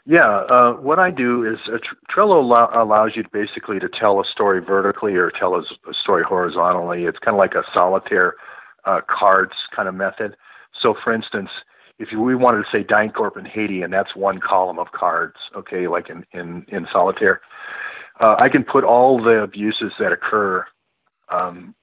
yeah, 0.06 0.44
uh, 0.50 0.72
what 0.74 0.98
I 0.98 1.10
do 1.10 1.44
is 1.44 1.58
uh, 1.68 1.78
Trello 2.10 2.42
allow, 2.42 2.70
allows 2.72 3.12
you 3.14 3.22
to 3.22 3.28
basically 3.32 3.78
to 3.80 3.88
tell 3.88 4.20
a 4.20 4.24
story 4.24 4.60
vertically 4.60 5.14
or 5.14 5.30
tell 5.30 5.54
a, 5.54 5.60
a 5.60 5.94
story 6.02 6.24
horizontally. 6.26 7.04
It's 7.04 7.18
kind 7.18 7.34
of 7.34 7.38
like 7.38 7.54
a 7.54 7.62
solitaire 7.74 8.34
uh, 8.84 9.00
cards 9.08 9.52
kind 9.74 9.88
of 9.88 9.94
method. 9.94 10.36
So, 10.80 10.94
for 11.04 11.12
instance, 11.12 11.50
if 11.98 12.08
we 12.16 12.34
wanted 12.34 12.64
to 12.64 12.70
say 12.72 12.82
DynCorp 12.82 13.36
in 13.36 13.44
Haiti, 13.44 13.82
and 13.82 13.92
that's 13.92 14.16
one 14.16 14.40
column 14.40 14.78
of 14.78 14.92
cards, 14.92 15.36
okay, 15.54 15.86
like 15.86 16.08
in 16.08 16.24
in, 16.32 16.64
in 16.68 16.86
solitaire, 16.90 17.42
uh, 18.20 18.36
I 18.38 18.48
can 18.48 18.64
put 18.64 18.84
all 18.84 19.22
the 19.22 19.42
abuses 19.42 19.92
that 19.98 20.12
occur. 20.12 20.64
Um, 21.28 21.74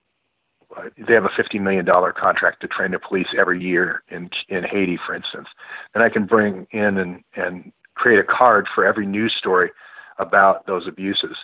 they 0.98 1.14
have 1.14 1.24
a 1.24 1.30
$50 1.30 1.62
million 1.62 1.86
contract 1.86 2.62
to 2.62 2.68
train 2.68 2.92
the 2.92 3.00
police 3.00 3.28
every 3.38 3.62
year 3.62 4.04
in 4.10 4.30
in 4.50 4.64
Haiti, 4.64 4.98
for 5.06 5.16
instance. 5.16 5.48
And 5.94 6.04
I 6.04 6.10
can 6.10 6.26
bring 6.26 6.68
in 6.72 6.98
and 6.98 7.24
and 7.36 7.72
create 7.98 8.20
a 8.20 8.24
card 8.24 8.68
for 8.74 8.86
every 8.86 9.06
news 9.06 9.36
story 9.38 9.72
about 10.18 10.66
those 10.68 10.88
abuses. 10.88 11.38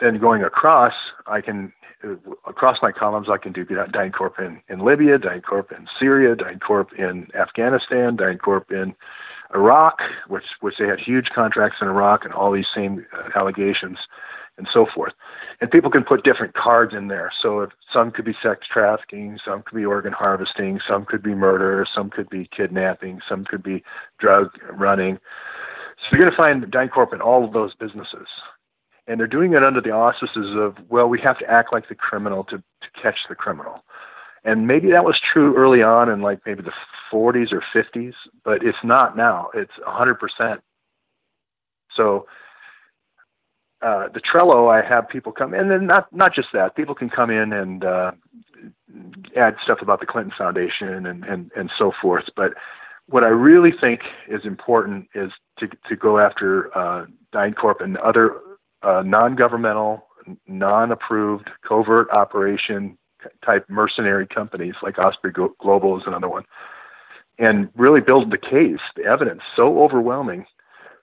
Then 0.00 0.18
going 0.18 0.42
across, 0.42 0.92
I 1.26 1.40
can 1.40 1.72
across 2.46 2.78
my 2.82 2.92
columns, 2.92 3.28
I 3.30 3.38
can 3.38 3.52
do 3.52 3.64
DynCorp 3.64 4.38
in, 4.38 4.60
in 4.68 4.84
Libya, 4.84 5.18
DynCorp 5.18 5.76
in 5.76 5.86
Syria, 5.98 6.36
DynCorp 6.36 6.92
in 6.98 7.28
Afghanistan, 7.34 8.16
DynCorp 8.16 8.70
in 8.70 8.94
Iraq, 9.54 9.98
which 10.28 10.44
which 10.60 10.74
they 10.78 10.86
had 10.86 10.98
huge 10.98 11.28
contracts 11.34 11.78
in 11.80 11.88
Iraq 11.88 12.24
and 12.24 12.34
all 12.34 12.52
these 12.52 12.66
same 12.74 13.06
uh, 13.16 13.38
allegations 13.38 13.98
and 14.58 14.66
so 14.72 14.86
forth. 14.94 15.12
And 15.60 15.70
people 15.70 15.90
can 15.90 16.02
put 16.02 16.24
different 16.24 16.54
cards 16.54 16.94
in 16.94 17.08
there. 17.08 17.30
So 17.42 17.60
if 17.60 17.70
some 17.92 18.10
could 18.10 18.24
be 18.24 18.34
sex 18.42 18.66
trafficking, 18.72 19.38
some 19.44 19.62
could 19.62 19.76
be 19.76 19.84
organ 19.84 20.12
harvesting, 20.12 20.80
some 20.88 21.04
could 21.04 21.22
be 21.22 21.34
murder, 21.34 21.86
some 21.94 22.10
could 22.10 22.28
be 22.30 22.48
kidnapping, 22.56 23.20
some 23.28 23.44
could 23.44 23.62
be 23.62 23.82
drug 24.18 24.48
running. 24.72 25.18
So 25.98 26.08
you're 26.12 26.20
going 26.20 26.30
to 26.30 26.36
find 26.36 26.62
DynCorp 26.64 27.12
in 27.12 27.20
all 27.20 27.44
of 27.44 27.52
those 27.52 27.74
businesses. 27.74 28.28
And 29.06 29.20
they're 29.20 29.26
doing 29.26 29.52
it 29.54 29.62
under 29.62 29.80
the 29.80 29.92
auspices 29.92 30.56
of, 30.56 30.76
well, 30.88 31.08
we 31.08 31.20
have 31.20 31.38
to 31.38 31.50
act 31.50 31.72
like 31.72 31.88
the 31.88 31.94
criminal 31.94 32.44
to, 32.44 32.58
to 32.58 33.02
catch 33.02 33.18
the 33.28 33.34
criminal. 33.34 33.84
And 34.44 34.66
maybe 34.66 34.90
that 34.90 35.04
was 35.04 35.20
true 35.32 35.56
early 35.56 35.82
on 35.82 36.08
in 36.08 36.22
like 36.22 36.40
maybe 36.46 36.62
the 36.62 36.72
40s 37.12 37.52
or 37.52 37.62
50s, 37.74 38.14
but 38.44 38.64
it's 38.64 38.78
not 38.84 39.16
now. 39.16 39.48
It's 39.54 39.72
100%. 39.86 40.58
So 41.94 42.26
uh, 43.82 44.08
the 44.12 44.20
Trello, 44.20 44.72
I 44.72 44.86
have 44.86 45.08
people 45.08 45.32
come, 45.32 45.52
and 45.52 45.70
then 45.70 45.86
not 45.86 46.12
not 46.12 46.34
just 46.34 46.48
that, 46.52 46.76
people 46.76 46.94
can 46.94 47.10
come 47.10 47.30
in 47.30 47.52
and 47.52 47.84
uh, 47.84 48.12
add 49.36 49.56
stuff 49.62 49.78
about 49.82 50.00
the 50.00 50.06
Clinton 50.06 50.32
Foundation 50.36 51.06
and 51.06 51.24
and 51.24 51.50
and 51.54 51.70
so 51.78 51.92
forth. 52.00 52.24
But 52.34 52.54
what 53.08 53.24
I 53.24 53.28
really 53.28 53.72
think 53.80 54.00
is 54.28 54.44
important 54.44 55.08
is 55.14 55.30
to 55.58 55.68
to 55.88 55.96
go 55.96 56.18
after 56.18 56.76
uh, 56.76 57.06
DynCorp 57.32 57.82
and 57.82 57.96
other 57.98 58.40
uh, 58.82 59.02
non-governmental, 59.04 60.06
non-approved, 60.46 61.50
covert 61.66 62.10
operation 62.10 62.98
type 63.44 63.64
mercenary 63.68 64.26
companies 64.26 64.74
like 64.82 64.98
Osprey 64.98 65.32
Global 65.32 65.96
is 65.98 66.04
another 66.06 66.28
one, 66.28 66.44
and 67.38 67.68
really 67.74 68.00
build 68.00 68.30
the 68.30 68.38
case, 68.38 68.80
the 68.96 69.04
evidence 69.04 69.42
so 69.54 69.82
overwhelming 69.82 70.46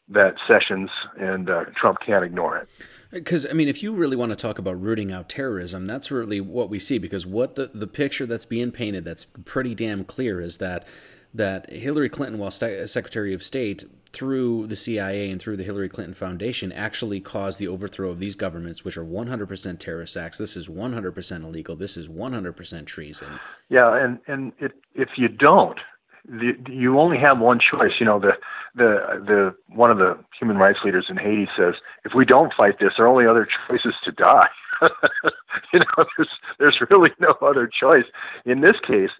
that 0.09 0.35
Sessions 0.47 0.89
and 1.17 1.49
uh, 1.49 1.65
Trump 1.79 1.99
can't 2.05 2.25
ignore 2.25 2.57
it. 2.57 2.67
Because 3.11 3.45
I 3.49 3.53
mean, 3.53 3.69
if 3.69 3.81
you 3.81 3.93
really 3.93 4.17
want 4.17 4.31
to 4.31 4.35
talk 4.35 4.59
about 4.59 4.79
rooting 4.79 5.11
out 5.11 5.29
terrorism, 5.29 5.85
that's 5.85 6.11
really 6.11 6.41
what 6.41 6.69
we 6.69 6.79
see. 6.79 6.97
Because 6.97 7.25
what 7.25 7.55
the 7.55 7.71
the 7.73 7.87
picture 7.87 8.25
that's 8.25 8.45
being 8.45 8.71
painted, 8.71 9.05
that's 9.05 9.25
pretty 9.45 9.73
damn 9.73 10.03
clear, 10.03 10.41
is 10.41 10.57
that 10.57 10.85
that 11.33 11.69
Hillary 11.71 12.09
Clinton, 12.09 12.39
while 12.39 12.51
Secretary 12.51 13.33
of 13.33 13.43
State, 13.43 13.85
through 14.11 14.67
the 14.67 14.75
CIA 14.75 15.31
and 15.31 15.41
through 15.41 15.57
the 15.57 15.63
Hillary 15.63 15.89
Clinton 15.89 16.13
Foundation, 16.13 16.71
actually 16.71 17.19
caused 17.19 17.57
the 17.57 17.67
overthrow 17.67 18.11
of 18.11 18.19
these 18.19 18.35
governments, 18.35 18.85
which 18.85 18.95
are 18.95 19.03
100% 19.03 19.79
terrorist 19.79 20.15
acts. 20.15 20.37
This 20.37 20.55
is 20.55 20.69
100% 20.69 21.43
illegal. 21.43 21.75
This 21.75 21.97
is 21.97 22.07
100% 22.09 22.85
treason. 22.85 23.39
Yeah, 23.69 23.95
and 23.95 24.19
and 24.27 24.53
it, 24.59 24.73
if 24.93 25.09
you 25.17 25.27
don't, 25.27 25.79
the, 26.25 26.53
you 26.69 26.99
only 26.99 27.17
have 27.17 27.39
one 27.39 27.59
choice. 27.59 27.93
You 27.99 28.05
know, 28.05 28.19
the 28.19 28.33
the 28.75 29.23
the 29.25 29.55
one 29.75 29.89
of 29.89 29.97
the 29.97 30.17
human 30.39 30.57
rights 30.57 30.79
leaders 30.85 31.07
in 31.09 31.17
Haiti 31.17 31.47
says, 31.57 31.73
if 32.05 32.13
we 32.15 32.23
don't 32.23 32.53
fight 32.53 32.79
this, 32.79 32.93
our 32.99 33.07
only 33.07 33.25
other 33.25 33.47
choice 33.67 33.81
is 33.83 33.95
to 34.03 34.11
die. 34.11 34.47
you 35.73 35.79
know, 35.79 36.05
there's 36.17 36.29
there's 36.59 36.77
really 36.89 37.09
no 37.19 37.35
other 37.41 37.67
choice. 37.67 38.05
In 38.45 38.61
this 38.61 38.75
case, 38.85 39.11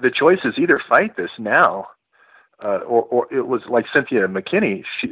the 0.00 0.10
choice 0.10 0.40
is 0.44 0.54
either 0.58 0.80
fight 0.88 1.16
this 1.16 1.30
now, 1.38 1.86
uh, 2.62 2.78
or 2.86 3.02
or 3.04 3.32
it 3.32 3.46
was 3.46 3.62
like 3.68 3.86
Cynthia 3.92 4.26
McKinney. 4.28 4.84
She, 5.00 5.08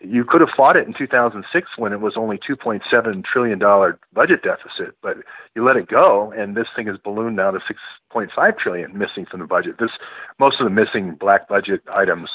you 0.00 0.24
could 0.24 0.40
have 0.40 0.50
fought 0.56 0.76
it 0.76 0.86
in 0.86 0.94
2006 0.96 1.68
when 1.78 1.92
it 1.92 2.00
was 2.00 2.14
only 2.16 2.38
2.7 2.38 3.24
trillion 3.24 3.58
dollar 3.58 3.98
budget 4.12 4.42
deficit, 4.42 4.96
but 5.02 5.16
you 5.54 5.64
let 5.64 5.76
it 5.76 5.88
go, 5.88 6.32
and 6.36 6.56
this 6.56 6.66
thing 6.76 6.86
has 6.88 6.96
ballooned 7.02 7.36
now 7.36 7.50
to 7.50 7.60
6.5 8.14 8.58
trillion 8.58 8.96
missing 8.96 9.24
from 9.30 9.40
the 9.40 9.46
budget. 9.46 9.76
This 9.78 9.90
most 10.38 10.60
of 10.60 10.64
the 10.64 10.70
missing 10.70 11.16
black 11.18 11.48
budget 11.48 11.82
items. 11.92 12.30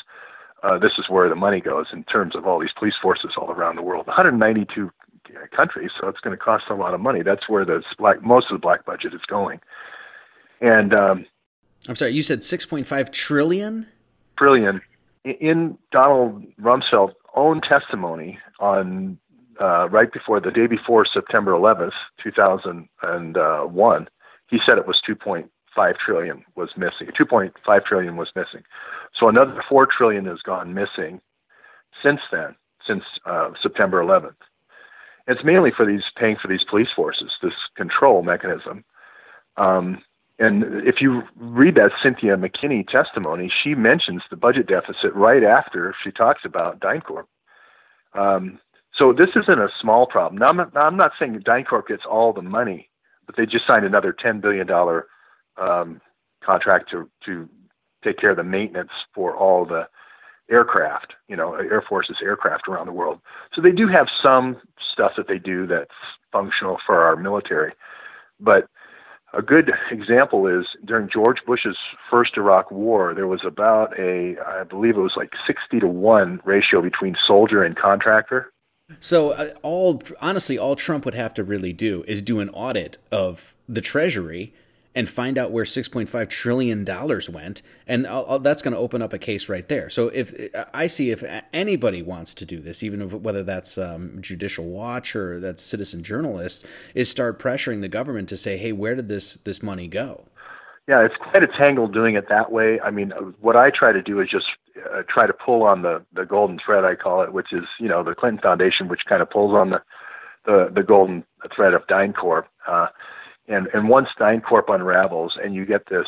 Uh, 0.61 0.77
this 0.77 0.91
is 0.97 1.05
where 1.07 1.29
the 1.29 1.35
money 1.35 1.61
goes 1.61 1.85
in 1.93 2.03
terms 2.03 2.35
of 2.35 2.45
all 2.45 2.59
these 2.59 2.73
police 2.77 2.95
forces 3.01 3.31
all 3.37 3.49
around 3.49 3.77
the 3.77 3.81
world. 3.81 4.05
192 4.07 4.91
countries, 5.55 5.91
so 5.99 6.09
it's 6.09 6.19
going 6.19 6.35
to 6.35 6.43
cost 6.43 6.65
a 6.69 6.75
lot 6.75 6.93
of 6.93 6.99
money. 6.99 7.21
That's 7.23 7.47
where 7.47 7.63
the 7.63 7.81
black 7.97 8.21
most 8.21 8.47
of 8.51 8.55
the 8.55 8.61
black 8.61 8.85
budget 8.85 9.13
is 9.13 9.21
going. 9.27 9.61
And 10.61 10.93
um, 10.93 11.25
I'm 11.89 11.95
sorry, 11.95 12.11
you 12.11 12.21
said 12.21 12.39
6.5 12.39 13.11
trillion. 13.11 13.87
Trillion 14.37 14.79
in 15.25 15.77
Donald 15.91 16.43
Rumsfeld's 16.61 17.15
own 17.35 17.61
testimony 17.61 18.39
on 18.59 19.17
uh, 19.59 19.89
right 19.89 20.11
before 20.13 20.39
the 20.39 20.51
day 20.51 20.67
before 20.67 21.05
September 21.05 21.51
11th, 21.51 21.91
2001, 22.23 24.07
he 24.49 24.59
said 24.65 24.77
it 24.77 24.87
was 24.87 25.01
2.5 25.07 25.97
trillion 25.97 26.45
was 26.55 26.69
missing. 26.77 27.07
2.5 27.19 27.85
trillion 27.85 28.15
was 28.15 28.29
missing. 28.35 28.61
So 29.19 29.27
another 29.27 29.63
4 29.67 29.87
trillion 29.87 30.25
has 30.25 30.41
gone 30.43 30.73
missing 30.73 31.19
since 32.03 32.21
then, 32.31 32.55
since 32.85 33.03
uh, 33.25 33.49
September 33.61 34.01
11th. 34.01 34.35
It's 35.27 35.43
mainly 35.43 35.71
for 35.75 35.85
these 35.85 36.03
paying 36.15 36.37
for 36.41 36.47
these 36.47 36.63
police 36.69 36.89
forces, 36.95 37.31
this 37.41 37.53
control 37.75 38.21
mechanism. 38.23 38.85
Um, 39.57 40.01
and 40.39 40.63
if 40.87 41.01
you 41.01 41.23
read 41.35 41.75
that 41.75 41.91
Cynthia 42.01 42.37
McKinney 42.37 42.87
testimony, 42.87 43.51
she 43.63 43.75
mentions 43.75 44.21
the 44.29 44.37
budget 44.37 44.67
deficit 44.67 45.13
right 45.13 45.43
after 45.43 45.93
she 46.01 46.11
talks 46.11 46.41
about 46.45 46.79
DynCorp. 46.79 47.25
Um, 48.13 48.59
so 48.95 49.11
this 49.11 49.29
isn't 49.35 49.59
a 49.59 49.67
small 49.81 50.07
problem. 50.07 50.39
Now, 50.39 50.49
I'm 50.49 50.57
not, 50.57 50.77
I'm 50.77 50.97
not 50.97 51.11
saying 51.19 51.41
DynCorp 51.45 51.87
gets 51.87 52.03
all 52.09 52.31
the 52.31 52.41
money, 52.41 52.89
but 53.25 53.35
they 53.35 53.45
just 53.45 53.67
signed 53.67 53.85
another 53.85 54.13
$10 54.13 54.41
billion 54.41 54.67
um, 55.57 56.01
contract 56.41 56.89
to, 56.91 57.09
to 57.25 57.49
take 58.03 58.17
care 58.17 58.31
of 58.31 58.37
the 58.37 58.43
maintenance 58.43 58.91
for 59.13 59.35
all 59.35 59.65
the 59.65 59.87
aircraft, 60.49 61.13
you 61.27 61.35
know, 61.35 61.53
Air 61.53 61.83
Force's 61.87 62.17
aircraft 62.23 62.67
around 62.67 62.87
the 62.87 62.93
world. 62.93 63.19
So 63.53 63.61
they 63.61 63.71
do 63.71 63.87
have 63.87 64.07
some 64.23 64.57
stuff 64.93 65.11
that 65.17 65.27
they 65.27 65.37
do 65.37 65.67
that's 65.67 65.91
functional 66.31 66.77
for 66.85 67.03
our 67.03 67.15
military. 67.15 67.73
But 68.39 68.67
a 69.33 69.41
good 69.41 69.71
example 69.91 70.47
is 70.47 70.65
during 70.85 71.09
George 71.11 71.37
Bush's 71.45 71.77
first 72.09 72.37
Iraq 72.37 72.71
war, 72.71 73.13
there 73.13 73.27
was 73.27 73.41
about 73.45 73.97
a, 73.99 74.35
I 74.45 74.63
believe 74.63 74.97
it 74.97 75.01
was 75.01 75.13
like 75.15 75.31
60 75.45 75.79
to 75.81 75.87
1 75.87 76.41
ratio 76.45 76.81
between 76.81 77.15
soldier 77.27 77.63
and 77.63 77.75
contractor. 77.75 78.51
So, 78.99 79.31
uh, 79.31 79.49
all 79.61 80.01
honestly, 80.19 80.57
all 80.57 80.75
Trump 80.75 81.05
would 81.05 81.13
have 81.13 81.33
to 81.35 81.43
really 81.43 81.73
do 81.73 82.03
is 82.07 82.23
do 82.23 82.39
an 82.39 82.49
audit 82.49 82.97
of 83.11 83.55
the 83.67 83.81
Treasury 83.81 84.53
and 84.95 85.07
find 85.07 85.37
out 85.37 85.51
where 85.51 85.65
6.5 85.65 86.29
trillion 86.29 86.83
dollars 86.83 87.29
went 87.29 87.61
and 87.87 88.07
I'll, 88.07 88.25
I'll, 88.27 88.39
that's 88.39 88.61
going 88.61 88.73
to 88.73 88.79
open 88.79 89.01
up 89.01 89.13
a 89.13 89.19
case 89.19 89.49
right 89.49 89.67
there. 89.67 89.89
So 89.89 90.09
if 90.09 90.33
i 90.73 90.87
see 90.87 91.11
if 91.11 91.23
anybody 91.53 92.01
wants 92.01 92.33
to 92.35 92.45
do 92.45 92.59
this 92.59 92.83
even 92.83 93.09
whether 93.21 93.43
that's 93.43 93.77
um, 93.77 94.17
judicial 94.21 94.65
watch 94.65 95.15
or 95.15 95.39
that's 95.39 95.63
citizen 95.63 96.03
journalists 96.03 96.65
is 96.95 97.09
start 97.09 97.39
pressuring 97.39 97.81
the 97.81 97.89
government 97.89 98.29
to 98.29 98.37
say 98.37 98.57
hey 98.57 98.71
where 98.71 98.95
did 98.95 99.07
this 99.07 99.35
this 99.43 99.61
money 99.61 99.87
go? 99.87 100.25
Yeah 100.87 101.05
it's 101.05 101.15
quite 101.17 101.43
a 101.43 101.47
tangle 101.47 101.87
doing 101.87 102.15
it 102.15 102.29
that 102.29 102.51
way. 102.51 102.79
I 102.79 102.89
mean 102.89 103.11
what 103.39 103.55
i 103.55 103.69
try 103.69 103.91
to 103.91 104.01
do 104.01 104.19
is 104.19 104.29
just 104.29 104.47
uh, 104.77 105.03
try 105.07 105.27
to 105.27 105.33
pull 105.33 105.63
on 105.63 105.81
the 105.81 106.03
the 106.13 106.25
golden 106.25 106.57
thread 106.65 106.85
i 106.85 106.95
call 106.95 107.21
it 107.21 107.33
which 107.33 107.51
is 107.51 107.65
you 107.79 107.87
know 107.87 108.01
the 108.01 108.15
clinton 108.15 108.41
foundation 108.41 108.87
which 108.87 109.01
kind 109.07 109.21
of 109.21 109.29
pulls 109.29 109.53
on 109.53 109.71
the 109.71 109.81
the, 110.45 110.71
the 110.73 110.83
golden 110.83 111.23
thread 111.55 111.73
of 111.73 111.85
DynCorp. 111.87 112.43
Uh, 112.67 112.87
and 113.49 113.67
and 113.73 113.89
once 113.89 114.09
DynCorp 114.19 114.73
unravels, 114.73 115.37
and 115.43 115.53
you 115.53 115.65
get 115.65 115.89
this 115.89 116.07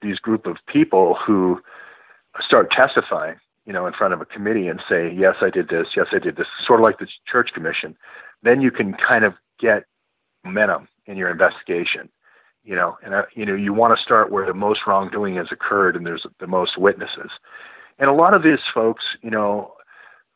these 0.00 0.18
group 0.18 0.46
of 0.46 0.56
people 0.66 1.16
who 1.26 1.60
start 2.40 2.70
testifying, 2.70 3.36
you 3.66 3.72
know, 3.72 3.86
in 3.86 3.92
front 3.92 4.14
of 4.14 4.20
a 4.20 4.24
committee 4.24 4.68
and 4.68 4.80
say, 4.88 5.12
yes, 5.12 5.36
I 5.40 5.50
did 5.50 5.68
this, 5.68 5.88
yes, 5.96 6.06
I 6.12 6.18
did 6.18 6.36
this, 6.36 6.46
sort 6.64 6.80
of 6.80 6.84
like 6.84 6.98
the 6.98 7.08
church 7.30 7.50
commission, 7.52 7.96
then 8.42 8.60
you 8.60 8.70
can 8.70 8.94
kind 8.94 9.24
of 9.24 9.34
get 9.58 9.84
momentum 10.44 10.88
in 11.06 11.16
your 11.16 11.30
investigation, 11.30 12.08
you 12.64 12.76
know, 12.76 12.96
and 13.04 13.12
uh, 13.12 13.22
you 13.34 13.44
know 13.44 13.54
you 13.54 13.74
want 13.74 13.96
to 13.96 14.02
start 14.02 14.30
where 14.30 14.46
the 14.46 14.54
most 14.54 14.80
wrongdoing 14.86 15.36
has 15.36 15.48
occurred 15.50 15.96
and 15.96 16.06
there's 16.06 16.26
the 16.38 16.46
most 16.46 16.78
witnesses, 16.78 17.30
and 17.98 18.08
a 18.08 18.14
lot 18.14 18.34
of 18.34 18.42
these 18.44 18.60
folks, 18.72 19.04
you 19.20 19.30
know, 19.30 19.72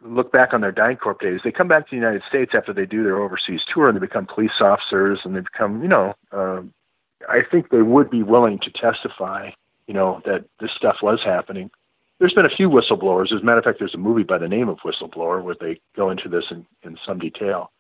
look 0.05 0.33
back 0.33 0.53
on 0.53 0.61
their 0.61 0.73
DynCorp 0.73 1.21
days, 1.21 1.41
they 1.45 1.53
come 1.53 1.69
back 1.69 1.87
to 1.87 1.91
the 1.91 1.97
United 1.97 2.23
States 2.29 2.53
after 2.55 2.73
they 2.73 2.87
do 2.87 3.05
their 3.05 3.21
overseas 3.21 3.61
tour 3.73 3.89
and 3.89 3.97
they 3.97 4.01
become 4.01 4.27
police 4.27 4.61
officers 4.61 5.21
and 5.25 5.35
they 5.35 5.41
become, 5.41 5.83
you 5.83 5.89
know, 5.89 6.15
uh, 6.33 6.63
I 7.29 7.41
think 7.51 7.71
they 7.71 7.83
would 7.83 8.11
be 8.11 8.23
willing 8.23 8.59
to 8.61 8.71
testify, 8.71 9.51
you 9.87 9.95
know, 9.95 10.21
that 10.25 10.45
this 10.61 10.71
stuff 10.77 10.97
was 11.03 11.21
happening. 11.25 11.71
There's 12.19 12.35
been 12.35 12.47
a 12.47 12.57
few 12.57 12.69
whistleblowers. 12.69 13.33
As 13.33 13.43
a 13.43 13.45
matter 13.45 13.59
of 13.59 13.65
fact, 13.65 13.79
there's 13.79 13.95
a 13.95 13.99
movie 13.99 14.23
by 14.23 14.39
the 14.39 14.49
name 14.49 14.69
of 14.69 14.79
Whistleblower 14.79 15.43
where 15.43 15.57
they 15.59 15.81
go 15.97 16.11
into 16.11 16.29
this 16.29 16.45
in, 16.51 16.67
in 16.83 16.97
some 17.07 17.19
detail. 17.19 17.71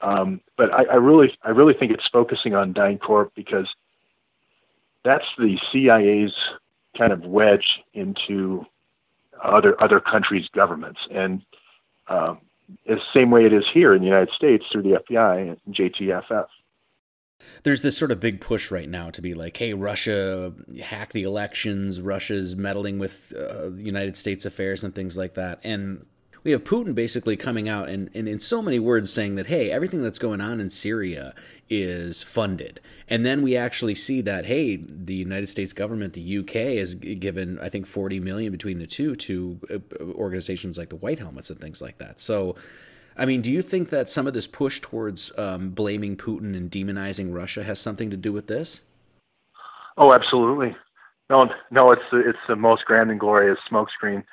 Um, 0.00 0.40
but 0.56 0.72
I, 0.72 0.84
I 0.84 0.94
really, 0.96 1.36
I 1.42 1.50
really 1.50 1.74
think 1.74 1.92
it's 1.92 2.08
focusing 2.12 2.54
on 2.54 2.74
DynCorp 2.74 3.30
because 3.34 3.68
that's 5.04 5.24
the 5.38 5.58
CIA's 5.72 6.34
kind 6.96 7.12
of 7.12 7.22
wedge 7.22 7.66
into 7.94 8.64
other 9.42 9.80
other 9.82 10.00
countries' 10.00 10.48
governments, 10.54 11.00
and 11.10 11.42
uh, 12.08 12.34
the 12.86 13.00
same 13.14 13.30
way 13.30 13.44
it 13.44 13.52
is 13.52 13.64
here 13.72 13.94
in 13.94 14.00
the 14.00 14.08
United 14.08 14.32
States 14.34 14.64
through 14.70 14.82
the 14.82 15.02
FBI 15.10 15.56
and 15.66 15.74
JTTF. 15.74 16.46
There's 17.62 17.82
this 17.82 17.96
sort 17.96 18.10
of 18.10 18.20
big 18.20 18.40
push 18.40 18.70
right 18.70 18.88
now 18.88 19.10
to 19.10 19.22
be 19.22 19.34
like, 19.34 19.56
hey, 19.56 19.72
Russia 19.74 20.52
hacked 20.82 21.12
the 21.12 21.22
elections, 21.22 22.00
Russia's 22.00 22.56
meddling 22.56 22.98
with 22.98 23.32
uh, 23.38 23.70
United 23.70 24.16
States 24.16 24.44
affairs 24.44 24.82
and 24.82 24.94
things 24.94 25.16
like 25.16 25.34
that, 25.34 25.60
and 25.62 26.04
we 26.44 26.52
have 26.52 26.64
Putin 26.64 26.94
basically 26.94 27.36
coming 27.36 27.68
out 27.68 27.88
and, 27.88 28.10
and 28.14 28.28
in 28.28 28.40
so 28.40 28.62
many 28.62 28.78
words 28.78 29.12
saying 29.12 29.36
that, 29.36 29.46
hey, 29.46 29.70
everything 29.70 30.02
that's 30.02 30.18
going 30.18 30.40
on 30.40 30.60
in 30.60 30.70
Syria 30.70 31.34
is 31.68 32.22
funded. 32.22 32.80
And 33.08 33.24
then 33.24 33.42
we 33.42 33.56
actually 33.56 33.94
see 33.94 34.20
that, 34.22 34.46
hey, 34.46 34.76
the 34.76 35.14
United 35.14 35.48
States 35.48 35.72
government, 35.72 36.12
the 36.12 36.38
UK, 36.38 36.78
has 36.78 36.94
given, 36.94 37.58
I 37.58 37.68
think, 37.68 37.86
40 37.86 38.20
million 38.20 38.52
between 38.52 38.78
the 38.78 38.86
two 38.86 39.14
to 39.16 39.60
uh, 39.70 40.04
organizations 40.12 40.78
like 40.78 40.90
the 40.90 40.96
White 40.96 41.18
Helmets 41.18 41.50
and 41.50 41.60
things 41.60 41.80
like 41.80 41.98
that. 41.98 42.20
So, 42.20 42.54
I 43.16 43.26
mean, 43.26 43.40
do 43.40 43.50
you 43.50 43.62
think 43.62 43.88
that 43.90 44.08
some 44.08 44.26
of 44.26 44.34
this 44.34 44.46
push 44.46 44.80
towards 44.80 45.36
um, 45.38 45.70
blaming 45.70 46.16
Putin 46.16 46.56
and 46.56 46.70
demonizing 46.70 47.34
Russia 47.34 47.64
has 47.64 47.80
something 47.80 48.10
to 48.10 48.16
do 48.16 48.32
with 48.32 48.46
this? 48.46 48.82
Oh, 49.96 50.12
absolutely. 50.12 50.76
No, 51.28 51.50
no, 51.70 51.90
it's 51.90 52.02
it's 52.12 52.38
the 52.48 52.56
most 52.56 52.84
grand 52.86 53.10
and 53.10 53.20
glorious 53.20 53.58
smokescreen 53.70 54.24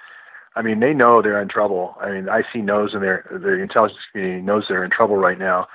I 0.56 0.62
mean, 0.62 0.80
they 0.80 0.94
know 0.94 1.22
they're 1.22 1.42
in 1.42 1.50
trouble. 1.50 1.96
I 2.00 2.12
mean, 2.12 2.28
IC 2.28 2.64
knows, 2.64 2.94
and 2.94 3.04
their 3.04 3.28
the 3.30 3.62
intelligence 3.62 4.00
community 4.12 4.42
knows 4.42 4.66
they're 4.70 4.86
in 4.86 4.92
trouble 4.92 5.18
right 5.18 5.38
now, 5.38 5.68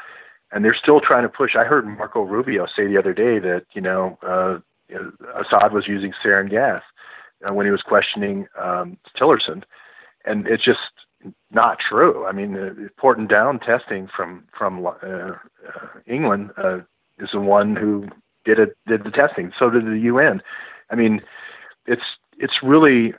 and 0.52 0.64
they're 0.64 0.76
still 0.80 1.00
trying 1.00 1.22
to 1.22 1.28
push. 1.28 1.54
I 1.56 1.64
heard 1.64 1.86
Marco 1.86 2.22
Rubio 2.22 2.66
say 2.66 2.86
the 2.86 2.98
other 2.98 3.12
day 3.12 3.38
that 3.38 3.66
you 3.72 3.82
know 3.82 4.18
uh, 4.22 4.58
Assad 5.38 5.72
was 5.72 5.86
using 5.86 6.12
sarin 6.24 6.50
gas 6.50 6.82
uh, 7.46 7.52
when 7.52 7.66
he 7.66 7.72
was 7.72 7.82
questioning 7.82 8.46
um, 8.60 8.96
Tillerson, 9.18 9.62
and 10.24 10.46
it's 10.46 10.64
just 10.64 10.80
not 11.50 11.78
true. 11.78 12.24
I 12.26 12.32
mean, 12.32 12.54
the 12.54 12.90
Porton 12.96 13.26
Down 13.26 13.60
testing 13.60 14.08
from 14.14 14.44
from 14.56 14.86
uh, 14.86 14.90
uh, 14.90 15.36
England 16.06 16.50
uh, 16.56 16.78
is 17.18 17.30
the 17.32 17.40
one 17.40 17.76
who 17.76 18.08
did 18.44 18.58
it 18.58 18.76
did 18.86 19.04
the 19.04 19.10
testing. 19.10 19.52
So 19.58 19.70
did 19.70 19.84
the 19.84 19.98
UN. 19.98 20.40
I 20.90 20.94
mean, 20.94 21.20
it's 21.86 22.02
it's 22.38 22.62
really 22.62 23.14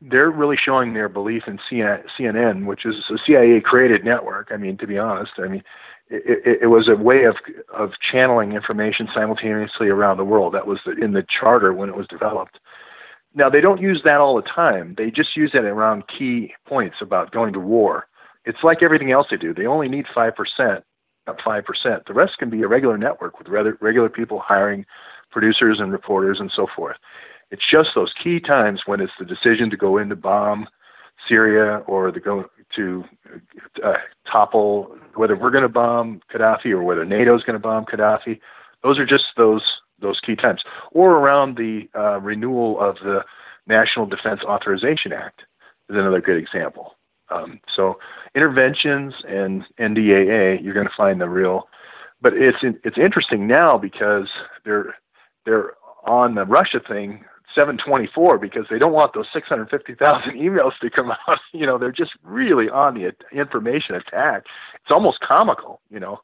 they're 0.00 0.30
really 0.30 0.56
showing 0.56 0.94
their 0.94 1.08
belief 1.08 1.42
in 1.46 1.58
CNN, 1.70 2.66
which 2.66 2.86
is 2.86 2.96
a 3.10 3.18
CIA 3.26 3.60
created 3.60 4.04
network. 4.04 4.48
I 4.50 4.56
mean, 4.56 4.78
to 4.78 4.86
be 4.86 4.98
honest, 4.98 5.32
I 5.38 5.48
mean, 5.48 5.62
it, 6.08 6.40
it, 6.44 6.58
it 6.62 6.66
was 6.66 6.88
a 6.88 6.96
way 6.96 7.24
of 7.24 7.36
of 7.74 7.90
channeling 8.00 8.52
information 8.52 9.08
simultaneously 9.14 9.88
around 9.88 10.16
the 10.16 10.24
world. 10.24 10.54
That 10.54 10.66
was 10.66 10.78
in 11.00 11.12
the 11.12 11.24
charter 11.40 11.72
when 11.72 11.88
it 11.88 11.96
was 11.96 12.06
developed. 12.08 12.58
Now 13.34 13.48
they 13.48 13.60
don't 13.60 13.80
use 13.80 14.00
that 14.04 14.20
all 14.20 14.36
the 14.36 14.42
time. 14.42 14.94
They 14.96 15.10
just 15.10 15.36
use 15.36 15.52
it 15.54 15.64
around 15.64 16.04
key 16.08 16.54
points 16.66 16.96
about 17.00 17.30
going 17.30 17.52
to 17.52 17.60
war. 17.60 18.06
It's 18.44 18.64
like 18.64 18.82
everything 18.82 19.12
else 19.12 19.28
they 19.30 19.36
do. 19.36 19.54
They 19.54 19.66
only 19.66 19.88
need 19.88 20.06
five 20.14 20.34
percent, 20.34 20.82
not 21.26 21.40
five 21.44 21.64
percent. 21.64 22.04
The 22.06 22.14
rest 22.14 22.38
can 22.38 22.50
be 22.50 22.62
a 22.62 22.68
regular 22.68 22.96
network 22.96 23.38
with 23.38 23.48
regular 23.48 24.08
people 24.08 24.40
hiring 24.40 24.86
producers 25.30 25.78
and 25.78 25.92
reporters 25.92 26.38
and 26.40 26.50
so 26.54 26.66
forth. 26.74 26.96
It's 27.50 27.68
just 27.70 27.90
those 27.94 28.12
key 28.22 28.40
times 28.40 28.82
when 28.86 29.00
it's 29.00 29.12
the 29.18 29.24
decision 29.24 29.70
to 29.70 29.76
go 29.76 29.98
in 29.98 30.08
to 30.08 30.16
bomb 30.16 30.68
Syria 31.28 31.82
or 31.86 32.10
to 32.10 32.20
go 32.20 32.48
to 32.76 33.04
uh, 33.84 33.94
topple 34.30 34.96
whether 35.14 35.36
we're 35.36 35.50
going 35.50 35.62
to 35.62 35.68
bomb 35.68 36.20
Gaddafi 36.32 36.66
or 36.66 36.82
whether 36.82 37.04
NATO 37.04 37.36
is 37.36 37.42
going 37.42 37.54
to 37.54 37.60
bomb 37.60 37.84
Gaddafi. 37.86 38.40
Those 38.82 38.98
are 38.98 39.06
just 39.06 39.24
those 39.36 39.62
those 40.00 40.20
key 40.24 40.34
times, 40.34 40.62
or 40.92 41.16
around 41.16 41.56
the 41.56 41.88
uh, 41.94 42.20
renewal 42.20 42.80
of 42.80 42.96
the 43.02 43.22
National 43.66 44.06
Defense 44.06 44.40
Authorization 44.42 45.12
Act 45.12 45.42
is 45.90 45.96
another 45.96 46.22
good 46.22 46.38
example. 46.38 46.94
Um, 47.30 47.60
so 47.74 47.98
interventions 48.34 49.14
and 49.28 49.64
NDAA, 49.78 50.62
you're 50.62 50.74
going 50.74 50.86
to 50.86 50.92
find 50.96 51.20
the 51.20 51.28
real, 51.28 51.68
but 52.22 52.32
it's 52.34 52.58
it's 52.62 52.98
interesting 52.98 53.46
now 53.46 53.76
because 53.76 54.28
they're 54.64 54.94
they're 55.44 55.72
on 56.06 56.34
the 56.34 56.46
Russia 56.46 56.80
thing 56.86 57.24
724 57.54 58.38
because 58.38 58.66
they 58.70 58.78
don't 58.78 58.92
want 58.92 59.14
those 59.14 59.26
650,000 59.32 60.32
emails 60.34 60.72
to 60.80 60.90
come 60.90 61.10
out. 61.10 61.18
You 61.52 61.66
know, 61.66 61.78
they're 61.78 61.92
just 61.92 62.12
really 62.22 62.68
on 62.68 62.94
the 62.94 63.12
information 63.32 63.94
attack. 63.96 64.44
It's 64.74 64.90
almost 64.90 65.20
comical, 65.20 65.80
you 65.90 65.98
know, 65.98 66.20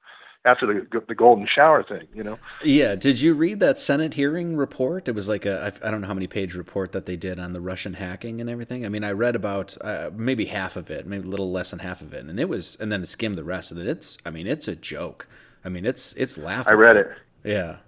after 0.47 0.67
the 0.67 1.03
the 1.09 1.15
golden 1.15 1.47
shower 1.47 1.83
thing, 1.83 2.07
you 2.15 2.23
know. 2.23 2.39
Yeah, 2.63 2.95
did 2.95 3.21
you 3.21 3.35
read 3.35 3.59
that 3.61 3.79
Senate 3.79 4.15
hearing 4.15 4.57
report? 4.57 5.09
It 5.09 5.15
was 5.15 5.29
like 5.29 5.45
a 5.45 5.75
I 5.83 5.91
don't 5.91 6.01
know 6.01 6.07
how 6.07 6.15
many 6.15 6.29
page 6.29 6.55
report 6.55 6.93
that 6.93 7.07
they 7.07 7.17
did 7.17 7.41
on 7.41 7.53
the 7.53 7.61
Russian 7.61 7.95
hacking 7.95 8.41
and 8.41 8.49
everything. 8.49 8.87
I 8.87 8.89
mean, 8.89 9.03
I 9.03 9.11
read 9.11 9.35
about 9.35 9.77
uh, 9.81 10.11
maybe 10.15 10.47
half 10.47 10.77
of 10.77 10.91
it, 10.91 11.07
maybe 11.07 11.27
a 11.27 11.31
little 11.31 11.51
less 11.51 11.71
than 11.71 11.81
half 11.81 12.01
of 12.01 12.15
it, 12.15 12.25
and 12.25 12.39
it 12.39 12.49
was 12.49 12.77
and 12.81 12.91
then 12.93 13.03
it 13.03 13.09
skimmed 13.09 13.37
the 13.37 13.45
rest 13.45 13.73
of 13.73 13.79
it. 13.79 13.89
It's 13.89 14.17
I 14.25 14.31
mean, 14.31 14.47
it's 14.47 14.69
a 14.69 14.77
joke. 14.77 15.27
I 15.65 15.69
mean, 15.69 15.85
it's 15.85 16.15
it's 16.15 16.39
laughable. 16.39 16.71
I 16.71 16.75
read 16.75 16.97
it. 16.97 17.11
Yeah. 17.43 17.79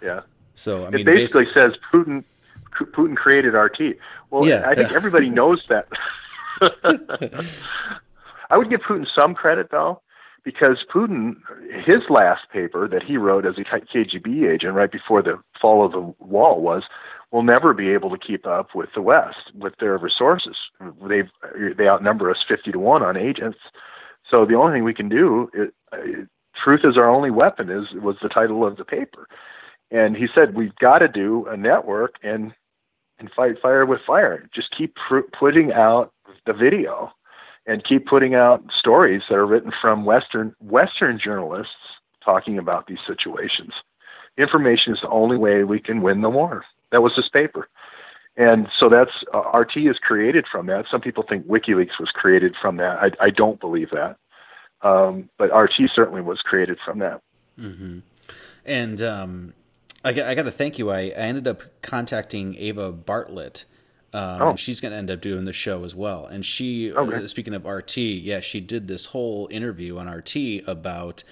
Yeah. 0.00 0.20
So 0.54 0.86
I 0.86 0.90
mean, 0.90 1.00
it 1.00 1.04
basically, 1.06 1.44
basically 1.44 1.52
says 1.52 1.72
Putin 1.92 2.24
Putin 2.78 3.16
created 3.16 3.54
RT. 3.54 3.96
Well, 4.30 4.46
yeah, 4.46 4.64
I 4.66 4.74
think 4.74 4.90
yeah. 4.90 4.96
everybody 4.96 5.30
knows 5.40 5.62
that. 5.68 5.86
I 8.50 8.56
would 8.56 8.70
give 8.70 8.80
Putin 8.80 9.06
some 9.12 9.34
credit 9.34 9.68
though, 9.70 10.00
because 10.44 10.84
Putin, 10.92 11.36
his 11.84 12.02
last 12.08 12.42
paper 12.52 12.88
that 12.88 13.02
he 13.02 13.16
wrote 13.16 13.46
as 13.46 13.54
a 13.58 13.64
KGB 13.64 14.52
agent 14.52 14.74
right 14.74 14.90
before 14.92 15.22
the 15.22 15.38
fall 15.60 15.84
of 15.84 15.92
the 15.92 16.14
wall 16.24 16.60
was, 16.60 16.84
we'll 17.30 17.42
never 17.42 17.74
be 17.74 17.90
able 17.90 18.10
to 18.10 18.18
keep 18.18 18.46
up 18.46 18.74
with 18.74 18.90
the 18.94 19.02
West 19.02 19.52
with 19.54 19.74
their 19.80 19.98
resources. 19.98 20.56
They 21.08 21.22
they 21.76 21.88
outnumber 21.88 22.30
us 22.30 22.44
fifty 22.46 22.70
to 22.72 22.78
one 22.78 23.02
on 23.02 23.16
agents. 23.16 23.58
So 24.30 24.46
the 24.46 24.54
only 24.54 24.72
thing 24.74 24.84
we 24.84 24.94
can 24.94 25.08
do, 25.08 25.50
it, 25.52 25.74
uh, 25.92 26.24
truth 26.62 26.80
is 26.84 26.96
our 26.96 27.10
only 27.10 27.30
weapon, 27.30 27.70
is 27.70 27.92
was 28.00 28.16
the 28.22 28.28
title 28.28 28.66
of 28.66 28.76
the 28.76 28.84
paper. 28.84 29.28
And 29.90 30.16
he 30.16 30.28
said 30.34 30.54
we've 30.54 30.74
got 30.76 30.98
to 30.98 31.08
do 31.08 31.46
a 31.46 31.56
network 31.56 32.14
and 32.22 32.52
and 33.18 33.30
fight 33.34 33.56
fire 33.60 33.86
with 33.86 34.00
fire. 34.06 34.48
Just 34.54 34.74
keep 34.76 34.94
pr- 34.94 35.28
putting 35.38 35.72
out 35.72 36.12
the 36.46 36.52
video 36.52 37.12
and 37.66 37.84
keep 37.84 38.06
putting 38.06 38.34
out 38.34 38.62
stories 38.76 39.22
that 39.28 39.36
are 39.36 39.46
written 39.46 39.72
from 39.80 40.04
Western 40.04 40.54
Western 40.60 41.18
journalists 41.22 41.72
talking 42.24 42.58
about 42.58 42.86
these 42.86 42.98
situations. 43.06 43.72
Information 44.36 44.94
is 44.94 45.00
the 45.00 45.08
only 45.08 45.36
way 45.36 45.64
we 45.64 45.80
can 45.80 46.02
win 46.02 46.22
the 46.22 46.30
war. 46.30 46.64
That 46.90 47.02
was 47.02 47.12
this 47.16 47.28
paper. 47.28 47.68
And 48.36 48.68
so 48.78 48.88
that's 48.88 49.12
uh, 49.32 49.56
RT 49.56 49.76
is 49.76 49.98
created 49.98 50.44
from 50.50 50.66
that. 50.66 50.86
Some 50.90 51.00
people 51.00 51.24
think 51.28 51.46
WikiLeaks 51.46 52.00
was 52.00 52.10
created 52.12 52.56
from 52.60 52.78
that. 52.78 52.98
I, 52.98 53.26
I 53.26 53.30
don't 53.30 53.60
believe 53.60 53.90
that, 53.90 54.16
um, 54.82 55.28
but 55.38 55.54
RT 55.54 55.90
certainly 55.94 56.20
was 56.20 56.40
created 56.40 56.78
from 56.84 56.98
that. 56.98 57.20
Mm-hmm. 57.58 58.00
And 58.66 59.00
um, 59.00 59.54
I, 60.04 60.10
I 60.10 60.34
got 60.34 60.42
to 60.42 60.50
thank 60.50 60.78
you. 60.78 60.90
I, 60.90 61.00
I 61.00 61.12
ended 61.12 61.48
up 61.48 61.62
contacting 61.82 62.54
Eva 62.54 62.92
Bartlett. 62.92 63.64
Um, 64.12 64.42
oh. 64.42 64.50
and 64.50 64.60
she's 64.60 64.80
going 64.80 64.92
to 64.92 64.98
end 64.98 65.10
up 65.10 65.20
doing 65.20 65.44
the 65.44 65.52
show 65.52 65.82
as 65.82 65.92
well. 65.92 66.26
And 66.26 66.46
she, 66.46 66.92
uh, 66.92 67.00
okay. 67.00 67.16
uh, 67.16 67.26
speaking 67.26 67.52
of 67.52 67.64
RT, 67.64 67.96
yeah, 67.96 68.38
she 68.38 68.60
did 68.60 68.86
this 68.86 69.06
whole 69.06 69.48
interview 69.50 69.98
on 69.98 70.08
RT 70.08 70.36
about 70.68 71.24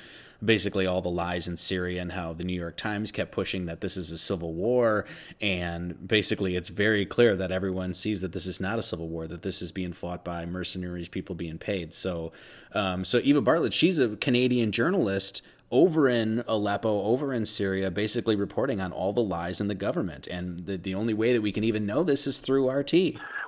basically 0.45 0.87
all 0.87 1.01
the 1.01 1.09
lies 1.09 1.47
in 1.47 1.57
Syria 1.57 2.03
and 2.03 2.11
how 2.11 2.33
the 2.33 2.43
New 2.43 2.59
York 2.59 2.77
Times 2.77 3.13
kept 3.13 3.31
pushing 3.31 3.67
that 3.67 3.81
this 3.81 3.97
is 3.97 4.11
a 4.11 4.19
civil 4.19 4.53
war. 4.53 5.07
And 5.41 6.09
basically, 6.09 6.57
it's 6.57 6.69
very 6.69 7.07
clear 7.07 7.37
that 7.37 7.53
everyone 7.53 7.95
sees 7.95 8.21
that 8.21 8.33
this 8.33 8.47
is 8.47 8.61
not 8.61 8.81
a 8.81 8.83
civil 8.83 9.09
war, 9.09 9.29
that 9.29 9.43
this 9.43 9.63
is 9.63 9.71
being 9.71 9.93
fought 9.93 10.25
by 10.25 10.45
mercenaries, 10.45 11.09
people 11.09 11.37
being 11.37 11.59
paid. 11.59 11.95
So, 11.95 12.33
um, 12.75 13.05
so 13.05 13.21
Eva 13.23 13.41
Bartlett, 13.41 13.73
she's 13.73 14.01
a 14.01 14.17
Canadian 14.17 14.73
journalist 14.73 15.43
over 15.73 16.09
in 16.09 16.45
Aleppo, 16.47 17.01
over 17.03 17.33
in 17.33 17.47
Syria, 17.47 17.91
basically 17.91 18.37
reporting 18.37 18.81
on 18.81 18.93
all 18.93 19.13
the 19.13 19.23
lies 19.23 19.61
in 19.61 19.69
the 19.69 19.75
government. 19.75 20.29
And 20.29 20.61
the, 20.61 20.77
the 20.77 20.95
only 20.95 21.15
way 21.15 21.33
that 21.33 21.41
we 21.41 21.51
can 21.51 21.65
even 21.65 21.87
know 21.87 22.05
this 22.05 22.27
is 22.27 22.41
through 22.41 22.71
RT. 22.71 22.95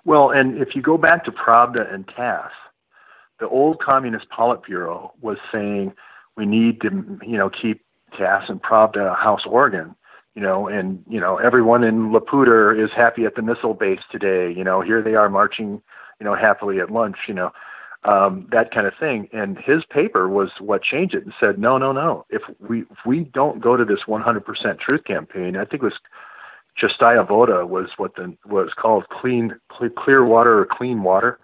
Well, 0.06 0.30
and 0.30 0.60
if 0.60 0.74
you 0.74 0.82
go 0.82 0.96
back 0.96 1.24
to 1.26 1.30
Pravda 1.30 1.92
and 1.92 2.08
TASS, 2.08 2.50
the 3.38 3.48
old 3.48 3.78
Communist 3.80 4.26
Politburo 4.36 5.10
was 5.20 5.36
saying 5.52 5.92
we 6.36 6.46
need 6.46 6.80
to, 6.80 7.18
you 7.22 7.36
know, 7.36 7.50
keep 7.50 7.84
TASS 8.18 8.44
and 8.48 8.62
Pravda 8.62 9.12
a 9.12 9.14
house 9.14 9.42
organ, 9.46 9.94
you 10.34 10.42
know, 10.42 10.66
and, 10.66 11.04
you 11.08 11.20
know, 11.20 11.36
everyone 11.36 11.84
in 11.84 12.10
Laputa 12.10 12.82
is 12.82 12.90
happy 12.96 13.24
at 13.24 13.36
the 13.36 13.42
missile 13.42 13.74
base 13.74 14.00
today. 14.10 14.52
You 14.56 14.64
know, 14.64 14.80
here 14.80 15.02
they 15.02 15.14
are 15.14 15.28
marching, 15.28 15.82
you 16.18 16.24
know, 16.24 16.34
happily 16.34 16.80
at 16.80 16.90
lunch, 16.90 17.16
you 17.28 17.34
know 17.34 17.52
um, 18.04 18.46
that 18.52 18.70
kind 18.72 18.86
of 18.86 18.92
thing. 18.98 19.28
And 19.32 19.58
his 19.58 19.84
paper 19.90 20.28
was 20.28 20.50
what 20.60 20.82
changed 20.82 21.14
it 21.14 21.24
and 21.24 21.32
said, 21.40 21.58
no, 21.58 21.78
no, 21.78 21.92
no. 21.92 22.26
If 22.30 22.42
we 22.60 22.80
if 22.82 22.98
we 23.06 23.20
don't 23.20 23.60
go 23.60 23.76
to 23.76 23.84
this 23.84 24.00
100% 24.06 24.78
truth 24.78 25.04
campaign, 25.04 25.56
I 25.56 25.64
think 25.64 25.82
it 25.82 25.86
was 25.86 25.98
Chistaya 26.80 27.26
Voda 27.26 27.66
was 27.66 27.90
what 27.96 28.16
the 28.16 28.36
was 28.46 28.70
called 28.76 29.08
clean 29.08 29.56
clear 29.96 30.24
water 30.24 30.60
or 30.60 30.66
clean 30.66 31.02
water. 31.02 31.38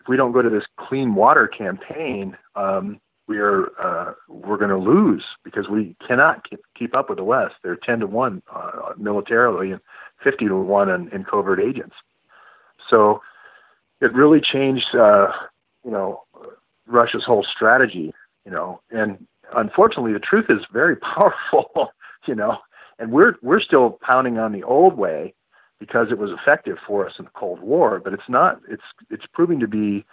If 0.00 0.08
we 0.08 0.16
don't 0.16 0.32
go 0.32 0.42
to 0.42 0.50
this 0.50 0.64
clean 0.78 1.14
water 1.14 1.46
campaign, 1.46 2.36
um, 2.56 3.00
we 3.28 3.38
are 3.38 3.62
uh, 3.80 4.12
we're 4.28 4.56
going 4.56 4.70
to 4.70 4.78
lose 4.78 5.24
because 5.44 5.68
we 5.68 5.96
cannot 6.06 6.48
keep, 6.48 6.60
keep 6.76 6.96
up 6.96 7.08
with 7.08 7.18
the 7.18 7.24
West. 7.24 7.54
They're 7.62 7.76
10 7.76 8.00
to 8.00 8.06
one 8.06 8.42
uh, 8.54 8.92
militarily 8.96 9.72
and 9.72 9.80
50 10.24 10.48
to 10.48 10.56
one 10.56 10.88
in, 10.88 11.08
in 11.08 11.24
covert 11.24 11.60
agents. 11.60 11.94
So 12.88 13.20
it 14.00 14.12
really 14.12 14.40
changed 14.40 14.94
uh, 14.94 15.28
you 15.84 15.90
know 15.90 16.22
Russia's 16.86 17.24
whole 17.24 17.44
strategy, 17.44 18.12
you 18.44 18.50
know, 18.50 18.80
and 18.90 19.26
unfortunately 19.54 20.12
the 20.12 20.18
truth 20.18 20.46
is 20.48 20.60
very 20.72 20.96
powerful, 21.14 21.92
you 22.26 22.34
know, 22.34 22.58
and 22.98 23.12
we're 23.12 23.34
we're 23.42 23.60
still 23.60 23.98
pounding 24.02 24.38
on 24.38 24.52
the 24.52 24.62
old 24.62 24.96
way 24.96 25.34
because 25.78 26.08
it 26.10 26.18
was 26.18 26.30
effective 26.30 26.76
for 26.86 27.06
us 27.08 27.14
in 27.18 27.24
the 27.24 27.30
Cold 27.34 27.60
War, 27.60 28.00
but 28.02 28.12
it's 28.12 28.28
not. 28.28 28.60
It's 28.68 28.82
it's 29.10 29.24
proving 29.32 29.58
to 29.60 29.66
be 29.66 30.04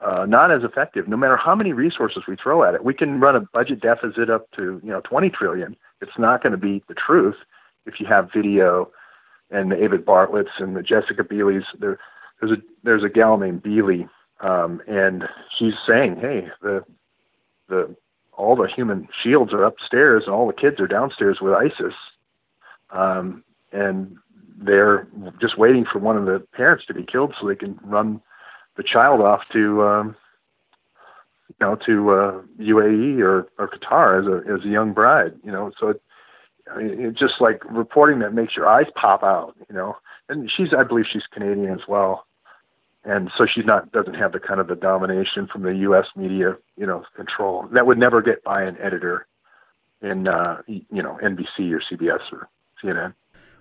uh, 0.00 0.26
not 0.26 0.52
as 0.52 0.62
effective. 0.62 1.08
No 1.08 1.16
matter 1.16 1.36
how 1.36 1.54
many 1.54 1.72
resources 1.72 2.22
we 2.28 2.36
throw 2.36 2.62
at 2.62 2.74
it, 2.74 2.84
we 2.84 2.94
can 2.94 3.20
run 3.20 3.34
a 3.34 3.40
budget 3.40 3.80
deficit 3.80 4.30
up 4.30 4.50
to 4.52 4.80
you 4.82 4.90
know 4.90 5.00
20 5.00 5.30
trillion. 5.30 5.76
It's 6.00 6.18
not 6.18 6.42
going 6.42 6.52
to 6.52 6.58
beat 6.58 6.86
the 6.86 6.94
truth 6.94 7.36
if 7.86 7.94
you 7.98 8.06
have 8.06 8.30
video 8.32 8.90
and 9.50 9.72
the 9.72 9.76
David 9.76 10.04
Bartlett's 10.04 10.50
and 10.58 10.76
the 10.76 10.82
Jessica 10.82 11.24
Beeleys. 11.24 11.64
There, 11.80 11.98
there's 12.40 12.52
a 12.52 12.62
there's 12.84 13.02
a 13.02 13.08
gal 13.08 13.38
named 13.38 13.62
Beeley 13.62 14.08
um, 14.40 14.80
and 14.86 15.24
she's 15.58 15.74
saying, 15.86 16.16
"Hey, 16.20 16.48
the 16.62 16.84
the 17.68 17.94
all 18.32 18.54
the 18.56 18.68
human 18.68 19.08
shields 19.22 19.52
are 19.52 19.64
upstairs, 19.64 20.24
and 20.26 20.34
all 20.34 20.46
the 20.46 20.52
kids 20.52 20.80
are 20.80 20.86
downstairs 20.86 21.38
with 21.40 21.52
ISIS, 21.54 21.94
um, 22.90 23.42
and 23.72 24.16
they're 24.60 25.06
just 25.40 25.58
waiting 25.58 25.84
for 25.90 25.98
one 25.98 26.16
of 26.16 26.26
the 26.26 26.44
parents 26.52 26.84
to 26.86 26.94
be 26.94 27.04
killed 27.04 27.34
so 27.40 27.46
they 27.46 27.56
can 27.56 27.78
run 27.82 28.20
the 28.76 28.82
child 28.82 29.20
off 29.20 29.42
to 29.52 29.82
um, 29.82 30.16
you 31.48 31.54
know 31.60 31.76
to 31.86 32.10
uh, 32.10 32.42
UAE 32.60 33.20
or, 33.20 33.48
or 33.58 33.68
Qatar 33.68 34.20
as 34.20 34.26
a 34.26 34.52
as 34.54 34.64
a 34.64 34.68
young 34.68 34.92
bride. 34.92 35.32
You 35.44 35.52
know, 35.52 35.72
so 35.78 35.88
it, 35.88 36.02
I 36.72 36.78
mean, 36.78 37.00
it's 37.00 37.18
just 37.18 37.40
like 37.40 37.62
reporting 37.70 38.20
that 38.20 38.34
makes 38.34 38.54
your 38.56 38.68
eyes 38.68 38.86
pop 38.94 39.22
out. 39.22 39.54
You 39.68 39.74
know, 39.74 39.96
and 40.28 40.50
she's 40.56 40.68
I 40.76 40.84
believe 40.84 41.06
she's 41.12 41.26
Canadian 41.32 41.72
as 41.72 41.86
well, 41.88 42.26
and 43.08 43.30
so 43.36 43.46
she's 43.52 43.64
not 43.64 43.90
doesn't 43.90 44.14
have 44.14 44.32
the 44.32 44.38
kind 44.38 44.60
of 44.60 44.68
the 44.68 44.76
domination 44.76 45.48
from 45.50 45.62
the 45.62 45.74
U.S. 45.88 46.06
media 46.14 46.56
you 46.76 46.86
know 46.86 47.04
control 47.16 47.66
that 47.72 47.86
would 47.86 47.98
never 47.98 48.22
get 48.22 48.44
by 48.44 48.62
an 48.62 48.76
editor 48.80 49.26
in 50.02 50.28
uh, 50.28 50.62
you 50.66 51.02
know 51.02 51.18
NBC 51.22 51.72
or 51.72 51.82
CBS 51.90 52.20
or 52.30 52.48
CNN. 52.84 53.14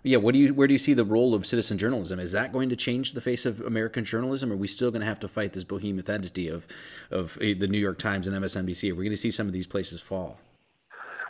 Yeah, 0.04 0.18
what 0.18 0.34
do 0.34 0.40
you 0.40 0.54
where 0.54 0.68
do 0.68 0.74
you 0.74 0.78
see 0.78 0.94
the 0.94 1.06
role 1.06 1.34
of 1.34 1.46
citizen 1.46 1.78
journalism? 1.78 2.20
Is 2.20 2.34
that 2.34 2.54
going 2.54 2.70
to 2.70 2.76
change 2.76 3.14
the 3.14 3.22
face 3.22 3.46
of 3.46 3.62
American 3.62 4.06
journalism? 4.06 4.52
Are 4.52 4.58
we 4.58 4.68
still 4.68 4.92
going 4.92 5.02
to 5.02 5.08
have 5.08 5.20
to 5.22 5.28
fight 5.28 5.54
this 5.54 5.64
behemoth 5.64 6.10
entity 6.10 6.50
of 6.50 6.68
of 7.10 7.38
eh, 7.42 7.56
the 7.58 7.68
New 7.68 7.80
York 7.80 7.98
Times 7.98 8.28
and 8.28 8.36
MSNBC? 8.36 8.92
Are 8.92 8.96
we 8.96 9.06
going 9.06 9.12
to 9.12 9.18
see 9.18 9.32
some 9.32 9.48
of 9.48 9.54
these 9.54 9.68
places 9.68 10.02
fall? 10.02 10.40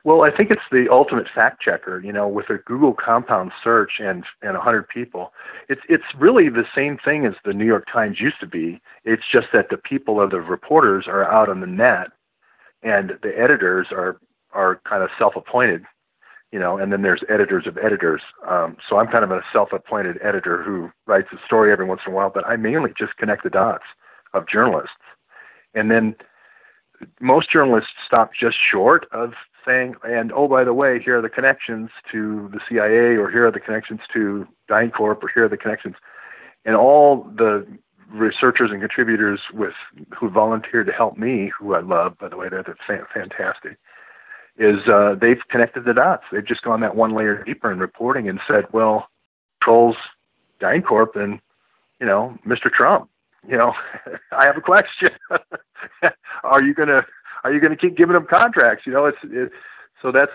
Well, 0.07 0.21
I 0.21 0.31
think 0.31 0.51
it's 0.51 0.61
the 0.71 0.87
ultimate 0.89 1.27
fact 1.35 1.61
checker. 1.61 1.99
You 1.99 2.13
know, 2.13 2.29
with 2.29 2.49
a 2.49 2.59
Google 2.59 2.93
compound 2.93 3.51
search 3.61 3.99
and 3.99 4.23
and 4.41 4.53
100 4.53 4.87
people, 4.87 5.33
it's 5.67 5.81
it's 5.89 6.05
really 6.17 6.47
the 6.47 6.63
same 6.73 6.97
thing 6.97 7.25
as 7.25 7.33
the 7.43 7.51
New 7.51 7.65
York 7.65 7.87
Times 7.91 8.21
used 8.21 8.39
to 8.39 8.47
be. 8.47 8.79
It's 9.03 9.23
just 9.29 9.47
that 9.51 9.67
the 9.69 9.75
people 9.75 10.15
or 10.15 10.29
the 10.29 10.39
reporters 10.39 11.07
are 11.09 11.29
out 11.29 11.49
on 11.49 11.59
the 11.59 11.67
net, 11.67 12.07
and 12.83 13.19
the 13.21 13.37
editors 13.37 13.87
are 13.91 14.17
are 14.53 14.79
kind 14.87 15.03
of 15.03 15.09
self-appointed 15.19 15.83
you 16.53 16.59
know, 16.59 16.77
and 16.77 16.93
then 16.93 17.01
there's 17.01 17.23
editors 17.27 17.67
of 17.67 17.77
editors. 17.77 18.21
Um, 18.47 18.77
so 18.87 18.97
I'm 18.97 19.07
kind 19.07 19.25
of 19.25 19.31
a 19.31 19.41
self-appointed 19.51 20.17
editor 20.23 20.63
who 20.63 20.89
writes 21.05 21.27
a 21.33 21.45
story 21.45 21.73
every 21.73 21.83
once 21.83 21.99
in 22.07 22.13
a 22.13 22.15
while, 22.15 22.31
but 22.33 22.47
I 22.47 22.55
mainly 22.55 22.91
just 22.97 23.17
connect 23.17 23.43
the 23.43 23.49
dots 23.49 23.83
of 24.33 24.47
journalists. 24.47 24.95
And 25.75 25.91
then 25.91 26.15
most 27.19 27.51
journalists 27.51 27.89
stop 28.07 28.31
just 28.33 28.55
short 28.71 29.07
of 29.11 29.33
saying, 29.67 29.95
and 30.03 30.31
oh, 30.31 30.47
by 30.47 30.63
the 30.63 30.73
way, 30.73 30.99
here 31.03 31.17
are 31.19 31.21
the 31.21 31.29
connections 31.29 31.89
to 32.11 32.49
the 32.53 32.59
CIA, 32.69 33.17
or 33.17 33.29
here 33.29 33.45
are 33.45 33.51
the 33.51 33.59
connections 33.59 33.99
to 34.13 34.47
DynCorp, 34.69 35.21
or 35.21 35.29
here 35.33 35.45
are 35.45 35.49
the 35.49 35.57
connections. 35.57 35.95
And 36.65 36.75
all 36.75 37.23
the 37.35 37.67
researchers 38.09 38.71
and 38.71 38.79
contributors 38.79 39.41
with 39.53 39.73
who 40.17 40.29
volunteered 40.29 40.87
to 40.87 40.93
help 40.93 41.17
me, 41.17 41.51
who 41.59 41.75
I 41.75 41.81
love, 41.81 42.17
by 42.17 42.29
the 42.29 42.37
way, 42.37 42.47
they're, 42.49 42.63
they're 42.63 43.07
fantastic 43.13 43.77
is 44.57 44.87
uh, 44.87 45.15
they've 45.19 45.41
connected 45.49 45.85
the 45.85 45.93
dots. 45.93 46.23
They've 46.31 46.45
just 46.45 46.63
gone 46.63 46.81
that 46.81 46.95
one 46.95 47.13
layer 47.13 47.43
deeper 47.43 47.71
in 47.71 47.79
reporting 47.79 48.27
and 48.27 48.39
said, 48.47 48.65
well, 48.71 49.07
trolls 49.61 49.95
DynCorp 50.61 51.15
and, 51.15 51.39
you 51.99 52.07
know, 52.07 52.37
Mr. 52.45 52.71
Trump. 52.71 53.09
You 53.47 53.57
know, 53.57 53.73
I 54.31 54.45
have 54.45 54.57
a 54.57 54.61
question. 54.61 55.09
are 56.43 56.61
you 56.61 56.73
gonna 56.73 57.05
are 57.47 57.53
you 57.53 57.61
gonna 57.61 57.77
keep 57.77 57.97
giving 57.97 58.13
them 58.13 58.27
contracts? 58.29 58.85
You 58.85 58.93
know, 58.93 59.05
it's 59.05 59.17
it, 59.23 59.51
so 60.01 60.11
that's 60.11 60.31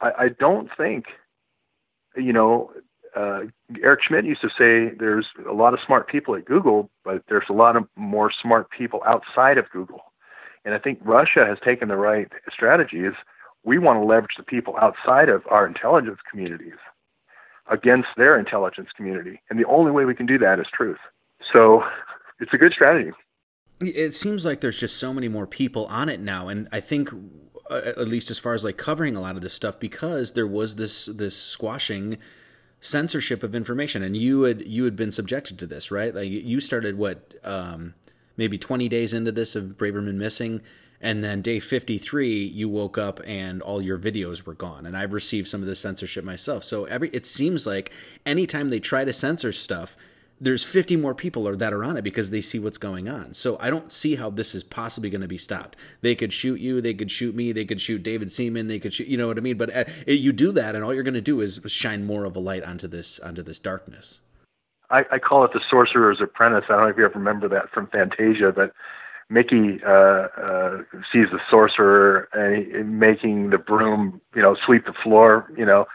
I, 0.00 0.10
I 0.24 0.28
don't 0.28 0.68
think, 0.76 1.06
you 2.16 2.32
know, 2.32 2.70
uh, 3.16 3.42
Eric 3.82 4.00
Schmidt 4.06 4.24
used 4.24 4.40
to 4.40 4.48
say 4.48 4.94
there's 4.98 5.26
a 5.48 5.52
lot 5.52 5.72
of 5.72 5.80
smart 5.86 6.08
people 6.08 6.34
at 6.34 6.44
Google, 6.44 6.90
but 7.04 7.22
there's 7.28 7.46
a 7.48 7.52
lot 7.52 7.76
of 7.76 7.84
more 7.96 8.32
smart 8.42 8.70
people 8.70 9.00
outside 9.06 9.58
of 9.58 9.70
Google. 9.70 10.00
And 10.64 10.74
I 10.74 10.78
think 10.78 10.98
Russia 11.02 11.44
has 11.46 11.58
taken 11.64 11.88
the 11.88 11.96
right 11.96 12.30
strategy. 12.52 13.04
Is 13.04 13.14
we 13.64 13.78
want 13.78 14.00
to 14.00 14.04
leverage 14.04 14.36
the 14.36 14.42
people 14.42 14.74
outside 14.80 15.28
of 15.28 15.42
our 15.50 15.66
intelligence 15.66 16.18
communities 16.28 16.78
against 17.70 18.08
their 18.16 18.38
intelligence 18.38 18.88
community. 18.96 19.40
And 19.48 19.58
the 19.58 19.66
only 19.66 19.90
way 19.90 20.04
we 20.04 20.14
can 20.14 20.26
do 20.26 20.38
that 20.38 20.58
is 20.58 20.66
truth. 20.72 20.98
So 21.52 21.82
it's 22.40 22.52
a 22.52 22.58
good 22.58 22.72
strategy. 22.72 23.10
It 23.86 24.14
seems 24.16 24.44
like 24.44 24.60
there's 24.60 24.80
just 24.80 24.96
so 24.96 25.12
many 25.14 25.28
more 25.28 25.46
people 25.46 25.86
on 25.86 26.08
it 26.08 26.20
now. 26.20 26.48
And 26.48 26.68
I 26.72 26.80
think, 26.80 27.10
uh, 27.70 27.80
at 27.96 28.08
least 28.08 28.30
as 28.30 28.38
far 28.38 28.54
as 28.54 28.64
like 28.64 28.76
covering 28.76 29.16
a 29.16 29.20
lot 29.20 29.36
of 29.36 29.42
this 29.42 29.54
stuff, 29.54 29.78
because 29.78 30.32
there 30.32 30.46
was 30.46 30.76
this, 30.76 31.06
this 31.06 31.36
squashing 31.36 32.18
censorship 32.84 33.42
of 33.42 33.54
information. 33.54 34.02
And 34.02 34.16
you 34.16 34.42
had 34.42 34.66
you 34.66 34.84
had 34.84 34.96
been 34.96 35.10
subjected 35.10 35.58
to 35.58 35.66
this 35.66 35.90
right? 35.90 36.14
Like 36.14 36.28
you 36.28 36.60
started 36.60 36.98
what 36.98 37.34
um 37.42 37.94
maybe 38.36 38.58
20 38.58 38.88
days 38.88 39.14
into 39.14 39.32
this 39.32 39.56
of 39.56 39.76
braverman 39.76 40.16
missing. 40.16 40.60
And 41.00 41.22
then 41.22 41.42
day 41.42 41.60
53 41.60 42.28
you 42.28 42.68
woke 42.68 42.98
up 42.98 43.20
and 43.26 43.62
all 43.62 43.80
your 43.80 43.98
videos 43.98 44.44
were 44.44 44.54
gone. 44.54 44.86
And 44.86 44.96
i've 44.96 45.12
received 45.12 45.48
some 45.48 45.60
of 45.60 45.66
the 45.66 45.74
censorship 45.74 46.24
myself. 46.24 46.64
So 46.64 46.84
every 46.84 47.08
it 47.10 47.26
seems 47.26 47.66
like 47.66 47.90
anytime 48.26 48.68
they 48.68 48.80
try 48.80 49.04
to 49.04 49.12
censor 49.12 49.52
stuff 49.52 49.96
there's 50.40 50.64
50 50.64 50.96
more 50.96 51.14
people 51.14 51.44
that 51.56 51.72
are 51.72 51.84
on 51.84 51.96
it 51.96 52.02
because 52.02 52.30
they 52.30 52.40
see 52.40 52.58
what's 52.58 52.78
going 52.78 53.08
on. 53.08 53.34
So 53.34 53.56
i 53.60 53.70
don't 53.70 53.90
see 53.90 54.16
how 54.16 54.30
this 54.30 54.54
is 54.54 54.62
possibly 54.62 55.10
going 55.10 55.20
to 55.20 55.28
be 55.28 55.38
stopped. 55.38 55.76
They 56.00 56.14
could 56.14 56.32
shoot 56.32 56.60
you 56.60 56.80
they 56.80 56.94
could 56.94 57.10
shoot 57.10 57.34
me 57.34 57.52
they 57.52 57.64
could 57.64 57.80
shoot 57.80 58.02
david 58.02 58.32
seaman 58.32 58.66
they 58.66 58.78
could 58.78 58.92
shoot 58.92 59.06
you 59.06 59.16
know 59.16 59.26
what 59.26 59.38
i 59.38 59.40
mean? 59.40 59.56
But 59.56 59.74
uh, 59.74 59.84
you 60.06 60.32
do 60.32 60.52
that 60.52 60.74
and 60.74 60.84
all 60.84 60.92
you're 60.92 61.02
going 61.02 61.14
to 61.14 61.20
do 61.20 61.40
is 61.40 61.60
shine 61.66 62.04
more 62.04 62.24
of 62.24 62.36
a 62.36 62.40
light 62.40 62.64
onto 62.64 62.88
this 62.88 63.18
onto 63.20 63.42
this 63.42 63.58
darkness. 63.58 64.20
I, 64.90 65.04
I 65.10 65.18
call 65.18 65.44
it 65.44 65.52
the 65.52 65.60
sorcerer's 65.70 66.20
apprentice. 66.20 66.64
I 66.68 66.74
don't 66.74 66.82
know 66.82 66.88
if 66.88 66.96
you 66.96 67.04
ever 67.04 67.18
remember 67.18 67.48
that 67.48 67.70
from 67.70 67.86
Fantasia, 67.88 68.52
but 68.54 68.72
Mickey 69.30 69.80
uh, 69.84 69.90
uh, 69.90 70.78
sees 71.10 71.26
the 71.32 71.40
sorcerer 71.50 72.28
uh, 72.34 72.84
making 72.84 73.50
the 73.50 73.58
broom, 73.58 74.20
you 74.36 74.42
know, 74.42 74.54
sweep 74.66 74.84
the 74.84 74.92
floor, 75.02 75.50
you 75.56 75.64
know, 75.64 75.86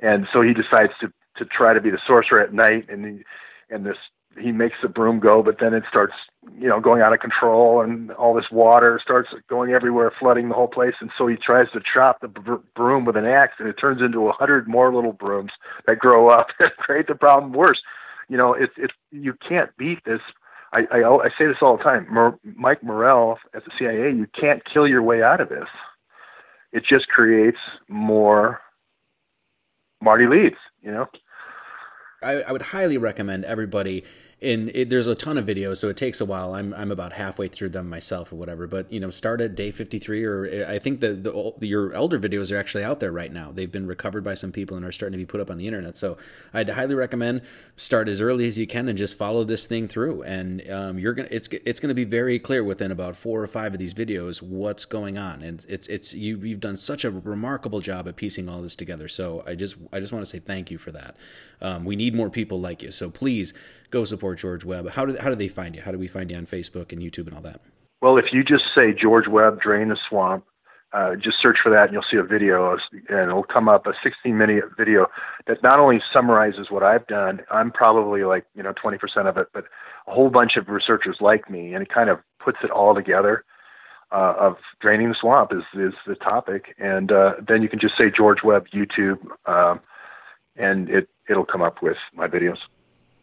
and 0.00 0.26
so 0.32 0.42
he 0.42 0.54
decides 0.54 0.92
to 1.00 1.12
to 1.36 1.44
try 1.44 1.72
to 1.72 1.80
be 1.80 1.90
the 1.90 2.00
sorcerer 2.06 2.40
at 2.40 2.52
night, 2.52 2.86
and 2.88 3.04
he, 3.04 3.24
and 3.70 3.86
this 3.86 3.96
he 4.38 4.52
makes 4.52 4.76
the 4.80 4.88
broom 4.88 5.18
go, 5.18 5.42
but 5.42 5.56
then 5.58 5.74
it 5.74 5.82
starts, 5.88 6.12
you 6.56 6.68
know, 6.68 6.78
going 6.78 7.02
out 7.02 7.12
of 7.12 7.18
control, 7.18 7.80
and 7.80 8.12
all 8.12 8.32
this 8.32 8.50
water 8.52 9.00
starts 9.02 9.28
going 9.48 9.72
everywhere, 9.72 10.12
flooding 10.20 10.48
the 10.48 10.54
whole 10.54 10.68
place, 10.68 10.94
and 11.00 11.10
so 11.18 11.26
he 11.26 11.34
tries 11.34 11.68
to 11.72 11.80
chop 11.92 12.20
the 12.20 12.28
br- 12.28 12.54
broom 12.76 13.04
with 13.04 13.16
an 13.16 13.26
axe, 13.26 13.54
and 13.58 13.68
it 13.68 13.72
turns 13.72 14.00
into 14.00 14.28
a 14.28 14.32
hundred 14.32 14.68
more 14.68 14.94
little 14.94 15.12
brooms 15.12 15.50
that 15.86 15.98
grow 15.98 16.28
up 16.28 16.46
and 16.60 16.70
create 16.78 17.08
the 17.08 17.14
problem 17.14 17.52
worse. 17.52 17.82
You 18.28 18.36
know, 18.36 18.54
it's 18.54 18.74
it's 18.76 18.94
you 19.10 19.34
can't 19.48 19.76
beat 19.76 20.04
this 20.04 20.20
I, 20.72 20.82
I, 20.92 21.02
I 21.02 21.28
say 21.36 21.46
this 21.46 21.56
all 21.62 21.76
the 21.76 21.82
time. 21.82 22.06
Mer, 22.10 22.38
Mike 22.44 22.82
Morell 22.82 23.38
at 23.54 23.64
the 23.64 23.70
CIA, 23.78 24.14
you 24.14 24.26
can't 24.38 24.62
kill 24.64 24.86
your 24.86 25.02
way 25.02 25.22
out 25.22 25.40
of 25.40 25.48
this. 25.48 25.68
It 26.72 26.84
just 26.88 27.08
creates 27.08 27.58
more 27.88 28.60
Marty 30.00 30.26
Leeds, 30.26 30.56
you 30.82 30.92
know. 30.92 31.06
I, 32.22 32.42
I 32.42 32.52
would 32.52 32.62
highly 32.62 32.98
recommend 32.98 33.44
everybody 33.44 34.04
and 34.42 34.70
it, 34.74 34.88
there's 34.88 35.06
a 35.06 35.14
ton 35.14 35.36
of 35.36 35.44
videos, 35.44 35.76
so 35.76 35.88
it 35.88 35.96
takes 35.96 36.20
a 36.20 36.24
while. 36.24 36.54
I'm 36.54 36.72
I'm 36.72 36.90
about 36.90 37.12
halfway 37.12 37.46
through 37.46 37.70
them 37.70 37.88
myself 37.90 38.32
or 38.32 38.36
whatever. 38.36 38.66
But 38.66 38.90
you 38.90 38.98
know, 38.98 39.10
start 39.10 39.40
at 39.40 39.54
day 39.54 39.70
53, 39.70 40.24
or 40.24 40.66
I 40.66 40.78
think 40.78 41.00
the, 41.00 41.12
the 41.12 41.66
your 41.66 41.92
elder 41.92 42.18
videos 42.18 42.50
are 42.50 42.56
actually 42.56 42.82
out 42.82 43.00
there 43.00 43.12
right 43.12 43.32
now. 43.32 43.52
They've 43.52 43.70
been 43.70 43.86
recovered 43.86 44.24
by 44.24 44.34
some 44.34 44.50
people 44.50 44.76
and 44.76 44.86
are 44.86 44.92
starting 44.92 45.18
to 45.18 45.22
be 45.22 45.26
put 45.26 45.40
up 45.40 45.50
on 45.50 45.58
the 45.58 45.66
internet. 45.66 45.96
So 45.96 46.16
I'd 46.54 46.70
highly 46.70 46.94
recommend 46.94 47.42
start 47.76 48.08
as 48.08 48.20
early 48.20 48.46
as 48.46 48.58
you 48.58 48.66
can 48.66 48.88
and 48.88 48.96
just 48.96 49.18
follow 49.18 49.44
this 49.44 49.66
thing 49.66 49.88
through. 49.88 50.22
And 50.22 50.68
um, 50.70 50.98
you're 50.98 51.14
gonna 51.14 51.28
it's 51.30 51.48
it's 51.48 51.80
gonna 51.80 51.94
be 51.94 52.04
very 52.04 52.38
clear 52.38 52.64
within 52.64 52.90
about 52.90 53.16
four 53.16 53.42
or 53.42 53.48
five 53.48 53.74
of 53.74 53.78
these 53.78 53.92
videos 53.92 54.40
what's 54.40 54.86
going 54.86 55.18
on. 55.18 55.42
And 55.42 55.64
it's 55.68 55.86
it's 55.88 56.14
you 56.14 56.38
you've 56.38 56.60
done 56.60 56.76
such 56.76 57.04
a 57.04 57.10
remarkable 57.10 57.80
job 57.80 58.08
at 58.08 58.16
piecing 58.16 58.48
all 58.48 58.62
this 58.62 58.76
together. 58.76 59.06
So 59.06 59.44
I 59.46 59.54
just 59.54 59.76
I 59.92 60.00
just 60.00 60.14
want 60.14 60.22
to 60.24 60.30
say 60.30 60.38
thank 60.38 60.70
you 60.70 60.78
for 60.78 60.92
that. 60.92 61.16
Um, 61.60 61.84
we 61.84 61.94
need 61.94 62.14
more 62.14 62.30
people 62.30 62.58
like 62.58 62.82
you. 62.82 62.90
So 62.90 63.10
please 63.10 63.52
go 63.90 64.04
support 64.04 64.38
George 64.38 64.64
Webb. 64.64 64.88
How 64.90 65.06
do 65.06 65.16
how 65.20 65.28
do 65.28 65.34
they 65.34 65.48
find 65.48 65.76
you? 65.76 65.82
How 65.82 65.92
do 65.92 65.98
we 65.98 66.08
find 66.08 66.30
you 66.30 66.36
on 66.36 66.46
Facebook 66.46 66.92
and 66.92 67.00
YouTube 67.02 67.26
and 67.26 67.34
all 67.34 67.42
that? 67.42 67.60
Well, 68.00 68.16
if 68.16 68.32
you 68.32 68.42
just 68.42 68.64
say 68.74 68.92
George 68.92 69.28
Webb 69.28 69.60
drain 69.60 69.88
the 69.88 69.98
swamp, 70.08 70.44
uh, 70.92 71.14
just 71.14 71.40
search 71.40 71.58
for 71.62 71.70
that 71.70 71.84
and 71.84 71.92
you'll 71.92 72.04
see 72.10 72.16
a 72.16 72.22
video 72.22 72.76
and 73.08 73.30
it'll 73.30 73.44
come 73.44 73.68
up 73.68 73.86
a 73.86 73.92
16 74.02 74.36
minute 74.36 74.64
video 74.76 75.06
that 75.46 75.62
not 75.62 75.78
only 75.78 76.00
summarizes 76.12 76.70
what 76.70 76.82
I've 76.82 77.06
done, 77.06 77.40
I'm 77.50 77.70
probably 77.70 78.24
like, 78.24 78.44
you 78.54 78.62
know, 78.62 78.72
20% 78.72 78.98
of 79.28 79.36
it, 79.36 79.48
but 79.52 79.64
a 80.08 80.12
whole 80.12 80.30
bunch 80.30 80.56
of 80.56 80.68
researchers 80.68 81.18
like 81.20 81.48
me 81.48 81.74
and 81.74 81.82
it 81.82 81.92
kind 81.92 82.10
of 82.10 82.18
puts 82.42 82.58
it 82.64 82.70
all 82.70 82.94
together. 82.94 83.44
Uh, 84.12 84.34
of 84.40 84.56
draining 84.80 85.08
the 85.08 85.14
swamp 85.14 85.52
is, 85.52 85.62
is 85.80 85.94
the 86.04 86.16
topic. 86.16 86.74
And 86.78 87.12
uh, 87.12 87.34
then 87.46 87.62
you 87.62 87.68
can 87.68 87.78
just 87.78 87.96
say 87.96 88.10
George 88.10 88.38
Webb 88.42 88.66
YouTube 88.74 89.18
um, 89.46 89.78
and 90.56 90.90
it, 90.90 91.08
it'll 91.28 91.44
come 91.44 91.62
up 91.62 91.80
with 91.80 91.96
my 92.12 92.26
videos. 92.26 92.56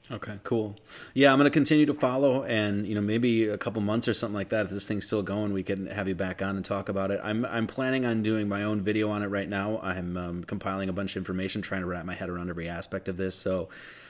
Okay, 0.09 0.39
cool. 0.43 0.73
Yeah, 1.13 1.33
I'm 1.33 1.37
going 1.37 1.51
to 1.51 1.53
continue 1.53 1.85
to 1.85 1.93
follow, 1.93 2.43
and 2.43 2.87
you 2.87 2.95
know, 2.95 3.01
maybe 3.01 3.49
a 3.49 3.57
couple 3.57 3.81
months 3.81 4.07
or 4.07 4.13
something 4.13 4.35
like 4.35 4.49
that. 4.49 4.67
If 4.67 4.71
this 4.71 4.87
thing's 4.87 5.05
still 5.05 5.21
going, 5.21 5.51
we 5.51 5.63
can 5.63 5.87
have 5.87 6.07
you 6.07 6.15
back 6.15 6.41
on 6.41 6.55
and 6.55 6.63
talk 6.63 6.87
about 6.87 7.11
it. 7.11 7.19
I'm 7.21 7.45
I'm 7.45 7.67
planning 7.67 8.05
on 8.05 8.23
doing 8.23 8.47
my 8.47 8.63
own 8.63 8.79
video 8.79 9.09
on 9.09 9.21
it 9.21 9.27
right 9.27 9.49
now. 9.49 9.79
I'm 9.83 10.17
um, 10.17 10.43
compiling 10.45 10.87
a 10.87 10.93
bunch 10.93 11.11
of 11.11 11.17
information, 11.19 11.61
trying 11.61 11.81
to 11.81 11.87
wrap 11.87 12.05
my 12.05 12.13
head 12.13 12.29
around 12.29 12.49
every 12.49 12.69
aspect 12.69 13.09
of 13.09 13.17
this. 13.17 13.35
So, 13.35 13.67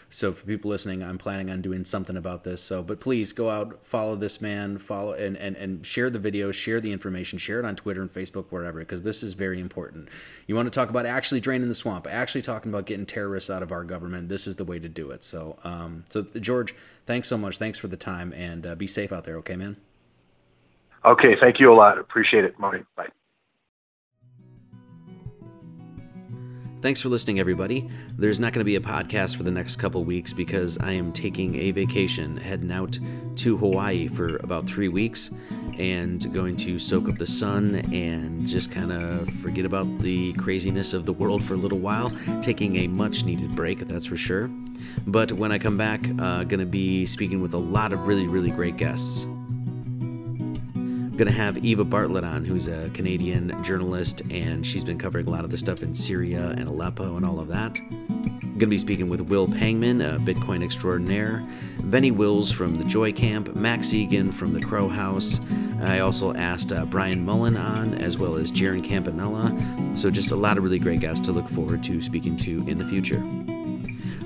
So 0.09 0.31
for 0.31 0.45
people 0.45 0.69
listening, 0.69 1.03
I'm 1.03 1.17
planning 1.17 1.49
on 1.49 1.61
doing 1.61 1.83
something 1.83 2.15
about 2.15 2.43
this. 2.43 2.61
So, 2.61 2.81
but 2.81 2.99
please 2.99 3.33
go 3.33 3.49
out, 3.49 3.83
follow 3.83 4.15
this 4.15 4.39
man, 4.39 4.77
follow 4.77 5.13
and 5.13 5.35
and 5.37 5.55
and 5.57 5.85
share 5.85 6.09
the 6.09 6.19
video, 6.19 6.51
share 6.51 6.79
the 6.79 6.91
information, 6.91 7.37
share 7.39 7.59
it 7.59 7.65
on 7.65 7.75
Twitter 7.75 8.01
and 8.01 8.09
Facebook, 8.09 8.45
wherever, 8.49 8.79
because 8.79 9.01
this 9.01 9.21
is 9.21 9.33
very 9.33 9.59
important. 9.59 10.07
You 10.47 10.55
want 10.55 10.65
to 10.71 10.79
talk 10.79 10.89
about 10.89 11.05
actually 11.05 11.41
draining 11.41 11.67
the 11.67 11.75
swamp, 11.75 12.07
actually 12.09 12.41
talking 12.41 12.71
about 12.71 12.85
getting 12.85 13.05
terrorists 13.05 13.49
out 13.49 13.63
of 13.63 13.71
our 13.71 13.83
government. 13.83 14.29
This 14.29 14.47
is 14.47 14.55
the 14.55 14.65
way 14.65 14.79
to 14.79 14.89
do 14.89 15.11
it. 15.11 15.23
So, 15.23 15.57
um, 15.63 16.05
so 16.07 16.21
George, 16.23 16.73
thanks 17.05 17.27
so 17.27 17.37
much. 17.37 17.57
Thanks 17.57 17.77
for 17.77 17.87
the 17.87 17.97
time, 17.97 18.31
and 18.33 18.65
uh, 18.65 18.75
be 18.75 18.87
safe 18.87 19.11
out 19.11 19.25
there. 19.25 19.35
Okay, 19.37 19.57
man. 19.57 19.75
Okay, 21.03 21.35
thank 21.39 21.59
you 21.59 21.71
a 21.71 21.75
lot. 21.75 21.97
Appreciate 21.97 22.45
it, 22.45 22.57
Marty. 22.59 22.83
Bye. 22.95 23.07
Thanks 26.79 27.01
for 27.01 27.09
listening, 27.09 27.39
everybody. 27.39 27.89
There's 28.17 28.39
not 28.39 28.53
going 28.53 28.61
to 28.61 28.65
be 28.65 28.75
a 28.75 28.79
podcast 28.79 29.35
for 29.35 29.41
the 29.41 29.49
next 29.49 29.77
couple 29.77 30.03
weeks 30.03 30.31
because 30.31 30.77
I 30.77 30.91
am 30.91 31.11
taking 31.11 31.55
a 31.55 31.71
vacation, 31.71 32.37
heading 32.37 32.71
out 32.71 32.99
to 33.37 33.57
Hawaii 33.57 34.07
for 34.07 34.37
about 34.37 34.67
three 34.67 34.87
weeks 34.87 35.31
and 35.79 36.31
going 36.31 36.55
to 36.57 36.77
soak 36.77 37.09
up 37.09 37.17
the 37.17 37.25
sun 37.25 37.75
and 37.91 38.45
just 38.45 38.71
kind 38.71 38.91
of 38.91 39.27
forget 39.27 39.65
about 39.65 39.85
the 39.99 40.33
craziness 40.33 40.93
of 40.93 41.07
the 41.07 41.13
world 41.13 41.43
for 41.43 41.55
a 41.55 41.57
little 41.57 41.79
while. 41.79 42.11
Taking 42.41 42.75
a 42.77 42.87
much 42.87 43.25
needed 43.25 43.55
break, 43.55 43.79
that's 43.79 44.05
for 44.05 44.17
sure. 44.17 44.47
But 45.07 45.31
when 45.31 45.51
I 45.51 45.57
come 45.57 45.77
back, 45.77 46.07
uh, 46.19 46.43
going 46.43 46.59
to 46.59 46.67
be 46.67 47.07
speaking 47.07 47.41
with 47.41 47.55
a 47.55 47.59
lot 47.59 47.91
of 47.91 48.05
really, 48.05 48.27
really 48.27 48.51
great 48.51 48.77
guests 48.77 49.25
going 51.17 51.27
to 51.27 51.33
have 51.33 51.57
Eva 51.65 51.83
Bartlett 51.83 52.23
on, 52.23 52.45
who's 52.45 52.67
a 52.67 52.91
Canadian 52.91 53.63
journalist, 53.63 54.21
and 54.29 54.63
she's 54.63 54.83
been 54.83 54.99
covering 54.99 55.25
a 55.25 55.31
lot 55.31 55.43
of 55.43 55.49
the 55.49 55.57
stuff 55.57 55.81
in 55.81 55.91
Syria 55.91 56.49
and 56.51 56.69
Aleppo 56.69 57.17
and 57.17 57.25
all 57.25 57.39
of 57.39 57.47
that. 57.47 57.79
Going 57.79 58.59
to 58.59 58.67
be 58.67 58.77
speaking 58.77 59.09
with 59.09 59.21
Will 59.21 59.47
Pangman, 59.47 60.01
a 60.01 60.19
Bitcoin 60.19 60.63
extraordinaire, 60.63 61.43
Benny 61.85 62.11
Wills 62.11 62.51
from 62.51 62.77
the 62.77 62.83
Joy 62.83 63.11
Camp, 63.11 63.55
Max 63.55 63.87
Igan 63.87 64.31
from 64.31 64.53
the 64.53 64.59
Crowhouse. 64.59 65.39
I 65.81 65.99
also 65.99 66.35
asked 66.35 66.71
uh, 66.71 66.85
Brian 66.85 67.25
Mullen 67.25 67.57
on, 67.57 67.95
as 67.95 68.19
well 68.19 68.35
as 68.35 68.51
Jaron 68.51 68.83
Campanella. 68.83 69.55
So, 69.95 70.11
just 70.11 70.29
a 70.31 70.35
lot 70.35 70.57
of 70.57 70.63
really 70.63 70.79
great 70.79 70.99
guests 70.99 71.25
to 71.25 71.31
look 71.31 71.49
forward 71.49 71.83
to 71.85 71.99
speaking 71.99 72.35
to 72.37 72.63
in 72.67 72.77
the 72.77 72.85
future. 72.85 73.23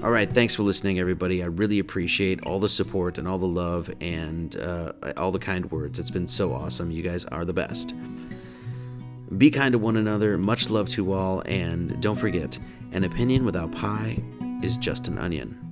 All 0.04 0.10
right, 0.10 0.28
thanks 0.28 0.56
for 0.56 0.64
listening, 0.64 1.00
everybody. 1.00 1.44
I 1.44 1.46
really 1.46 1.78
appreciate 1.78 2.44
all 2.44 2.60
the 2.60 2.70
support 2.70 3.20
and 3.20 3.28
all 3.28 3.38
the 3.38 3.46
love 3.46 3.88
and 4.02 4.56
uh, 4.58 4.94
all 5.16 5.32
the 5.32 5.38
kind 5.38 5.70
words. 5.70 6.00
It's 6.00 6.10
been 6.10 6.28
so 6.28 6.54
awesome. 6.54 6.90
You 6.90 7.04
guys 7.04 7.24
are 7.26 7.46
the 7.46 7.54
best. 7.54 7.94
Be 9.38 9.52
kind 9.52 9.74
to 9.74 9.78
one 9.78 9.98
another, 9.98 10.40
much 10.40 10.72
love 10.72 10.90
to 10.90 11.14
all, 11.14 11.44
and 11.46 12.02
don't 12.02 12.16
forget 12.16 12.58
an 12.94 13.04
opinion 13.04 13.46
without 13.46 13.72
pie 13.74 14.18
is 14.64 14.76
just 14.76 15.08
an 15.08 15.20
onion. 15.20 15.71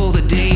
Easy. 0.00 0.20
The 0.20 0.28
journey 0.28 0.49